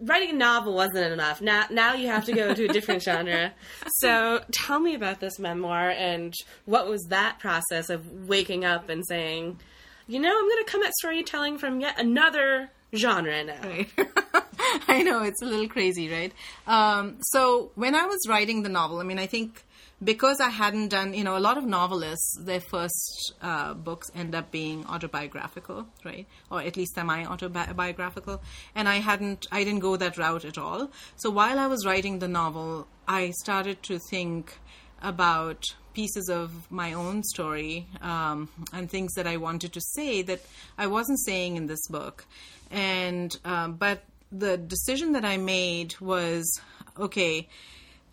writing 0.00 0.30
a 0.30 0.34
novel 0.34 0.74
wasn't 0.74 1.12
enough. 1.12 1.40
Now, 1.40 1.64
now 1.70 1.94
you 1.94 2.08
have 2.08 2.24
to 2.26 2.32
go 2.32 2.54
to 2.54 2.64
a 2.64 2.68
different 2.68 3.02
genre. 3.04 3.52
So, 3.98 4.42
tell 4.52 4.80
me 4.80 4.94
about 4.94 5.20
this 5.20 5.38
memoir 5.38 5.90
and 5.90 6.34
what 6.64 6.88
was 6.88 7.02
that 7.08 7.38
process 7.38 7.90
of 7.90 8.28
waking 8.28 8.64
up 8.64 8.88
and 8.88 9.04
saying, 9.06 9.58
you 10.06 10.20
know, 10.20 10.30
I'm 10.30 10.48
going 10.48 10.64
to 10.64 10.70
come 10.70 10.82
at 10.82 10.92
storytelling 10.94 11.58
from 11.58 11.80
yet 11.80 11.98
another 11.98 12.70
genre 12.94 13.44
now. 13.44 13.84
I 14.88 15.02
know 15.02 15.22
it's 15.22 15.42
a 15.42 15.44
little 15.44 15.68
crazy, 15.68 16.08
right? 16.10 16.32
Um, 16.66 17.16
so 17.20 17.70
when 17.74 17.94
I 17.94 18.06
was 18.06 18.18
writing 18.28 18.62
the 18.62 18.68
novel, 18.68 19.00
I 19.00 19.02
mean, 19.02 19.18
I 19.18 19.26
think 19.26 19.64
because 20.02 20.40
I 20.40 20.50
hadn't 20.50 20.88
done, 20.88 21.14
you 21.14 21.24
know, 21.24 21.36
a 21.36 21.40
lot 21.40 21.56
of 21.56 21.64
novelists, 21.64 22.38
their 22.40 22.60
first 22.60 23.32
uh, 23.40 23.74
books 23.74 24.10
end 24.14 24.34
up 24.34 24.50
being 24.50 24.84
autobiographical, 24.86 25.86
right? 26.04 26.26
Or 26.50 26.60
at 26.60 26.76
least 26.76 26.94
semi-autobiographical. 26.94 28.42
And 28.74 28.88
I 28.88 28.96
hadn't, 28.96 29.46
I 29.50 29.64
didn't 29.64 29.80
go 29.80 29.96
that 29.96 30.18
route 30.18 30.44
at 30.44 30.58
all. 30.58 30.90
So 31.16 31.30
while 31.30 31.58
I 31.58 31.66
was 31.66 31.86
writing 31.86 32.18
the 32.18 32.28
novel, 32.28 32.88
I 33.08 33.30
started 33.30 33.82
to 33.84 33.98
think 34.10 34.58
about 35.02 35.64
pieces 35.94 36.28
of 36.28 36.70
my 36.70 36.92
own 36.92 37.22
story 37.22 37.86
um, 38.02 38.50
and 38.72 38.90
things 38.90 39.14
that 39.14 39.26
I 39.26 39.38
wanted 39.38 39.72
to 39.72 39.80
say 39.80 40.20
that 40.22 40.40
I 40.76 40.88
wasn't 40.88 41.20
saying 41.20 41.56
in 41.56 41.68
this 41.68 41.86
book. 41.88 42.26
And 42.70 43.34
um, 43.44 43.74
but 43.74 44.04
the 44.30 44.58
decision 44.58 45.12
that 45.12 45.24
I 45.24 45.36
made 45.38 45.98
was 46.00 46.60
okay. 46.98 47.48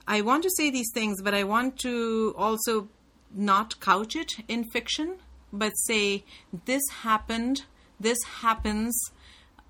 I 0.08 0.22
want 0.22 0.44
to 0.44 0.50
say 0.58 0.70
these 0.70 0.92
things, 0.94 1.22
but 1.22 1.34
I 1.34 1.44
want 1.44 1.80
to 1.80 2.34
also 2.38 2.90
not 3.34 3.80
couch 3.80 4.16
it 4.16 4.34
in 4.48 4.66
fiction, 4.66 5.16
but 5.52 5.72
say 5.78 6.26
this 6.66 6.84
happened, 7.04 7.64
this 8.00 8.18
happens, 8.42 9.00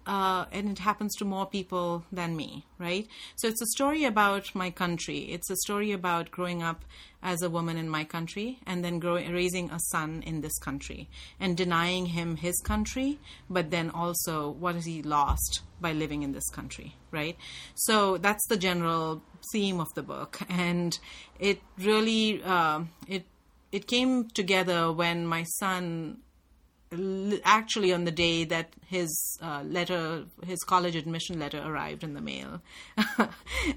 uh, 0.08 0.46
and 0.52 0.72
it 0.72 0.80
happens 0.80 1.16
to 1.16 1.26
more 1.26 1.46
people 1.46 2.04
than 2.12 2.36
me, 2.36 2.66
right? 2.78 3.08
So 3.36 3.48
it's 3.48 3.62
a 3.62 3.68
story 3.68 4.06
about 4.06 4.54
my 4.56 4.70
country. 4.72 5.20
It's 5.20 5.50
a 5.50 5.56
story 5.58 5.92
about 5.92 6.32
growing 6.32 6.62
up 6.62 6.84
as 7.22 7.42
a 7.42 7.50
woman 7.50 7.78
in 7.78 7.88
my 7.88 8.04
country 8.04 8.60
and 8.66 8.84
then 8.84 9.00
growing, 9.00 9.32
raising 9.32 9.70
a 9.72 9.80
son 9.80 10.24
in 10.26 10.42
this 10.42 10.58
country 10.60 11.10
and 11.40 11.56
denying 11.56 12.08
him 12.08 12.38
his 12.38 12.60
country, 12.62 13.20
but 13.50 13.70
then 13.70 13.90
also 13.90 14.50
what 14.50 14.76
has 14.76 14.86
he 14.86 15.02
lost 15.02 15.62
by 15.84 15.94
living 15.94 16.24
in 16.24 16.32
this 16.32 16.50
country, 16.50 16.96
right? 17.12 17.38
So 17.76 18.18
that's 18.18 18.48
the 18.48 18.58
general 18.58 19.22
theme 19.52 19.80
of 19.80 19.94
the 19.94 20.02
book, 20.02 20.40
and 20.50 20.98
it 21.40 21.62
really 21.78 22.42
uh, 22.44 22.82
it 23.08 23.26
it 23.72 23.86
came 23.86 24.30
together 24.30 24.92
when 24.92 25.28
my 25.28 25.44
son 25.44 26.18
actually 27.44 27.94
on 27.94 28.04
the 28.06 28.12
day 28.12 28.44
that 28.44 28.74
his 28.86 29.38
uh, 29.42 29.64
letter 29.64 30.26
his 30.46 30.60
college 30.64 30.96
admission 30.96 31.40
letter 31.40 31.62
arrived 31.66 32.04
in 32.04 32.14
the 32.14 32.22
mail. 32.22 32.62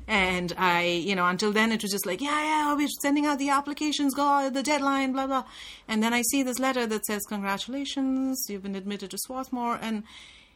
And 0.06 0.52
i 0.58 0.82
you 0.84 1.14
know 1.14 1.26
until 1.26 1.52
then 1.52 1.72
it 1.72 1.82
was 1.82 1.92
just 1.92 2.06
like 2.06 2.20
yeah 2.20 2.42
yeah 2.42 2.74
we're 2.74 2.88
sending 3.00 3.26
out 3.26 3.38
the 3.38 3.50
applications 3.50 4.14
go 4.14 4.50
the 4.50 4.62
deadline 4.62 5.12
blah 5.12 5.26
blah. 5.26 5.44
And 5.88 6.02
then 6.02 6.12
i 6.12 6.22
see 6.30 6.42
this 6.42 6.58
letter 6.58 6.86
that 6.86 7.06
says 7.06 7.22
congratulations 7.28 8.44
you've 8.48 8.62
been 8.62 8.76
admitted 8.76 9.10
to 9.12 9.18
swarthmore. 9.18 9.78
And 9.80 10.02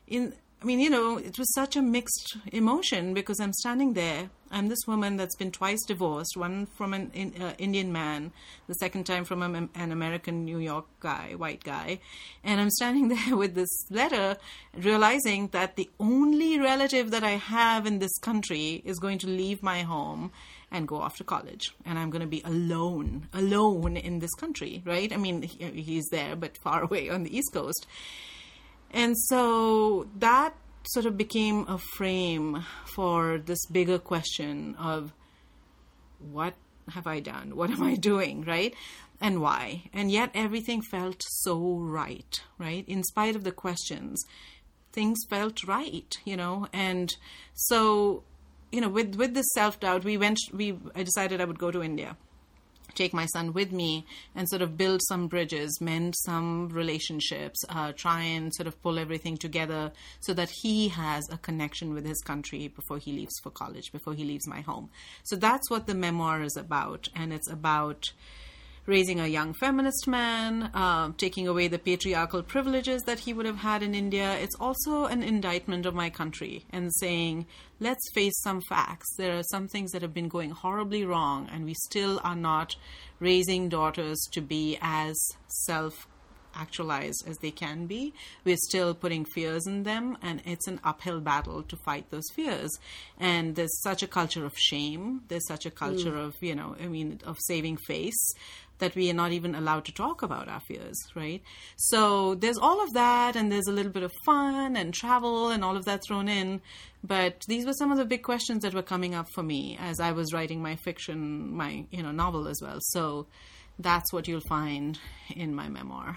in 0.07 0.35
I 0.63 0.67
mean, 0.67 0.79
you 0.79 0.91
know, 0.91 1.17
it 1.17 1.39
was 1.39 1.51
such 1.55 1.75
a 1.75 1.81
mixed 1.81 2.37
emotion 2.53 3.15
because 3.15 3.41
I'm 3.41 3.55
standing 3.55 3.95
there. 3.95 4.29
I'm 4.51 4.69
this 4.69 4.87
woman 4.87 5.17
that's 5.17 5.37
been 5.37 5.53
twice 5.53 5.83
divorced, 5.87 6.37
one 6.37 6.67
from 6.67 6.93
an 6.93 7.11
uh, 7.41 7.53
Indian 7.57 7.93
man, 7.93 8.33
the 8.67 8.75
second 8.75 9.05
time 9.05 9.25
from 9.25 9.43
a, 9.43 9.69
an 9.75 9.91
American 9.91 10.45
New 10.45 10.59
York 10.59 10.85
guy, 10.99 11.35
white 11.35 11.65
guy. 11.65 12.01
And 12.45 12.61
I'm 12.61 12.69
standing 12.69 13.09
there 13.27 13.37
with 13.37 13.55
this 13.55 13.71
letter, 13.91 14.37
realizing 14.77 15.49
that 15.49 15.77
the 15.77 15.89
only 15.99 16.59
relative 16.59 17.11
that 17.13 17.25
I 17.25 17.33
have 17.33 17.87
in 17.87 17.99
this 17.99 18.19
country 18.19 18.83
is 18.85 18.99
going 18.99 19.19
to 19.19 19.29
leave 19.29 19.63
my 19.63 19.81
home 19.81 20.31
and 20.71 20.87
go 20.87 20.97
off 20.97 21.17
to 21.19 21.25
college. 21.25 21.75
And 21.87 21.99
I'm 21.99 22.11
going 22.11 22.21
to 22.21 22.29
be 22.29 22.43
alone, 22.45 23.29
alone 23.33 23.97
in 23.97 24.19
this 24.19 24.35
country, 24.35 24.83
right? 24.85 25.11
I 25.11 25.17
mean, 25.17 25.41
he's 25.43 26.09
there, 26.11 26.37
but 26.37 26.59
far 26.59 26.83
away 26.85 27.09
on 27.09 27.23
the 27.23 27.35
East 27.35 27.53
Coast. 27.55 27.87
And 28.93 29.17
so 29.17 30.09
that 30.19 30.55
sort 30.89 31.07
of 31.07 31.17
became 31.17 31.67
a 31.69 31.79
frame 31.79 32.65
for 32.95 33.39
this 33.39 33.65
bigger 33.67 33.99
question 33.99 34.75
of 34.77 35.13
what 36.19 36.55
have 36.91 37.07
I 37.07 37.21
done? 37.21 37.57
What 37.57 37.71
am 37.71 37.83
I 37.83 37.95
doing? 37.95 38.45
Right? 38.45 38.75
And 39.21 39.41
why? 39.41 39.85
And 39.93 40.11
yet 40.11 40.31
everything 40.35 40.83
felt 40.83 41.23
so 41.29 41.77
right, 41.77 42.41
right? 42.59 42.85
In 42.89 43.05
spite 43.05 43.37
of 43.37 43.45
the 43.45 43.53
questions, 43.53 44.25
things 44.93 45.19
felt 45.29 45.63
right, 45.65 46.17
you 46.25 46.37
know? 46.37 46.67
And 46.73 47.15
so, 47.55 48.25
you 48.73 48.81
know, 48.81 48.89
with, 48.89 49.15
with 49.17 49.35
this 49.35 49.47
self 49.55 49.79
doubt, 49.79 50.05
we 50.05 50.17
went, 50.17 50.39
we, 50.53 50.79
I 50.95 51.03
decided 51.03 51.41
I 51.41 51.45
would 51.45 51.59
go 51.59 51.71
to 51.71 51.83
India 51.83 52.17
take 52.95 53.13
my 53.13 53.27
son 53.27 53.53
with 53.53 53.73
me 53.73 54.05
and 54.35 54.49
sort 54.49 54.63
of 54.63 54.77
build 54.77 55.01
some 55.09 55.29
bridges, 55.29 55.81
mend 55.81 56.15
some 56.25 56.69
relationships, 56.69 57.59
uh, 57.69 57.93
try 57.93 58.23
and 58.23 58.55
sort 58.55 58.67
of 58.67 58.81
pull 58.83 58.99
everything 58.99 59.37
together 59.37 59.93
so 60.21 60.35
that 60.35 60.51
he 60.63 60.89
has 60.89 61.29
a 61.31 61.39
connection 61.39 61.95
with 61.95 62.05
his 62.05 62.21
country 62.23 62.69
before 62.69 62.99
he 62.99 63.13
leaves 63.13 63.39
for 63.43 63.51
college, 63.51 63.93
before 63.93 64.15
he 64.15 64.25
leaves 64.25 64.47
my 64.47 64.61
home. 64.61 64.91
So 65.25 65.37
that's 65.37 65.71
what 65.71 65.87
the 65.87 65.95
memoir 65.95 66.43
is 66.43 66.57
about. 66.57 67.09
And 67.15 67.33
it's 67.33 67.51
about 67.51 68.13
raising 68.87 69.21
a 69.21 69.27
young 69.27 69.55
feminist 69.55 70.09
man, 70.09 70.71
uh, 70.75 71.13
taking 71.17 71.47
away 71.47 71.69
the 71.69 71.79
patriarchal 71.79 72.43
privileges 72.43 73.03
that 73.03 73.21
he 73.21 73.33
would 73.33 73.47
have 73.47 73.59
had 73.59 73.83
in 73.83 73.95
India. 73.95 74.37
It's 74.39 74.57
also 74.59 75.05
an 75.05 75.23
indictment 75.23 75.87
of 75.87 75.95
my 75.95 76.11
country 76.11 76.65
and 76.71 76.93
saying, 76.97 77.47
let's 77.79 78.11
face 78.15 78.41
some 78.43 78.61
facts. 78.69 79.15
There 79.17 79.39
are 79.39 79.45
some 79.45 79.69
things 79.69 79.93
that 79.93 80.03
have 80.03 80.15
been 80.15 80.29
going 80.29 80.51
horribly 80.51 81.05
wrong, 81.05 81.49
and 81.53 81.65
we 81.65 81.75
still 81.75 82.21
are 82.25 82.37
not 82.37 82.77
raising 83.21 83.69
daughters 83.69 84.19
to 84.33 84.41
be 84.41 84.79
as 84.81 85.17
self 85.47 86.07
actualized 86.55 87.29
as 87.29 87.37
they 87.39 87.51
can 87.51 87.87
be. 87.87 88.13
We're 88.45 88.57
still 88.57 88.95
putting 88.95 89.25
fears 89.25 89.67
in 89.67 89.83
them, 89.83 90.17
and 90.23 90.43
it's 90.45 90.67
an 90.67 90.81
uphill 90.85 91.21
battle 91.21 91.63
to 91.65 91.77
fight 91.85 92.11
those 92.11 92.29
fears. 92.35 92.71
And 93.19 93.55
there's 93.55 93.81
such 93.83 94.03
a 94.03 94.09
culture 94.09 94.45
of 94.45 94.57
shame. 94.57 95.23
There's 95.29 95.47
such 95.47 95.67
a 95.67 95.71
culture 95.71 96.13
mm. 96.13 96.27
of, 96.27 96.35
you 96.41 96.55
know, 96.55 96.77
I 96.81 96.89
mean, 96.89 97.21
of 97.25 97.39
saving 97.41 97.79
face 97.87 98.35
that 98.81 98.95
we 98.97 99.09
are 99.11 99.15
not 99.15 99.33
even 99.33 99.55
allowed 99.55 99.85
to 99.85 99.93
talk 99.93 100.23
about 100.23 100.49
our 100.49 100.61
fears, 100.61 100.97
right? 101.15 101.43
So 101.77 102.35
there's 102.35 102.59
all 102.59 102.83
of 102.83 102.93
that, 102.95 103.37
and 103.37 103.53
there's 103.53 103.69
a 103.69 103.73
little 103.73 103.93
bit 103.93 104.03
of 104.03 104.13
fun 104.25 104.77
and 104.77 104.93
travel 104.93 105.51
and 105.51 105.65
all 105.65 105.77
of 105.77 105.85
that 105.85 106.03
thrown 106.03 106.29
in. 106.29 106.61
But 107.05 107.43
these 107.47 107.65
were 107.65 107.73
some 107.73 107.93
of 107.93 107.99
the 107.99 108.05
big 108.05 108.23
questions 108.23 108.63
that 108.63 108.75
were 108.75 108.83
coming 108.83 109.15
up 109.15 109.27
for 109.35 109.43
me 109.43 109.79
as 109.81 110.01
I 110.01 110.13
was 110.13 110.33
writing 110.33 110.63
my 110.63 110.77
fiction, 110.77 111.55
my 111.55 111.85
you 111.91 112.03
know 112.03 112.11
novel 112.11 112.49
as 112.49 112.61
well. 112.61 112.79
So 112.81 113.27
that's 113.79 114.13
what 114.13 114.29
you'll 114.29 114.41
find 114.49 114.99
in 115.35 115.55
my 115.55 115.69
memoir. 115.69 116.17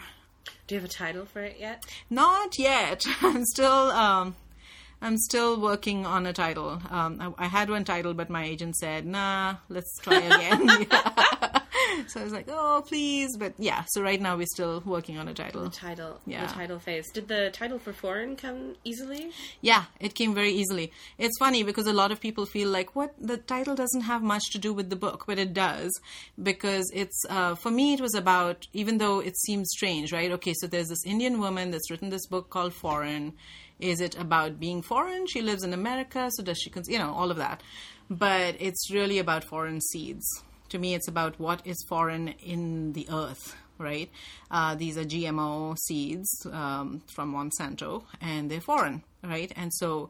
Do 0.68 0.76
you 0.76 0.82
have 0.82 0.90
a 0.90 0.94
title 0.94 1.26
for 1.26 1.42
it 1.42 1.58
yet? 1.60 1.84
Not 2.10 2.58
yet. 2.58 3.06
I'm 3.22 3.46
still 3.46 3.92
um, 3.92 4.36
I'm 5.02 5.18
still 5.18 5.60
working 5.60 6.06
on 6.06 6.26
a 6.26 6.34
title. 6.34 6.82
Um, 6.90 7.36
I, 7.38 7.46
I, 7.46 7.48
had 7.48 7.70
one 7.70 7.84
title, 7.84 8.14
but 8.14 8.30
my 8.30 8.46
agent 8.46 8.78
said, 8.78 9.06
"Nah, 9.06 9.58
let's 9.68 10.00
try 10.00 10.20
again." 10.20 10.88
so 12.08 12.22
I 12.22 12.24
was 12.24 12.34
like, 12.34 12.48
"Oh, 12.50 12.84
please!" 12.88 13.38
But 13.38 13.54
yeah, 13.58 13.84
so 13.90 14.02
right 14.02 14.20
now 14.22 14.36
we're 14.38 14.46
still 14.48 14.82
working 14.86 15.18
on 15.18 15.28
a 15.28 15.34
title. 15.34 15.64
The 15.64 15.70
title, 15.70 16.20
yeah, 16.26 16.46
the 16.46 16.54
title 16.54 16.80
phase. 16.80 17.10
Did 17.12 17.28
the 17.28 17.50
title 17.52 17.80
for 17.80 17.94
foreign 17.94 18.36
come 18.36 18.76
easily? 18.84 19.32
Yeah, 19.62 19.86
it 20.00 20.16
came 20.16 20.34
very 20.34 20.52
easily. 20.52 20.92
It's 21.18 21.38
funny 21.38 21.64
because 21.64 21.88
a 21.88 21.94
lot 21.94 22.12
of 22.12 22.20
people 22.20 22.46
feel 22.46 22.70
like, 22.70 22.96
"What?" 22.96 23.14
The 23.20 23.38
title 23.38 23.76
doesn't 23.76 24.02
have 24.02 24.22
much 24.22 24.44
to 24.52 24.60
do 24.60 24.74
with 24.74 24.90
the 24.90 24.96
book, 24.96 25.26
but 25.28 25.40
it 25.40 25.54
does 25.54 25.92
because 26.42 26.90
it's 26.94 27.20
uh, 27.30 27.56
for 27.56 27.72
me. 27.72 27.94
It 27.94 28.02
was 28.02 28.16
about, 28.16 28.68
even 28.74 28.98
though 28.98 29.20
it 29.20 29.38
seems 29.38 29.70
strange, 29.72 30.12
right? 30.12 30.32
Okay, 30.32 30.54
so 30.56 30.68
there's 30.68 30.90
this 30.90 31.06
Indian 31.06 31.40
woman 31.40 31.72
that's 31.72 31.90
written 31.92 32.10
this 32.10 32.28
book 32.28 32.50
called 32.50 32.74
Foreign. 32.74 33.34
Is 33.80 34.00
it 34.00 34.18
about 34.18 34.60
being 34.60 34.82
foreign? 34.82 35.28
She 35.28 35.42
lives 35.42 35.64
in 35.64 35.74
America, 35.74 36.30
so 36.32 36.44
does 36.44 36.58
she? 36.58 36.70
cons- 36.70 36.88
You 36.88 37.00
know, 37.00 37.14
all 37.14 37.32
of 37.32 37.38
that. 37.38 37.62
But 38.10 38.56
it's 38.60 38.92
really 38.92 39.20
about 39.20 39.44
foreign 39.44 39.82
seeds 39.82 40.26
to 40.70 40.80
me, 40.80 40.94
it's 40.94 41.08
about 41.08 41.40
what 41.40 41.66
is 41.66 41.84
foreign 41.88 42.30
in 42.30 42.94
the 42.94 43.08
earth, 43.12 43.56
right? 43.78 44.10
Uh, 44.50 44.76
these 44.76 44.98
are 44.98 45.04
GMO 45.04 45.78
seeds 45.78 46.46
um, 46.52 47.02
from 47.14 47.34
Monsanto, 47.34 48.04
and 48.22 48.50
they're 48.50 48.62
foreign, 48.62 49.04
right? 49.24 49.52
And 49.56 49.74
so 49.74 50.10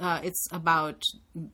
uh, 0.00 0.18
it's 0.24 0.48
about 0.50 1.04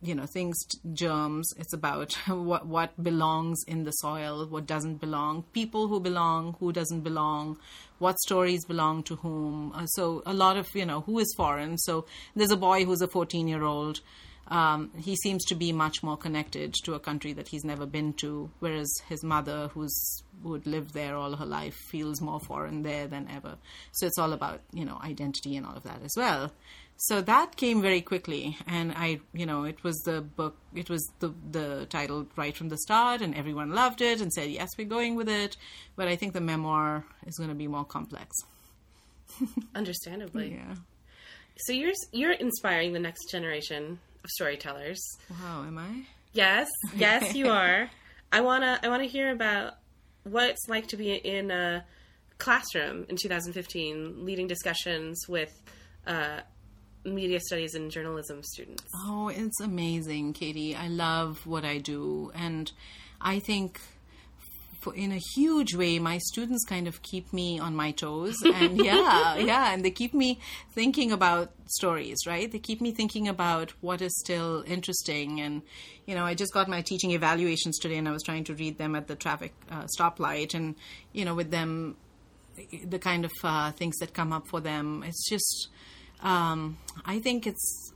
you 0.00 0.14
know 0.14 0.26
things, 0.26 0.56
germs. 0.92 1.52
It's 1.58 1.72
about 1.72 2.14
what 2.28 2.66
what 2.66 3.02
belongs 3.02 3.62
in 3.66 3.84
the 3.84 3.90
soil, 3.90 4.46
what 4.46 4.66
doesn't 4.66 5.00
belong, 5.00 5.44
people 5.52 5.88
who 5.88 6.00
belong, 6.00 6.56
who 6.60 6.72
doesn't 6.72 7.00
belong, 7.00 7.58
what 7.98 8.18
stories 8.20 8.64
belong 8.64 9.02
to 9.04 9.16
whom. 9.16 9.72
Uh, 9.74 9.86
so 9.86 10.22
a 10.24 10.32
lot 10.32 10.56
of 10.56 10.68
you 10.74 10.86
know 10.86 11.00
who 11.00 11.18
is 11.18 11.34
foreign. 11.36 11.76
So 11.78 12.06
there's 12.34 12.52
a 12.52 12.56
boy 12.56 12.84
who's 12.84 13.02
a 13.02 13.08
14 13.08 13.48
year 13.48 13.64
old 13.64 14.00
um, 14.48 14.92
he 14.96 15.16
seems 15.16 15.44
to 15.46 15.54
be 15.54 15.72
much 15.72 16.02
more 16.02 16.16
connected 16.16 16.74
to 16.84 16.94
a 16.94 17.00
country 17.00 17.32
that 17.32 17.48
he's 17.48 17.64
never 17.64 17.84
been 17.84 18.12
to, 18.14 18.50
whereas 18.60 18.88
his 19.08 19.24
mother, 19.24 19.68
who's 19.74 20.22
who 20.42 20.52
had 20.52 20.66
lived 20.66 20.92
there 20.92 21.16
all 21.16 21.34
her 21.34 21.46
life, 21.46 21.74
feels 21.74 22.20
more 22.20 22.38
foreign 22.38 22.82
there 22.82 23.06
than 23.06 23.28
ever. 23.34 23.56
So 23.92 24.06
it's 24.06 24.18
all 24.18 24.32
about 24.32 24.60
you 24.72 24.84
know 24.84 24.98
identity 25.02 25.56
and 25.56 25.66
all 25.66 25.74
of 25.74 25.82
that 25.82 26.00
as 26.04 26.12
well. 26.16 26.52
So 26.98 27.20
that 27.22 27.56
came 27.56 27.82
very 27.82 28.00
quickly, 28.00 28.56
and 28.66 28.92
I, 28.96 29.20
you 29.34 29.44
know, 29.44 29.64
it 29.64 29.82
was 29.84 29.96
the 30.04 30.22
book, 30.22 30.56
it 30.74 30.88
was 30.88 31.06
the 31.18 31.34
the 31.50 31.86
title 31.86 32.26
right 32.36 32.56
from 32.56 32.68
the 32.68 32.78
start, 32.78 33.20
and 33.20 33.34
everyone 33.34 33.72
loved 33.72 34.00
it 34.00 34.20
and 34.20 34.32
said 34.32 34.50
yes, 34.50 34.70
we're 34.78 34.86
going 34.86 35.16
with 35.16 35.28
it. 35.28 35.56
But 35.96 36.08
I 36.08 36.16
think 36.16 36.32
the 36.32 36.40
memoir 36.40 37.04
is 37.26 37.36
going 37.36 37.50
to 37.50 37.56
be 37.56 37.66
more 37.66 37.84
complex. 37.84 38.36
Understandably, 39.74 40.54
yeah. 40.54 40.76
So 41.58 41.72
you're 41.72 41.92
you're 42.12 42.32
inspiring 42.32 42.92
the 42.92 43.00
next 43.00 43.30
generation 43.30 43.98
of 44.26 44.30
storytellers. 44.30 45.00
Wow, 45.30 45.64
am 45.64 45.78
I? 45.78 46.02
Yes, 46.32 46.68
yes, 46.96 47.34
you 47.34 47.48
are. 47.48 47.88
I 48.32 48.40
wanna 48.40 48.78
I 48.82 48.88
wanna 48.88 49.04
hear 49.04 49.30
about 49.30 49.74
what 50.24 50.50
it's 50.50 50.68
like 50.68 50.88
to 50.88 50.96
be 50.96 51.14
in 51.14 51.50
a 51.50 51.84
classroom 52.38 53.06
in 53.08 53.16
2015, 53.16 54.24
leading 54.24 54.48
discussions 54.48 55.22
with 55.28 55.52
uh, 56.06 56.40
media 57.04 57.38
studies 57.40 57.74
and 57.74 57.90
journalism 57.90 58.42
students. 58.42 58.82
Oh, 58.94 59.28
it's 59.28 59.60
amazing, 59.60 60.32
Katie. 60.32 60.74
I 60.74 60.88
love 60.88 61.46
what 61.46 61.64
I 61.64 61.78
do, 61.78 62.32
and 62.34 62.70
I 63.20 63.38
think 63.38 63.80
in 64.94 65.12
a 65.12 65.20
huge 65.34 65.74
way, 65.74 65.98
my 65.98 66.18
students 66.18 66.64
kind 66.64 66.86
of 66.86 67.02
keep 67.02 67.32
me 67.32 67.58
on 67.58 67.74
my 67.74 67.90
toes, 67.90 68.36
and 68.54 68.82
yeah, 68.84 69.36
yeah, 69.36 69.72
and 69.72 69.84
they 69.84 69.90
keep 69.90 70.14
me 70.14 70.38
thinking 70.72 71.12
about 71.12 71.52
stories, 71.66 72.18
right? 72.26 72.50
They 72.50 72.58
keep 72.58 72.80
me 72.80 72.92
thinking 72.92 73.28
about 73.28 73.72
what 73.80 74.00
is 74.00 74.18
still 74.20 74.64
interesting, 74.66 75.40
and 75.40 75.62
you 76.06 76.14
know, 76.14 76.24
I 76.24 76.34
just 76.34 76.52
got 76.52 76.68
my 76.68 76.82
teaching 76.82 77.10
evaluations 77.12 77.78
today, 77.78 77.96
and 77.96 78.08
I 78.08 78.12
was 78.12 78.22
trying 78.22 78.44
to 78.44 78.54
read 78.54 78.78
them 78.78 78.94
at 78.94 79.06
the 79.06 79.16
traffic 79.16 79.54
uh, 79.70 79.86
stoplight, 79.98 80.54
and 80.54 80.74
you 81.12 81.24
know, 81.24 81.34
with 81.34 81.50
them, 81.50 81.96
the 82.84 82.98
kind 82.98 83.24
of 83.24 83.32
uh, 83.42 83.72
things 83.72 83.96
that 83.98 84.14
come 84.14 84.32
up 84.32 84.48
for 84.48 84.60
them, 84.60 85.02
it's 85.06 85.28
just, 85.28 85.68
um, 86.22 86.78
I 87.04 87.18
think 87.18 87.46
it's 87.46 87.92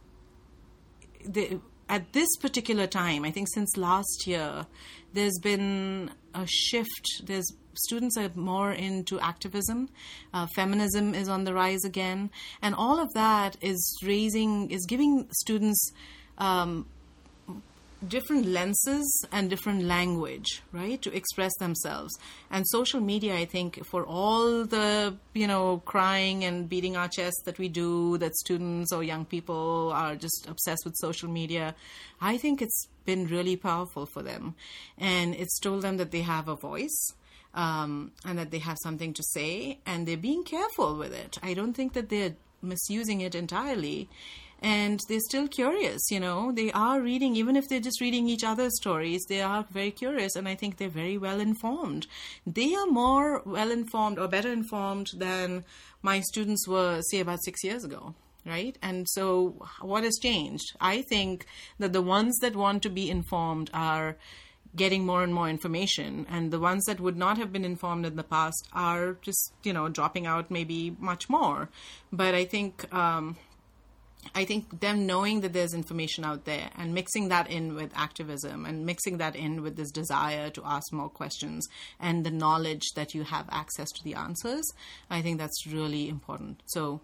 the 1.25 1.61
at 1.91 2.13
this 2.13 2.29
particular 2.37 2.87
time, 2.87 3.25
I 3.25 3.33
think 3.33 3.49
since 3.53 3.77
last 3.77 4.27
year, 4.27 4.67
there's 5.13 5.39
been 5.39 6.11
a 6.35 6.47
shift. 6.47 7.23
There's 7.25 7.47
students 7.75 8.17
are 8.17 8.31
more 8.35 8.73
into 8.73 9.19
activism. 9.21 9.89
Uh, 10.33 10.47
feminism 10.55 11.15
is 11.15 11.29
on 11.29 11.45
the 11.45 11.55
rise 11.55 11.85
again, 11.85 12.31
and 12.63 12.75
all 12.75 13.01
of 13.01 13.13
that 13.15 13.57
is 13.61 13.99
raising 14.05 14.71
is 14.71 14.87
giving 14.87 15.29
students 15.33 15.93
um, 16.39 16.87
different 18.07 18.47
lenses 18.47 19.25
and 19.31 19.51
different 19.51 19.85
language, 19.85 20.63
right, 20.73 21.01
to 21.03 21.15
express 21.15 21.53
themselves. 21.59 22.13
And 22.51 22.67
social 22.69 23.01
media, 23.01 23.35
I 23.37 23.45
think, 23.45 23.85
for 23.85 24.05
all 24.05 24.65
the, 24.65 25.17
you 25.35 25.47
know, 25.47 25.83
crying 25.85 26.45
and 26.45 26.69
beating 26.69 26.97
our 26.97 27.09
chests 27.09 27.43
that 27.45 27.59
we 27.59 27.69
do, 27.69 28.19
that 28.19 28.35
students 28.37 28.93
or 28.93 29.03
young 29.03 29.25
people 29.25 29.93
are 29.95 30.17
just 30.17 30.47
obsessed 30.49 30.85
with 30.85 30.95
social 30.97 31.29
media, 31.29 31.75
I 32.21 32.39
think 32.39 32.63
it's 32.63 32.89
been 33.05 33.27
really 33.27 33.57
powerful 33.57 34.07
for 34.07 34.23
them. 34.23 34.55
And 34.99 35.35
it's 35.35 35.59
told 35.59 35.83
them 35.83 35.97
that 35.99 36.11
they 36.11 36.23
have 36.23 36.49
a 36.49 36.57
voice. 36.57 37.15
Um, 37.53 38.13
and 38.25 38.39
that 38.39 38.53
they 38.53 38.61
have 38.61 38.77
something 38.81 39.13
to 39.13 39.25
say, 39.25 39.81
and 39.85 40.07
they're 40.07 40.17
being 40.17 40.45
careful 40.45 40.97
with 40.97 41.13
it. 41.13 41.37
I 41.43 41.55
don't 41.55 41.73
think 41.73 41.95
that 41.95 42.09
they're 42.09 42.37
misusing 42.63 43.23
it 43.23 43.35
entirely 43.35 44.09
and 44.61 45.01
they're 45.09 45.21
still 45.21 45.49
curious 45.49 46.11
you 46.11 46.21
know. 46.21 46.53
They 46.53 46.71
are 46.73 47.01
reading 47.01 47.37
even 47.37 47.57
if 47.57 47.69
they're 47.69 47.81
just 47.81 48.01
reading 48.01 48.29
each 48.29 48.45
other's 48.45 48.77
stories 48.77 49.25
they 49.29 49.41
are 49.41 49.65
very 49.71 49.91
curious 49.91 50.37
and 50.37 50.49
i 50.49 50.55
think 50.55 50.77
they're 50.77 50.89
very 50.89 51.19
well 51.19 51.41
informed 51.41 52.07
they 52.47 52.75
are 52.75 52.87
more 52.87 53.43
well 53.45 53.71
informed 53.71 54.19
or 54.19 54.29
better 54.29 54.53
informed 54.53 55.09
than 55.17 55.65
my 56.03 56.21
students 56.21 56.67
were 56.69 57.01
say 57.03 57.21
about 57.21 57.43
6 57.45 57.65
years 57.65 57.85
ago 57.85 58.15
right? 58.47 58.77
And 58.83 59.09
so 59.09 59.67
what 59.81 60.05
has 60.05 60.19
changed? 60.21 60.77
I 60.81 61.03
think 61.03 61.47
that 61.79 61.93
the 61.93 62.03
ones 62.03 62.39
that 62.39 62.57
want 62.57 62.83
to 62.83 62.89
be 62.89 63.11
informed 63.11 63.71
are 63.75 64.17
getting 64.77 65.05
more 65.05 65.23
and 65.25 65.35
more 65.35 65.49
information 65.49 66.27
and 66.31 66.53
the 66.53 66.61
ones 66.61 66.85
that 66.85 67.01
would 67.01 67.17
not 67.17 67.39
have 67.39 67.53
been 67.53 67.65
informed 67.65 68.07
in 68.07 68.15
the 68.15 68.23
past 68.23 68.69
are 68.73 69.17
just 69.21 69.53
you 69.65 69.73
know 69.73 69.89
dropping 69.89 70.27
out 70.27 70.51
maybe 70.51 70.97
much 71.01 71.29
more. 71.29 71.69
But 72.13 72.35
i 72.35 72.45
think 72.45 72.93
um, 72.95 73.37
I 74.35 74.45
think 74.45 74.81
them 74.81 75.07
knowing 75.07 75.41
that 75.41 75.53
there's 75.53 75.75
information 75.75 76.25
out 76.25 76.45
there 76.45 76.71
and 76.77 76.95
mixing 76.95 77.29
that 77.29 77.51
in 77.51 77.75
with 77.75 77.91
activism 77.95 78.67
and 78.67 78.85
mixing 78.85 79.19
that 79.19 79.35
in 79.35 79.63
with 79.63 79.77
this 79.77 79.91
desire 79.91 80.51
to 80.51 80.63
ask 80.65 80.93
more 80.93 81.09
questions 81.09 81.67
and 81.99 82.25
the 82.25 82.31
knowledge 82.31 82.85
that 82.97 83.15
you 83.15 83.25
have 83.25 83.47
access 83.51 83.91
to 83.93 84.05
the 84.05 84.15
answers, 84.15 84.65
I 85.09 85.23
think 85.23 85.39
that's 85.39 85.67
really 85.67 86.09
important. 86.09 86.63
So, 86.67 87.01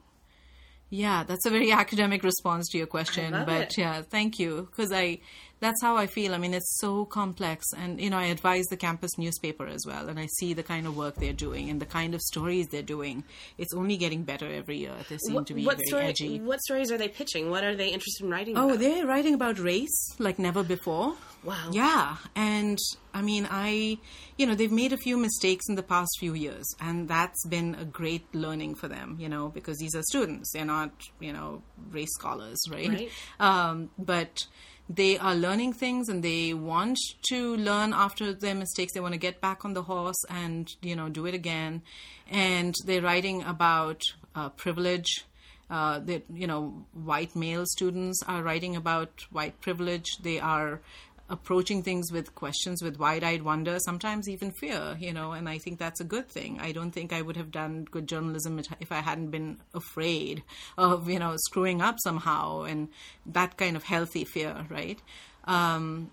yeah, 0.90 1.24
that's 1.24 1.46
a 1.46 1.50
very 1.50 1.72
academic 1.84 2.22
response 2.22 2.68
to 2.70 2.78
your 2.78 2.86
question, 2.86 3.32
but 3.46 3.62
it. 3.62 3.78
yeah, 3.78 4.02
thank 4.02 4.38
you 4.38 4.68
because 4.70 4.92
I 4.92 5.18
that's 5.60 5.80
how 5.82 5.96
I 5.96 6.06
feel. 6.06 6.34
I 6.34 6.38
mean, 6.38 6.52
it's 6.52 6.78
so 6.78 7.06
complex. 7.06 7.64
And, 7.76 8.00
you 8.00 8.10
know, 8.10 8.18
I 8.18 8.24
advise 8.26 8.66
the 8.66 8.76
campus 8.76 9.16
newspaper 9.16 9.66
as 9.66 9.84
well. 9.86 10.08
And 10.08 10.18
I 10.18 10.26
see 10.38 10.52
the 10.52 10.62
kind 10.62 10.86
of 10.86 10.96
work 10.96 11.16
they're 11.16 11.32
doing 11.32 11.70
and 11.70 11.80
the 11.80 11.86
kind 11.86 12.14
of 12.14 12.20
stories 12.20 12.66
they're 12.68 12.82
doing. 12.82 13.24
It's 13.56 13.72
only 13.72 13.96
getting 13.96 14.22
better 14.22 14.46
every 14.46 14.78
year. 14.78 14.92
They 15.08 15.16
seem 15.18 15.34
what, 15.34 15.46
to 15.46 15.54
be 15.54 15.64
what 15.64 15.76
very 15.76 15.86
story, 15.86 16.04
edgy. 16.04 16.40
What 16.40 16.60
stories 16.60 16.92
are 16.92 16.98
they 16.98 17.08
pitching? 17.08 17.50
What 17.50 17.64
are 17.64 17.74
they 17.74 17.88
interested 17.88 18.24
in 18.24 18.30
writing 18.30 18.56
Oh, 18.56 18.68
about? 18.68 18.80
they're 18.80 19.06
writing 19.06 19.34
about 19.34 19.58
race 19.58 20.14
like 20.18 20.38
never 20.38 20.62
before. 20.62 21.14
Wow. 21.42 21.70
Yeah. 21.72 22.16
And 22.34 22.78
I 23.14 23.22
mean, 23.22 23.48
I, 23.50 23.98
you 24.36 24.46
know, 24.46 24.54
they've 24.54 24.70
made 24.70 24.92
a 24.92 24.98
few 24.98 25.16
mistakes 25.16 25.68
in 25.68 25.76
the 25.76 25.82
past 25.82 26.10
few 26.18 26.34
years. 26.34 26.66
And 26.80 27.08
that's 27.08 27.46
been 27.46 27.76
a 27.76 27.84
great 27.84 28.26
learning 28.34 28.74
for 28.74 28.88
them, 28.88 29.16
you 29.18 29.28
know, 29.28 29.48
because 29.48 29.78
these 29.78 29.94
are 29.94 30.02
students. 30.02 30.52
They're 30.52 30.64
not, 30.66 30.90
you 31.18 31.32
know, 31.32 31.62
race 31.90 32.12
scholars, 32.12 32.58
right? 32.70 32.88
Right. 32.88 33.10
Um, 33.40 33.90
but 33.96 34.46
they 34.88 35.18
are 35.18 35.34
learning 35.34 35.72
things 35.72 36.08
and 36.08 36.22
they 36.22 36.54
want 36.54 36.98
to 37.28 37.56
learn 37.56 37.92
after 37.92 38.32
their 38.32 38.54
mistakes. 38.54 38.92
They 38.92 39.00
want 39.00 39.14
to 39.14 39.18
get 39.20 39.40
back 39.40 39.64
on 39.64 39.74
the 39.74 39.82
horse 39.82 40.24
and, 40.30 40.70
you 40.80 40.94
know, 40.94 41.08
do 41.08 41.26
it 41.26 41.34
again. 41.34 41.82
And 42.30 42.74
they're 42.84 43.02
writing 43.02 43.42
about 43.42 44.02
uh, 44.34 44.50
privilege. 44.50 45.24
Uh, 45.68 45.98
that 45.98 46.22
you 46.32 46.46
know, 46.46 46.86
white 46.92 47.34
male 47.34 47.64
students 47.66 48.22
are 48.28 48.40
writing 48.40 48.76
about 48.76 49.26
white 49.32 49.60
privilege. 49.60 50.06
They 50.22 50.38
are 50.38 50.80
approaching 51.28 51.82
things 51.82 52.12
with 52.12 52.34
questions 52.34 52.82
with 52.82 52.98
wide-eyed 52.98 53.42
wonder 53.42 53.78
sometimes 53.80 54.28
even 54.28 54.50
fear 54.52 54.96
you 55.00 55.12
know 55.12 55.32
and 55.32 55.48
i 55.48 55.58
think 55.58 55.78
that's 55.78 56.00
a 56.00 56.04
good 56.04 56.28
thing. 56.28 56.58
I 56.60 56.72
don't 56.72 56.92
think 56.92 57.12
i 57.12 57.20
would 57.20 57.36
have 57.36 57.50
done 57.50 57.86
good 57.90 58.06
journalism 58.06 58.60
if 58.80 58.92
i 58.92 59.00
hadn't 59.00 59.30
been 59.30 59.58
afraid 59.74 60.42
of 60.78 61.08
you 61.10 61.18
know 61.18 61.34
screwing 61.46 61.82
up 61.82 61.96
somehow 61.98 62.62
and 62.62 62.88
that 63.26 63.56
kind 63.56 63.76
of 63.76 63.84
healthy 63.84 64.24
fear 64.24 64.66
right? 64.70 65.00
Um, 65.44 66.10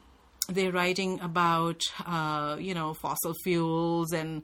they're 0.49 0.71
writing 0.71 1.19
about 1.21 1.81
uh, 2.05 2.57
you 2.59 2.73
know 2.73 2.93
fossil 2.93 3.33
fuels 3.43 4.11
and 4.11 4.43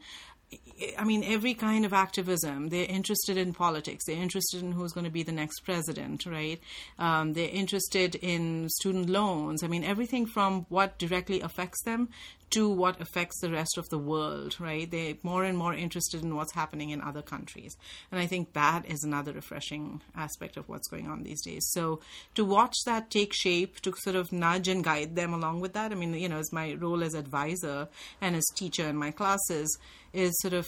I 0.97 1.04
mean, 1.04 1.24
every 1.24 1.54
kind 1.54 1.86
of 1.86 1.93
activism. 1.93 2.70
They're 2.70 2.86
interested 2.86 3.38
in 3.38 3.54
politics. 3.54 4.06
They're 4.06 4.22
interested 4.22 4.64
in 4.64 4.72
who's 4.72 4.93
going 4.93 5.04
to 5.04 5.12
be 5.12 5.24
the 5.24 5.32
next 5.32 5.60
president, 5.62 6.26
right? 6.26 6.60
Um, 6.97 7.34
they're 7.34 7.50
interested 7.50 8.16
in 8.16 8.70
student 8.70 9.10
loans. 9.10 9.64
I 9.64 9.68
mean, 9.68 9.84
everything 9.84 10.26
from 10.26 10.66
what 10.70 10.97
directly 10.97 11.41
affects 11.41 11.84
them 11.84 12.10
to 12.52 12.70
what 12.70 13.00
affects 13.00 13.39
the 13.39 13.50
rest 13.50 13.78
of 13.78 13.88
the 13.89 13.97
world, 13.97 14.60
right? 14.60 14.89
They're 14.89 15.16
more 15.24 15.43
and 15.43 15.58
more 15.58 15.74
interested 15.74 16.24
in 16.24 16.36
what's 16.36 16.54
happening 16.54 16.89
in 16.89 17.02
other 17.02 17.22
countries. 17.22 17.76
And 18.12 18.20
I 18.20 18.28
think 18.28 18.54
that 18.54 18.86
is 18.86 19.04
another 19.04 19.34
refreshing 19.34 20.02
aspect 20.16 20.58
of 20.58 20.68
what's 20.68 20.88
going 20.88 21.08
on 21.08 21.24
these 21.24 21.41
days. 21.43 21.68
So 21.72 22.00
to 22.36 22.45
watch 22.45 22.76
that 22.86 23.10
take 23.10 23.34
shape, 23.34 23.82
to 23.82 23.93
sort 24.00 24.16
of 24.16 24.32
nudge 24.32 24.68
and 24.68 24.84
guide 24.84 25.16
them 25.16 25.34
along 25.34 25.62
with 25.62 25.74
that, 25.74 25.91
I 25.91 25.95
mean, 25.95 26.14
you 26.14 26.30
know, 26.30 26.39
as 26.39 26.52
my 26.52 26.74
role 26.74 27.04
as 27.04 27.14
advisor 27.14 27.88
and 28.22 28.36
as 28.36 28.45
teacher 28.56 28.88
in 28.88 28.95
my 28.95 29.12
classes, 29.12 29.78
is 30.14 30.34
sort 30.41 30.54
of 30.54 30.68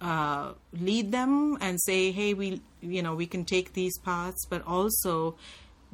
uh, 0.00 0.52
lead 0.72 1.12
them 1.12 1.56
and 1.60 1.80
say, 1.80 2.10
hey, 2.12 2.34
we, 2.34 2.60
you 2.82 3.02
know, 3.02 3.14
we 3.14 3.26
can 3.26 3.44
take 3.44 3.72
these 3.72 3.96
paths, 3.98 4.46
but 4.50 4.62
also 4.66 5.36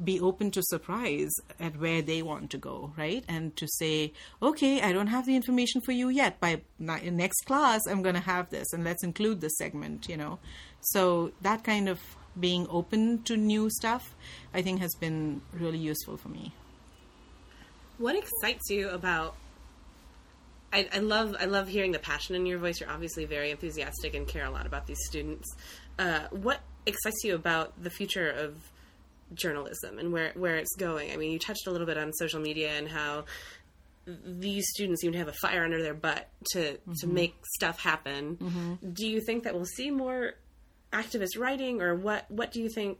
be 0.03 0.19
open 0.19 0.51
to 0.51 0.61
surprise 0.63 1.31
at 1.59 1.79
where 1.79 2.01
they 2.01 2.21
want 2.21 2.49
to 2.51 2.57
go, 2.57 2.93
right? 2.97 3.23
And 3.27 3.55
to 3.57 3.67
say, 3.67 4.13
okay, 4.41 4.81
I 4.81 4.91
don't 4.91 5.07
have 5.07 5.25
the 5.25 5.35
information 5.35 5.81
for 5.81 5.91
you 5.91 6.09
yet. 6.09 6.39
By 6.39 6.61
next 6.79 7.45
class, 7.45 7.81
I'm 7.87 8.01
going 8.01 8.15
to 8.15 8.21
have 8.21 8.49
this, 8.49 8.73
and 8.73 8.83
let's 8.83 9.03
include 9.03 9.41
this 9.41 9.57
segment, 9.57 10.07
you 10.09 10.17
know. 10.17 10.39
So 10.81 11.31
that 11.41 11.63
kind 11.63 11.89
of 11.89 11.99
being 12.39 12.67
open 12.69 13.23
to 13.23 13.37
new 13.37 13.69
stuff, 13.69 14.15
I 14.53 14.61
think, 14.61 14.79
has 14.81 14.95
been 14.95 15.41
really 15.53 15.77
useful 15.77 16.17
for 16.17 16.29
me. 16.29 16.53
What 17.97 18.15
excites 18.15 18.69
you 18.69 18.89
about? 18.89 19.35
I, 20.71 20.89
I 20.91 20.99
love 20.99 21.35
I 21.39 21.45
love 21.45 21.67
hearing 21.67 21.91
the 21.91 21.99
passion 21.99 22.35
in 22.35 22.47
your 22.47 22.57
voice. 22.57 22.79
You're 22.79 22.89
obviously 22.89 23.25
very 23.25 23.51
enthusiastic 23.51 24.15
and 24.15 24.27
care 24.27 24.45
a 24.45 24.49
lot 24.49 24.65
about 24.65 24.87
these 24.87 24.97
students. 25.05 25.47
Uh, 25.99 26.21
what 26.31 26.61
excites 26.87 27.23
you 27.23 27.35
about 27.35 27.81
the 27.81 27.91
future 27.91 28.27
of 28.29 28.57
journalism 29.33 29.99
and 29.99 30.11
where 30.11 30.31
where 30.35 30.55
it's 30.55 30.75
going? 30.75 31.11
I 31.11 31.17
mean, 31.17 31.31
you 31.31 31.39
touched 31.39 31.67
a 31.67 31.71
little 31.71 31.87
bit 31.87 31.97
on 31.97 32.13
social 32.13 32.39
media 32.39 32.71
and 32.71 32.87
how 32.87 33.25
these 34.05 34.65
students 34.69 35.03
even 35.03 35.17
have 35.17 35.27
a 35.27 35.33
fire 35.33 35.63
under 35.63 35.81
their 35.81 35.93
butt 35.93 36.29
to 36.51 36.59
mm-hmm. 36.59 36.93
to 36.93 37.07
make 37.07 37.35
stuff 37.55 37.79
happen. 37.79 38.37
Mm-hmm. 38.37 38.91
Do 38.91 39.07
you 39.07 39.21
think 39.21 39.43
that 39.43 39.55
we'll 39.55 39.65
see 39.65 39.91
more 39.91 40.33
activist 40.91 41.37
writing, 41.37 41.81
or 41.81 41.95
what? 41.95 42.29
What 42.29 42.51
do 42.51 42.61
you 42.61 42.69
think? 42.69 42.99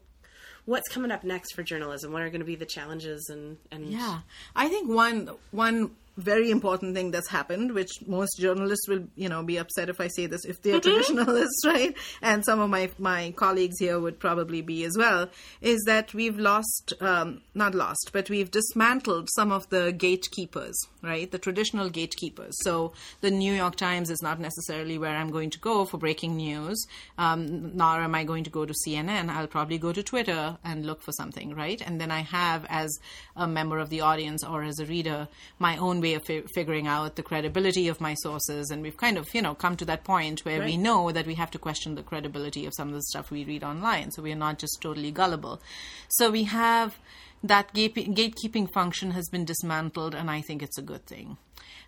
What's 0.65 0.87
coming 0.87 1.11
up 1.11 1.25
next 1.25 1.53
for 1.53 1.63
journalism? 1.63 2.13
What 2.13 2.21
are 2.21 2.29
going 2.29 2.39
to 2.39 2.45
be 2.45 2.55
the 2.55 2.65
challenges 2.65 3.29
and, 3.29 3.57
and 3.69 3.91
yeah, 3.91 4.19
I 4.55 4.69
think 4.69 4.89
one 4.89 5.29
one 5.51 5.91
very 6.17 6.51
important 6.51 6.95
thing 6.95 7.11
that's 7.11 7.29
happened, 7.29 7.73
which 7.73 7.91
most 8.05 8.37
journalists 8.39 8.87
will, 8.87 9.05
you 9.15 9.29
know, 9.29 9.43
be 9.43 9.57
upset 9.57 9.89
if 9.89 9.99
I 9.99 10.07
say 10.07 10.27
this, 10.27 10.45
if 10.45 10.61
they're 10.61 10.79
traditionalists, 10.79 11.61
right? 11.65 11.95
And 12.21 12.45
some 12.45 12.59
of 12.59 12.69
my 12.69 12.89
my 12.97 13.33
colleagues 13.35 13.79
here 13.79 13.99
would 13.99 14.19
probably 14.19 14.61
be 14.61 14.83
as 14.83 14.95
well. 14.97 15.29
Is 15.61 15.83
that 15.85 16.13
we've 16.13 16.37
lost, 16.37 16.93
um, 17.01 17.41
not 17.55 17.73
lost, 17.73 18.11
but 18.13 18.29
we've 18.29 18.51
dismantled 18.51 19.29
some 19.33 19.51
of 19.51 19.69
the 19.69 19.91
gatekeepers, 19.91 20.75
right? 21.01 21.29
The 21.31 21.39
traditional 21.39 21.89
gatekeepers. 21.89 22.55
So 22.61 22.93
the 23.21 23.31
New 23.31 23.53
York 23.53 23.75
Times 23.75 24.09
is 24.09 24.21
not 24.21 24.39
necessarily 24.39 24.97
where 24.97 25.15
I'm 25.15 25.31
going 25.31 25.49
to 25.51 25.59
go 25.59 25.85
for 25.85 25.97
breaking 25.97 26.37
news. 26.37 26.85
Um, 27.17 27.75
nor 27.75 28.01
am 28.01 28.15
I 28.15 28.23
going 28.23 28.43
to 28.43 28.49
go 28.49 28.65
to 28.65 28.73
CNN. 28.85 29.29
I'll 29.29 29.47
probably 29.47 29.77
go 29.77 29.91
to 29.91 30.03
Twitter 30.03 30.57
and 30.63 30.85
look 30.85 31.01
for 31.01 31.11
something, 31.11 31.55
right? 31.55 31.81
And 31.81 31.99
then 31.99 32.11
I 32.11 32.21
have, 32.21 32.65
as 32.69 32.97
a 33.35 33.47
member 33.47 33.79
of 33.79 33.89
the 33.89 34.01
audience 34.01 34.43
or 34.43 34.63
as 34.63 34.79
a 34.79 34.85
reader, 34.85 35.27
my 35.59 35.77
own 35.77 36.01
way 36.03 36.13
of 36.13 36.23
fi- 36.27 36.43
figuring 36.53 36.85
out 36.95 37.15
the 37.15 37.23
credibility 37.23 37.87
of 37.87 37.99
my 38.07 38.13
sources, 38.25 38.69
and 38.69 38.83
we've 38.83 38.97
kind 39.05 39.17
of 39.17 39.25
you 39.33 39.41
know 39.41 39.55
come 39.55 39.75
to 39.77 39.85
that 39.85 40.03
point 40.03 40.45
where 40.45 40.59
we 40.67 40.77
know 40.77 41.11
that 41.11 41.25
we 41.25 41.35
have 41.35 41.51
to 41.51 41.59
question 41.67 41.95
the 41.95 42.03
credibility 42.03 42.65
of 42.67 42.73
some 42.77 42.89
of 42.89 42.93
the 42.93 43.01
stuff 43.11 43.31
we 43.31 43.43
read 43.45 43.63
online. 43.63 44.11
So 44.11 44.21
we 44.21 44.31
are 44.31 44.43
not 44.47 44.59
just 44.59 44.77
totally 44.81 45.11
gullible. 45.11 45.61
So 46.09 46.29
we 46.29 46.43
have 46.43 46.99
that 47.43 47.73
gate- 47.73 47.95
gatekeeping 47.95 48.71
function 48.71 49.11
has 49.11 49.27
been 49.29 49.45
dismantled, 49.45 50.13
and 50.15 50.29
I 50.29 50.41
think 50.41 50.61
it's 50.61 50.77
a 50.77 50.81
good 50.93 51.05
thing. 51.05 51.37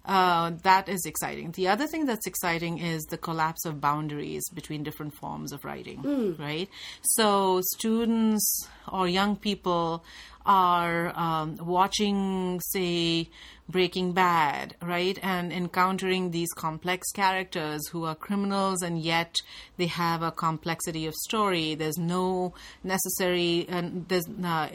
Uh, 0.06 0.52
that 0.62 0.88
is 0.88 1.04
exciting. 1.06 1.52
The 1.52 1.68
other 1.68 1.88
thing 1.88 2.06
that's 2.06 2.28
exciting 2.28 2.78
is 2.78 3.02
the 3.06 3.18
collapse 3.18 3.66
of 3.66 3.82
boundaries 3.82 4.44
between 4.54 4.84
different 4.84 5.16
forms 5.16 5.52
of 5.52 5.66
writing, 5.66 6.00
right? 6.38 6.70
So 7.02 7.62
students 7.76 8.68
or 8.92 9.08
young 9.08 9.36
people 9.36 10.04
are 10.46 11.12
um, 11.18 11.58
watching, 11.62 12.60
say, 12.62 13.30
Breaking 13.68 14.14
Bad, 14.14 14.76
right? 14.82 15.18
And 15.24 15.52
encountering 15.52 16.30
these 16.30 16.52
complex 16.54 17.12
characters 17.12 17.88
who 17.88 18.06
are 18.06 18.14
criminals 18.14 18.84
and 18.84 19.00
yet 19.00 19.36
they 19.78 19.88
have 19.88 20.22
a 20.22 20.32
complexity 20.32 21.08
of 21.08 21.16
story. 21.16 21.74
There's 21.74 21.98
no 21.98 22.54
necessary, 22.84 23.66
and 23.68 24.08
there's 24.08 24.28
uh, 24.44 24.70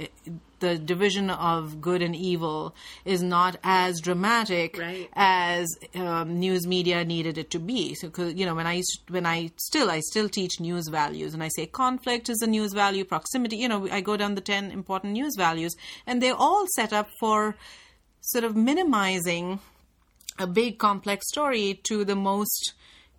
the 0.58 0.76
division 0.76 1.30
of 1.30 1.80
good 1.80 2.02
and 2.02 2.14
evil 2.16 2.74
is 3.04 3.22
not 3.22 3.56
as 3.62 4.00
dramatic 4.00 4.76
Right. 4.76 5.08
as 5.14 5.68
um, 5.94 6.38
news 6.40 6.66
media 6.66 7.04
needed 7.04 7.38
it 7.38 7.50
to 7.52 7.60
be. 7.60 7.94
So, 7.94 8.10
you 8.24 8.44
know, 8.44 8.56
when 8.56 8.66
I 8.66 8.82
when 9.08 9.24
I 9.24 9.52
still 9.56 9.88
I 9.88 10.00
still 10.00 10.28
teach 10.28 10.58
news 10.58 10.88
values, 10.88 11.32
and 11.32 11.42
I 11.44 11.48
say 11.54 11.66
conflict 11.66 12.28
is 12.28 12.42
a 12.42 12.46
news 12.48 12.72
value, 12.72 13.04
proximity. 13.04 13.56
You 13.56 13.68
know, 13.68 13.88
I 13.90 14.00
go 14.00 14.16
down 14.16 14.34
the 14.34 14.40
ten 14.40 14.72
important 14.72 15.12
news 15.12 15.34
values, 15.36 15.59
and 16.06 16.22
they're 16.22 16.34
all 16.34 16.66
set 16.74 16.92
up 16.92 17.08
for 17.18 17.56
sort 18.20 18.44
of 18.44 18.56
minimizing 18.56 19.60
a 20.38 20.46
big 20.46 20.78
complex 20.78 21.26
story 21.28 21.80
to 21.84 22.04
the 22.04 22.16
most 22.16 22.74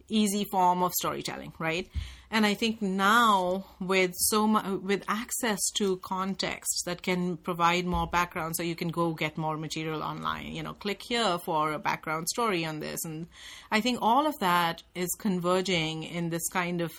easy 0.10 0.44
form 0.44 0.84
of 0.84 0.92
storytelling, 0.94 1.54
right? 1.60 1.90
And 2.34 2.46
I 2.46 2.54
think 2.54 2.82
now 2.82 3.66
with 3.80 4.14
so 4.16 4.48
much 4.48 4.66
with 4.82 5.04
access 5.10 5.60
to 5.76 5.98
context 5.98 6.84
that 6.86 7.02
can 7.02 7.36
provide 7.36 7.86
more 7.86 8.08
background, 8.08 8.56
so 8.56 8.64
you 8.64 8.76
can 8.76 8.88
go 8.88 9.14
get 9.14 9.38
more 9.38 9.58
material 9.58 10.02
online. 10.02 10.54
You 10.54 10.64
know, 10.64 10.74
click 10.74 11.02
here 11.02 11.38
for 11.40 11.74
a 11.74 11.80
background 11.80 12.30
story 12.30 12.64
on 12.64 12.80
this, 12.80 13.04
and 13.04 13.28
I 13.70 13.82
think 13.82 14.00
all 14.02 14.28
of 14.28 14.40
that 14.40 14.82
is 14.96 15.10
converging 15.20 16.04
in 16.04 16.30
this 16.30 16.48
kind 16.48 16.80
of 16.80 16.92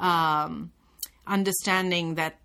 um, 0.00 0.72
understanding 1.26 2.14
that 2.16 2.38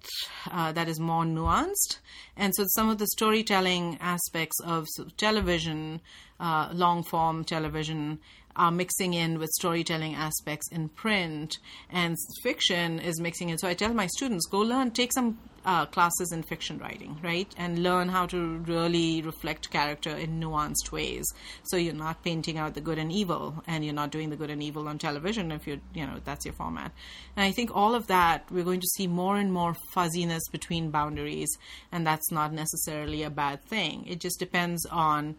uh, 0.52 0.72
that 0.72 0.88
is 0.88 1.00
more 1.00 1.24
nuanced. 1.24 2.00
And 2.36 2.54
so 2.56 2.66
some 2.76 2.90
of 2.90 2.98
the 2.98 3.08
storytelling 3.08 3.98
aspects 4.00 4.60
of 4.64 4.86
television, 5.18 6.02
uh, 6.40 6.70
long 6.74 7.04
form 7.04 7.44
television, 7.44 8.20
are 8.58 8.72
mixing 8.72 9.14
in 9.14 9.40
with 9.40 9.50
storytelling 9.52 10.16
aspects 10.16 10.68
in 10.72 10.90
print, 10.90 11.58
and 11.90 12.18
fiction 12.42 13.00
is 13.00 13.22
mixing 13.22 13.50
in. 13.50 13.58
So 13.58 13.68
I 13.68 13.76
tell 13.76 13.94
my 13.94 14.08
students, 14.08 14.48
go 14.48 14.60
learn, 14.60 14.92
take 14.92 15.14
some 15.14 15.38
uh, 15.64 15.86
classes 15.86 16.32
in 16.32 16.42
fiction 16.44 16.80
writing, 16.80 17.20
right, 17.22 17.54
and 17.58 17.84
learn 17.84 18.08
how 18.08 18.26
to 18.26 18.58
really 18.60 19.22
reflect 19.22 19.70
character 19.70 20.10
in 20.10 20.40
nuanced 20.40 20.92
ways. 20.92 21.26
So 21.64 21.78
you're 21.78 21.94
not 21.94 22.24
painting 22.24 22.58
out 22.58 22.74
the 22.74 22.82
good 22.82 22.98
and 22.98 23.12
evil, 23.12 23.64
and 23.68 23.86
you're 23.86 23.94
not 23.94 24.12
doing 24.12 24.30
the 24.30 24.38
good 24.38 24.50
and 24.50 24.64
evil 24.64 24.88
on 24.88 24.98
television 24.98 25.52
if 25.52 25.68
you 25.68 25.80
you 25.94 26.06
know 26.06 26.20
that's 26.24 26.46
your 26.46 26.54
format. 26.54 26.92
And 27.36 27.46
I 27.46 27.52
think 27.52 27.70
all 27.76 27.96
of 27.96 28.08
that 28.08 28.50
we're 28.50 28.64
going 28.64 28.80
to 28.80 28.88
see 28.96 29.08
more 29.08 29.38
and 29.38 29.52
more 29.54 29.76
fuzziness 29.94 30.48
between 30.52 30.90
boundaries, 30.90 31.56
and 31.92 32.08
that's 32.08 32.32
not 32.32 32.54
necessarily 32.54 33.24
a 33.24 33.30
bad 33.30 33.64
thing. 33.66 34.06
It 34.08 34.20
just 34.20 34.40
depends 34.40 34.86
on 34.86 35.36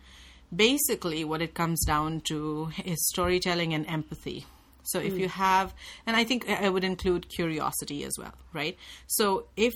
basically 0.55 1.25
what 1.25 1.43
it 1.43 1.55
comes 1.55 1.85
down 1.85 2.21
to 2.23 2.71
is 2.85 2.99
storytelling 3.09 3.75
and 3.75 3.87
empathy. 3.87 4.47
So 4.85 5.01
if 5.01 5.19
you 5.19 5.29
have, 5.29 5.75
and 6.07 6.17
I 6.17 6.25
think 6.25 6.49
I 6.49 6.69
would 6.71 6.85
include 6.85 7.29
curiosity 7.29 8.05
as 8.05 8.15
well, 8.19 8.33
right? 8.55 8.77
So 9.07 9.45
if 9.55 9.75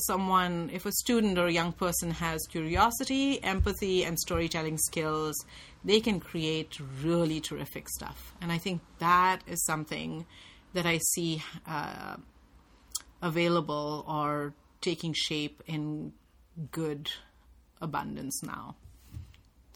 someone, 0.00 0.70
if 0.72 0.86
a 0.86 0.92
student 0.92 1.38
or 1.38 1.46
a 1.46 1.52
young 1.52 1.72
person 1.72 2.12
has 2.12 2.40
curiosity, 2.48 3.42
empathy, 3.42 4.04
and 4.04 4.18
storytelling 4.18 4.78
skills, 4.78 5.36
they 5.84 6.00
can 6.00 6.18
create 6.18 6.78
really 7.02 7.40
terrific 7.40 7.88
stuff. 7.90 8.34
And 8.40 8.50
I 8.50 8.56
think 8.58 8.80
that 9.00 9.42
is 9.46 9.62
something 9.64 10.24
that 10.72 10.86
I 10.86 10.98
see 11.12 11.42
uh, 11.66 12.16
available 13.20 14.04
or 14.08 14.54
taking 14.80 15.12
shape 15.12 15.62
in 15.66 16.12
good 16.70 17.10
abundance 17.82 18.42
now. 18.42 18.76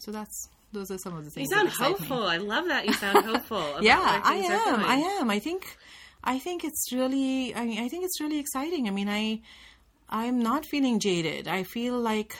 So 0.03 0.11
that's 0.11 0.49
those 0.73 0.91
are 0.91 0.97
some 0.97 1.15
of 1.15 1.23
the 1.23 1.31
things. 1.31 1.49
You 1.49 1.55
sound 1.55 1.69
excite 1.69 1.87
me. 1.91 2.07
hopeful. 2.07 2.27
I 2.27 2.37
love 2.37 2.67
that. 2.67 2.85
You 2.85 2.93
sound 2.93 3.25
hopeful. 3.25 3.63
Yeah, 3.81 4.21
I 4.23 4.35
am. 4.35 4.83
I 4.83 4.95
am. 4.95 5.29
I 5.29 5.39
think. 5.39 5.77
I 6.23 6.39
think 6.39 6.65
it's 6.65 6.91
really. 6.91 7.55
I 7.55 7.65
mean, 7.65 7.79
I 7.79 7.87
think 7.87 8.03
it's 8.03 8.19
really 8.19 8.39
exciting. 8.39 8.87
I 8.87 8.91
mean, 8.91 9.07
I. 9.07 9.41
I'm 10.09 10.43
not 10.43 10.65
feeling 10.65 10.99
jaded. 10.99 11.47
I 11.47 11.63
feel 11.63 11.97
like. 11.97 12.35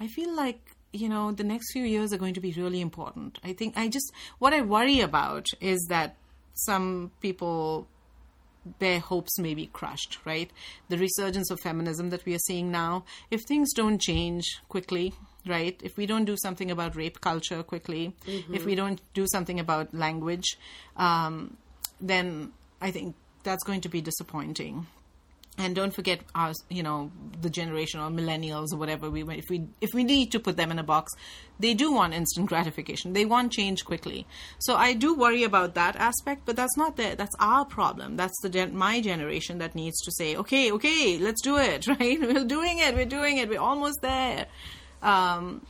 I 0.00 0.06
feel 0.06 0.34
like 0.34 0.60
you 0.92 1.10
know 1.10 1.30
the 1.30 1.44
next 1.44 1.72
few 1.72 1.84
years 1.84 2.12
are 2.14 2.18
going 2.18 2.34
to 2.34 2.40
be 2.40 2.52
really 2.52 2.80
important. 2.80 3.38
I 3.44 3.52
think 3.52 3.76
I 3.76 3.88
just 3.88 4.10
what 4.38 4.54
I 4.54 4.62
worry 4.62 5.00
about 5.00 5.46
is 5.60 5.86
that 5.90 6.16
some 6.54 7.10
people 7.20 7.86
their 8.78 8.98
hopes 8.98 9.38
may 9.38 9.54
be 9.54 9.66
crushed, 9.66 10.18
right? 10.24 10.50
The 10.88 10.98
resurgence 10.98 11.50
of 11.50 11.60
feminism 11.60 12.10
that 12.10 12.24
we 12.24 12.34
are 12.34 12.46
seeing 12.46 12.70
now, 12.70 13.04
if 13.30 13.42
things 13.42 13.72
don't 13.72 14.00
change 14.00 14.44
quickly, 14.68 15.14
right? 15.46 15.80
If 15.82 15.96
we 15.96 16.06
don't 16.06 16.24
do 16.24 16.36
something 16.42 16.70
about 16.70 16.96
rape 16.96 17.20
culture 17.20 17.62
quickly, 17.62 18.14
if 18.26 18.64
we 18.64 18.74
don't 18.74 19.00
do 19.14 19.26
something 19.28 19.60
about 19.60 19.94
language, 19.94 20.58
um, 20.96 21.56
then 22.00 22.52
I 22.80 22.90
think 22.90 23.14
that's 23.42 23.64
going 23.64 23.80
to 23.82 23.88
be 23.88 24.00
disappointing. 24.00 24.86
And 25.58 25.74
don't 25.74 25.94
forget 25.94 26.20
our, 26.34 26.52
you 26.68 26.82
know, 26.82 27.10
the 27.40 27.48
generation 27.48 27.98
or 27.98 28.10
millennials 28.10 28.74
or 28.74 28.76
whatever 28.76 29.08
we 29.08 29.22
if 29.22 29.48
we 29.48 29.66
if 29.80 29.94
we 29.94 30.04
need 30.04 30.30
to 30.32 30.38
put 30.38 30.58
them 30.58 30.70
in 30.70 30.78
a 30.78 30.82
box, 30.82 31.14
they 31.58 31.72
do 31.72 31.92
want 31.92 32.12
instant 32.12 32.46
gratification. 32.52 33.14
They 33.14 33.24
want 33.24 33.52
change 33.52 33.82
quickly. 33.86 34.26
So 34.58 34.74
I 34.76 34.92
do 34.92 35.14
worry 35.14 35.44
about 35.44 35.74
that 35.74 35.96
aspect, 35.96 36.42
but 36.44 36.56
that's 36.56 36.76
not 36.76 36.98
the 36.98 37.14
that's 37.16 37.34
our 37.40 37.64
problem. 37.64 38.16
That's 38.16 38.38
the 38.42 38.50
gen- 38.50 38.76
my 38.76 39.00
generation 39.00 39.56
that 39.58 39.74
needs 39.74 39.98
to 40.02 40.12
say, 40.12 40.36
okay, 40.36 40.70
okay, 40.72 41.16
let's 41.16 41.40
do 41.40 41.56
it, 41.56 41.86
right? 41.88 42.20
We're 42.20 42.44
doing 42.44 42.78
it. 42.78 42.94
We're 42.94 43.06
doing 43.06 43.38
it. 43.38 43.48
We're 43.48 43.58
almost 43.58 44.02
there. 44.02 44.48
Um, 45.02 45.64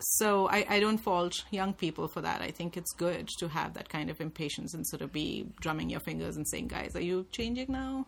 so 0.00 0.48
I, 0.48 0.64
I 0.68 0.80
don't 0.80 0.98
fault 0.98 1.44
young 1.50 1.72
people 1.72 2.06
for 2.08 2.20
that. 2.20 2.40
I 2.40 2.50
think 2.50 2.76
it's 2.76 2.92
good 2.92 3.28
to 3.38 3.48
have 3.48 3.74
that 3.74 3.88
kind 3.88 4.10
of 4.10 4.20
impatience 4.20 4.72
and 4.74 4.86
sort 4.86 5.02
of 5.02 5.12
be 5.12 5.46
drumming 5.60 5.90
your 5.90 6.00
fingers 6.00 6.36
and 6.36 6.46
saying, 6.46 6.68
guys, 6.68 6.94
are 6.94 7.00
you 7.02 7.26
changing 7.32 7.66
now? 7.70 8.06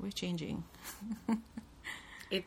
We're 0.00 0.10
changing. 0.10 0.64
it, 2.30 2.44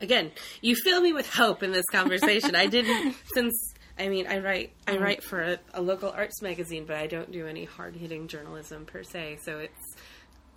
again, 0.00 0.30
you 0.60 0.76
fill 0.76 1.00
me 1.00 1.12
with 1.12 1.28
hope 1.28 1.62
in 1.62 1.72
this 1.72 1.86
conversation. 1.90 2.54
I 2.54 2.66
didn't 2.66 3.14
since 3.34 3.74
I 3.98 4.08
mean 4.08 4.26
I 4.26 4.38
write 4.38 4.72
I 4.86 4.92
Mm. 4.96 5.00
write 5.02 5.22
for 5.24 5.42
a, 5.42 5.58
a 5.74 5.82
local 5.82 6.10
arts 6.10 6.40
magazine, 6.40 6.84
but 6.86 6.96
I 6.96 7.06
don't 7.06 7.30
do 7.32 7.46
any 7.46 7.64
hard 7.64 7.96
hitting 7.96 8.28
journalism 8.28 8.86
per 8.86 9.02
se. 9.02 9.38
So 9.44 9.58
it's 9.58 9.96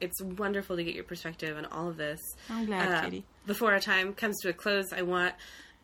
it's 0.04 0.22
wonderful 0.22 0.76
to 0.78 0.84
get 0.84 0.96
your 0.96 1.04
perspective 1.04 1.58
on 1.58 1.66
all 1.66 1.88
of 1.90 1.98
this. 1.98 2.20
I'm 2.50 2.66
glad, 2.66 2.90
Uh, 2.92 3.02
Katie. 3.06 3.24
Before 3.46 3.72
our 3.74 3.80
time 3.80 4.14
comes 4.14 4.40
to 4.42 4.50
a 4.50 4.54
close, 4.54 4.92
I 4.94 5.02
want 5.02 5.34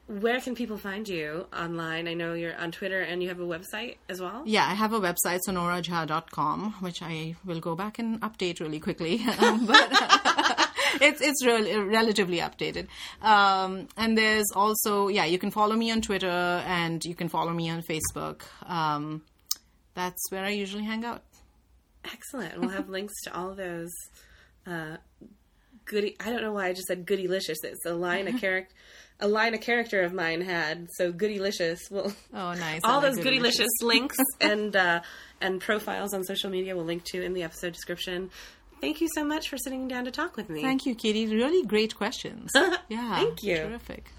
where 0.07 0.39
can 0.41 0.55
people 0.55 0.77
find 0.77 1.07
you 1.07 1.45
online? 1.55 2.07
I 2.07 2.15
know 2.15 2.33
you're 2.33 2.57
on 2.57 2.71
Twitter 2.71 2.99
and 2.99 3.21
you 3.21 3.29
have 3.29 3.39
a 3.39 3.45
website 3.45 3.97
as 4.09 4.19
well. 4.19 4.41
Yeah, 4.43 4.65
I 4.65 4.73
have 4.73 4.91
a 4.91 4.99
website, 4.99 5.39
sonorajha.com, 5.47 6.77
which 6.79 7.03
I 7.03 7.35
will 7.45 7.59
go 7.59 7.75
back 7.75 7.99
and 7.99 8.19
update 8.21 8.59
really 8.59 8.79
quickly. 8.79 9.21
Um, 9.39 9.65
but 9.73 9.87
it's 11.01 11.21
it's 11.21 11.45
rel- 11.45 11.83
relatively 11.83 12.39
updated. 12.39 12.87
Um, 13.21 13.87
and 13.97 14.17
there's 14.17 14.47
also, 14.55 15.09
yeah, 15.09 15.25
you 15.25 15.37
can 15.37 15.51
follow 15.51 15.75
me 15.75 15.91
on 15.91 16.01
Twitter 16.01 16.27
and 16.65 17.05
you 17.05 17.13
can 17.13 17.29
follow 17.29 17.51
me 17.53 17.69
on 17.69 17.83
Facebook. 17.83 18.41
Um, 18.67 19.21
that's 19.93 20.31
where 20.31 20.43
I 20.43 20.49
usually 20.49 20.85
hang 20.85 21.05
out. 21.05 21.21
Excellent. 22.05 22.53
And 22.53 22.61
we'll 22.61 22.69
have 22.71 22.89
links 22.89 23.13
to 23.23 23.35
all 23.37 23.53
those 23.55 23.91
uh, 24.67 24.97
goody. 25.85 26.15
I 26.19 26.29
don't 26.29 26.41
know 26.41 26.53
why 26.53 26.67
I 26.67 26.73
just 26.73 26.87
said 26.87 27.05
goodylicious. 27.05 27.57
It's 27.63 27.85
a 27.85 27.93
line 27.93 28.27
a 28.27 28.33
character. 28.37 28.73
A 29.21 29.27
line 29.27 29.53
a 29.53 29.57
character 29.57 30.01
of 30.03 30.13
mine 30.13 30.39
had 30.41 30.87
so 30.95 31.11
goodylicious. 31.11 31.79
Well, 31.91 32.13
Oh, 32.33 32.53
nice. 32.53 32.79
All 32.85 33.01
like 33.01 33.15
those 33.15 33.25
goodylicious 33.25 33.67
links 33.81 34.15
and 34.39 34.73
uh, 34.75 35.01
and 35.41 35.59
profiles 35.59 36.13
on 36.13 36.23
social 36.23 36.49
media 36.49 36.73
we'll 36.75 36.85
link 36.85 37.03
to 37.11 37.21
in 37.21 37.33
the 37.33 37.43
episode 37.43 37.73
description. 37.73 38.29
Thank 38.79 39.01
you 39.01 39.09
so 39.13 39.25
much 39.25 39.49
for 39.49 39.57
sitting 39.57 39.89
down 39.89 40.05
to 40.05 40.11
talk 40.11 40.37
with 40.37 40.49
me. 40.49 40.61
Thank 40.61 40.85
you, 40.85 40.95
Katie. 40.95 41.27
Really 41.27 41.65
great 41.67 41.95
questions. 41.95 42.49
Yeah. 42.87 43.15
Thank 43.17 43.43
you. 43.43 43.57
Terrific. 43.57 44.09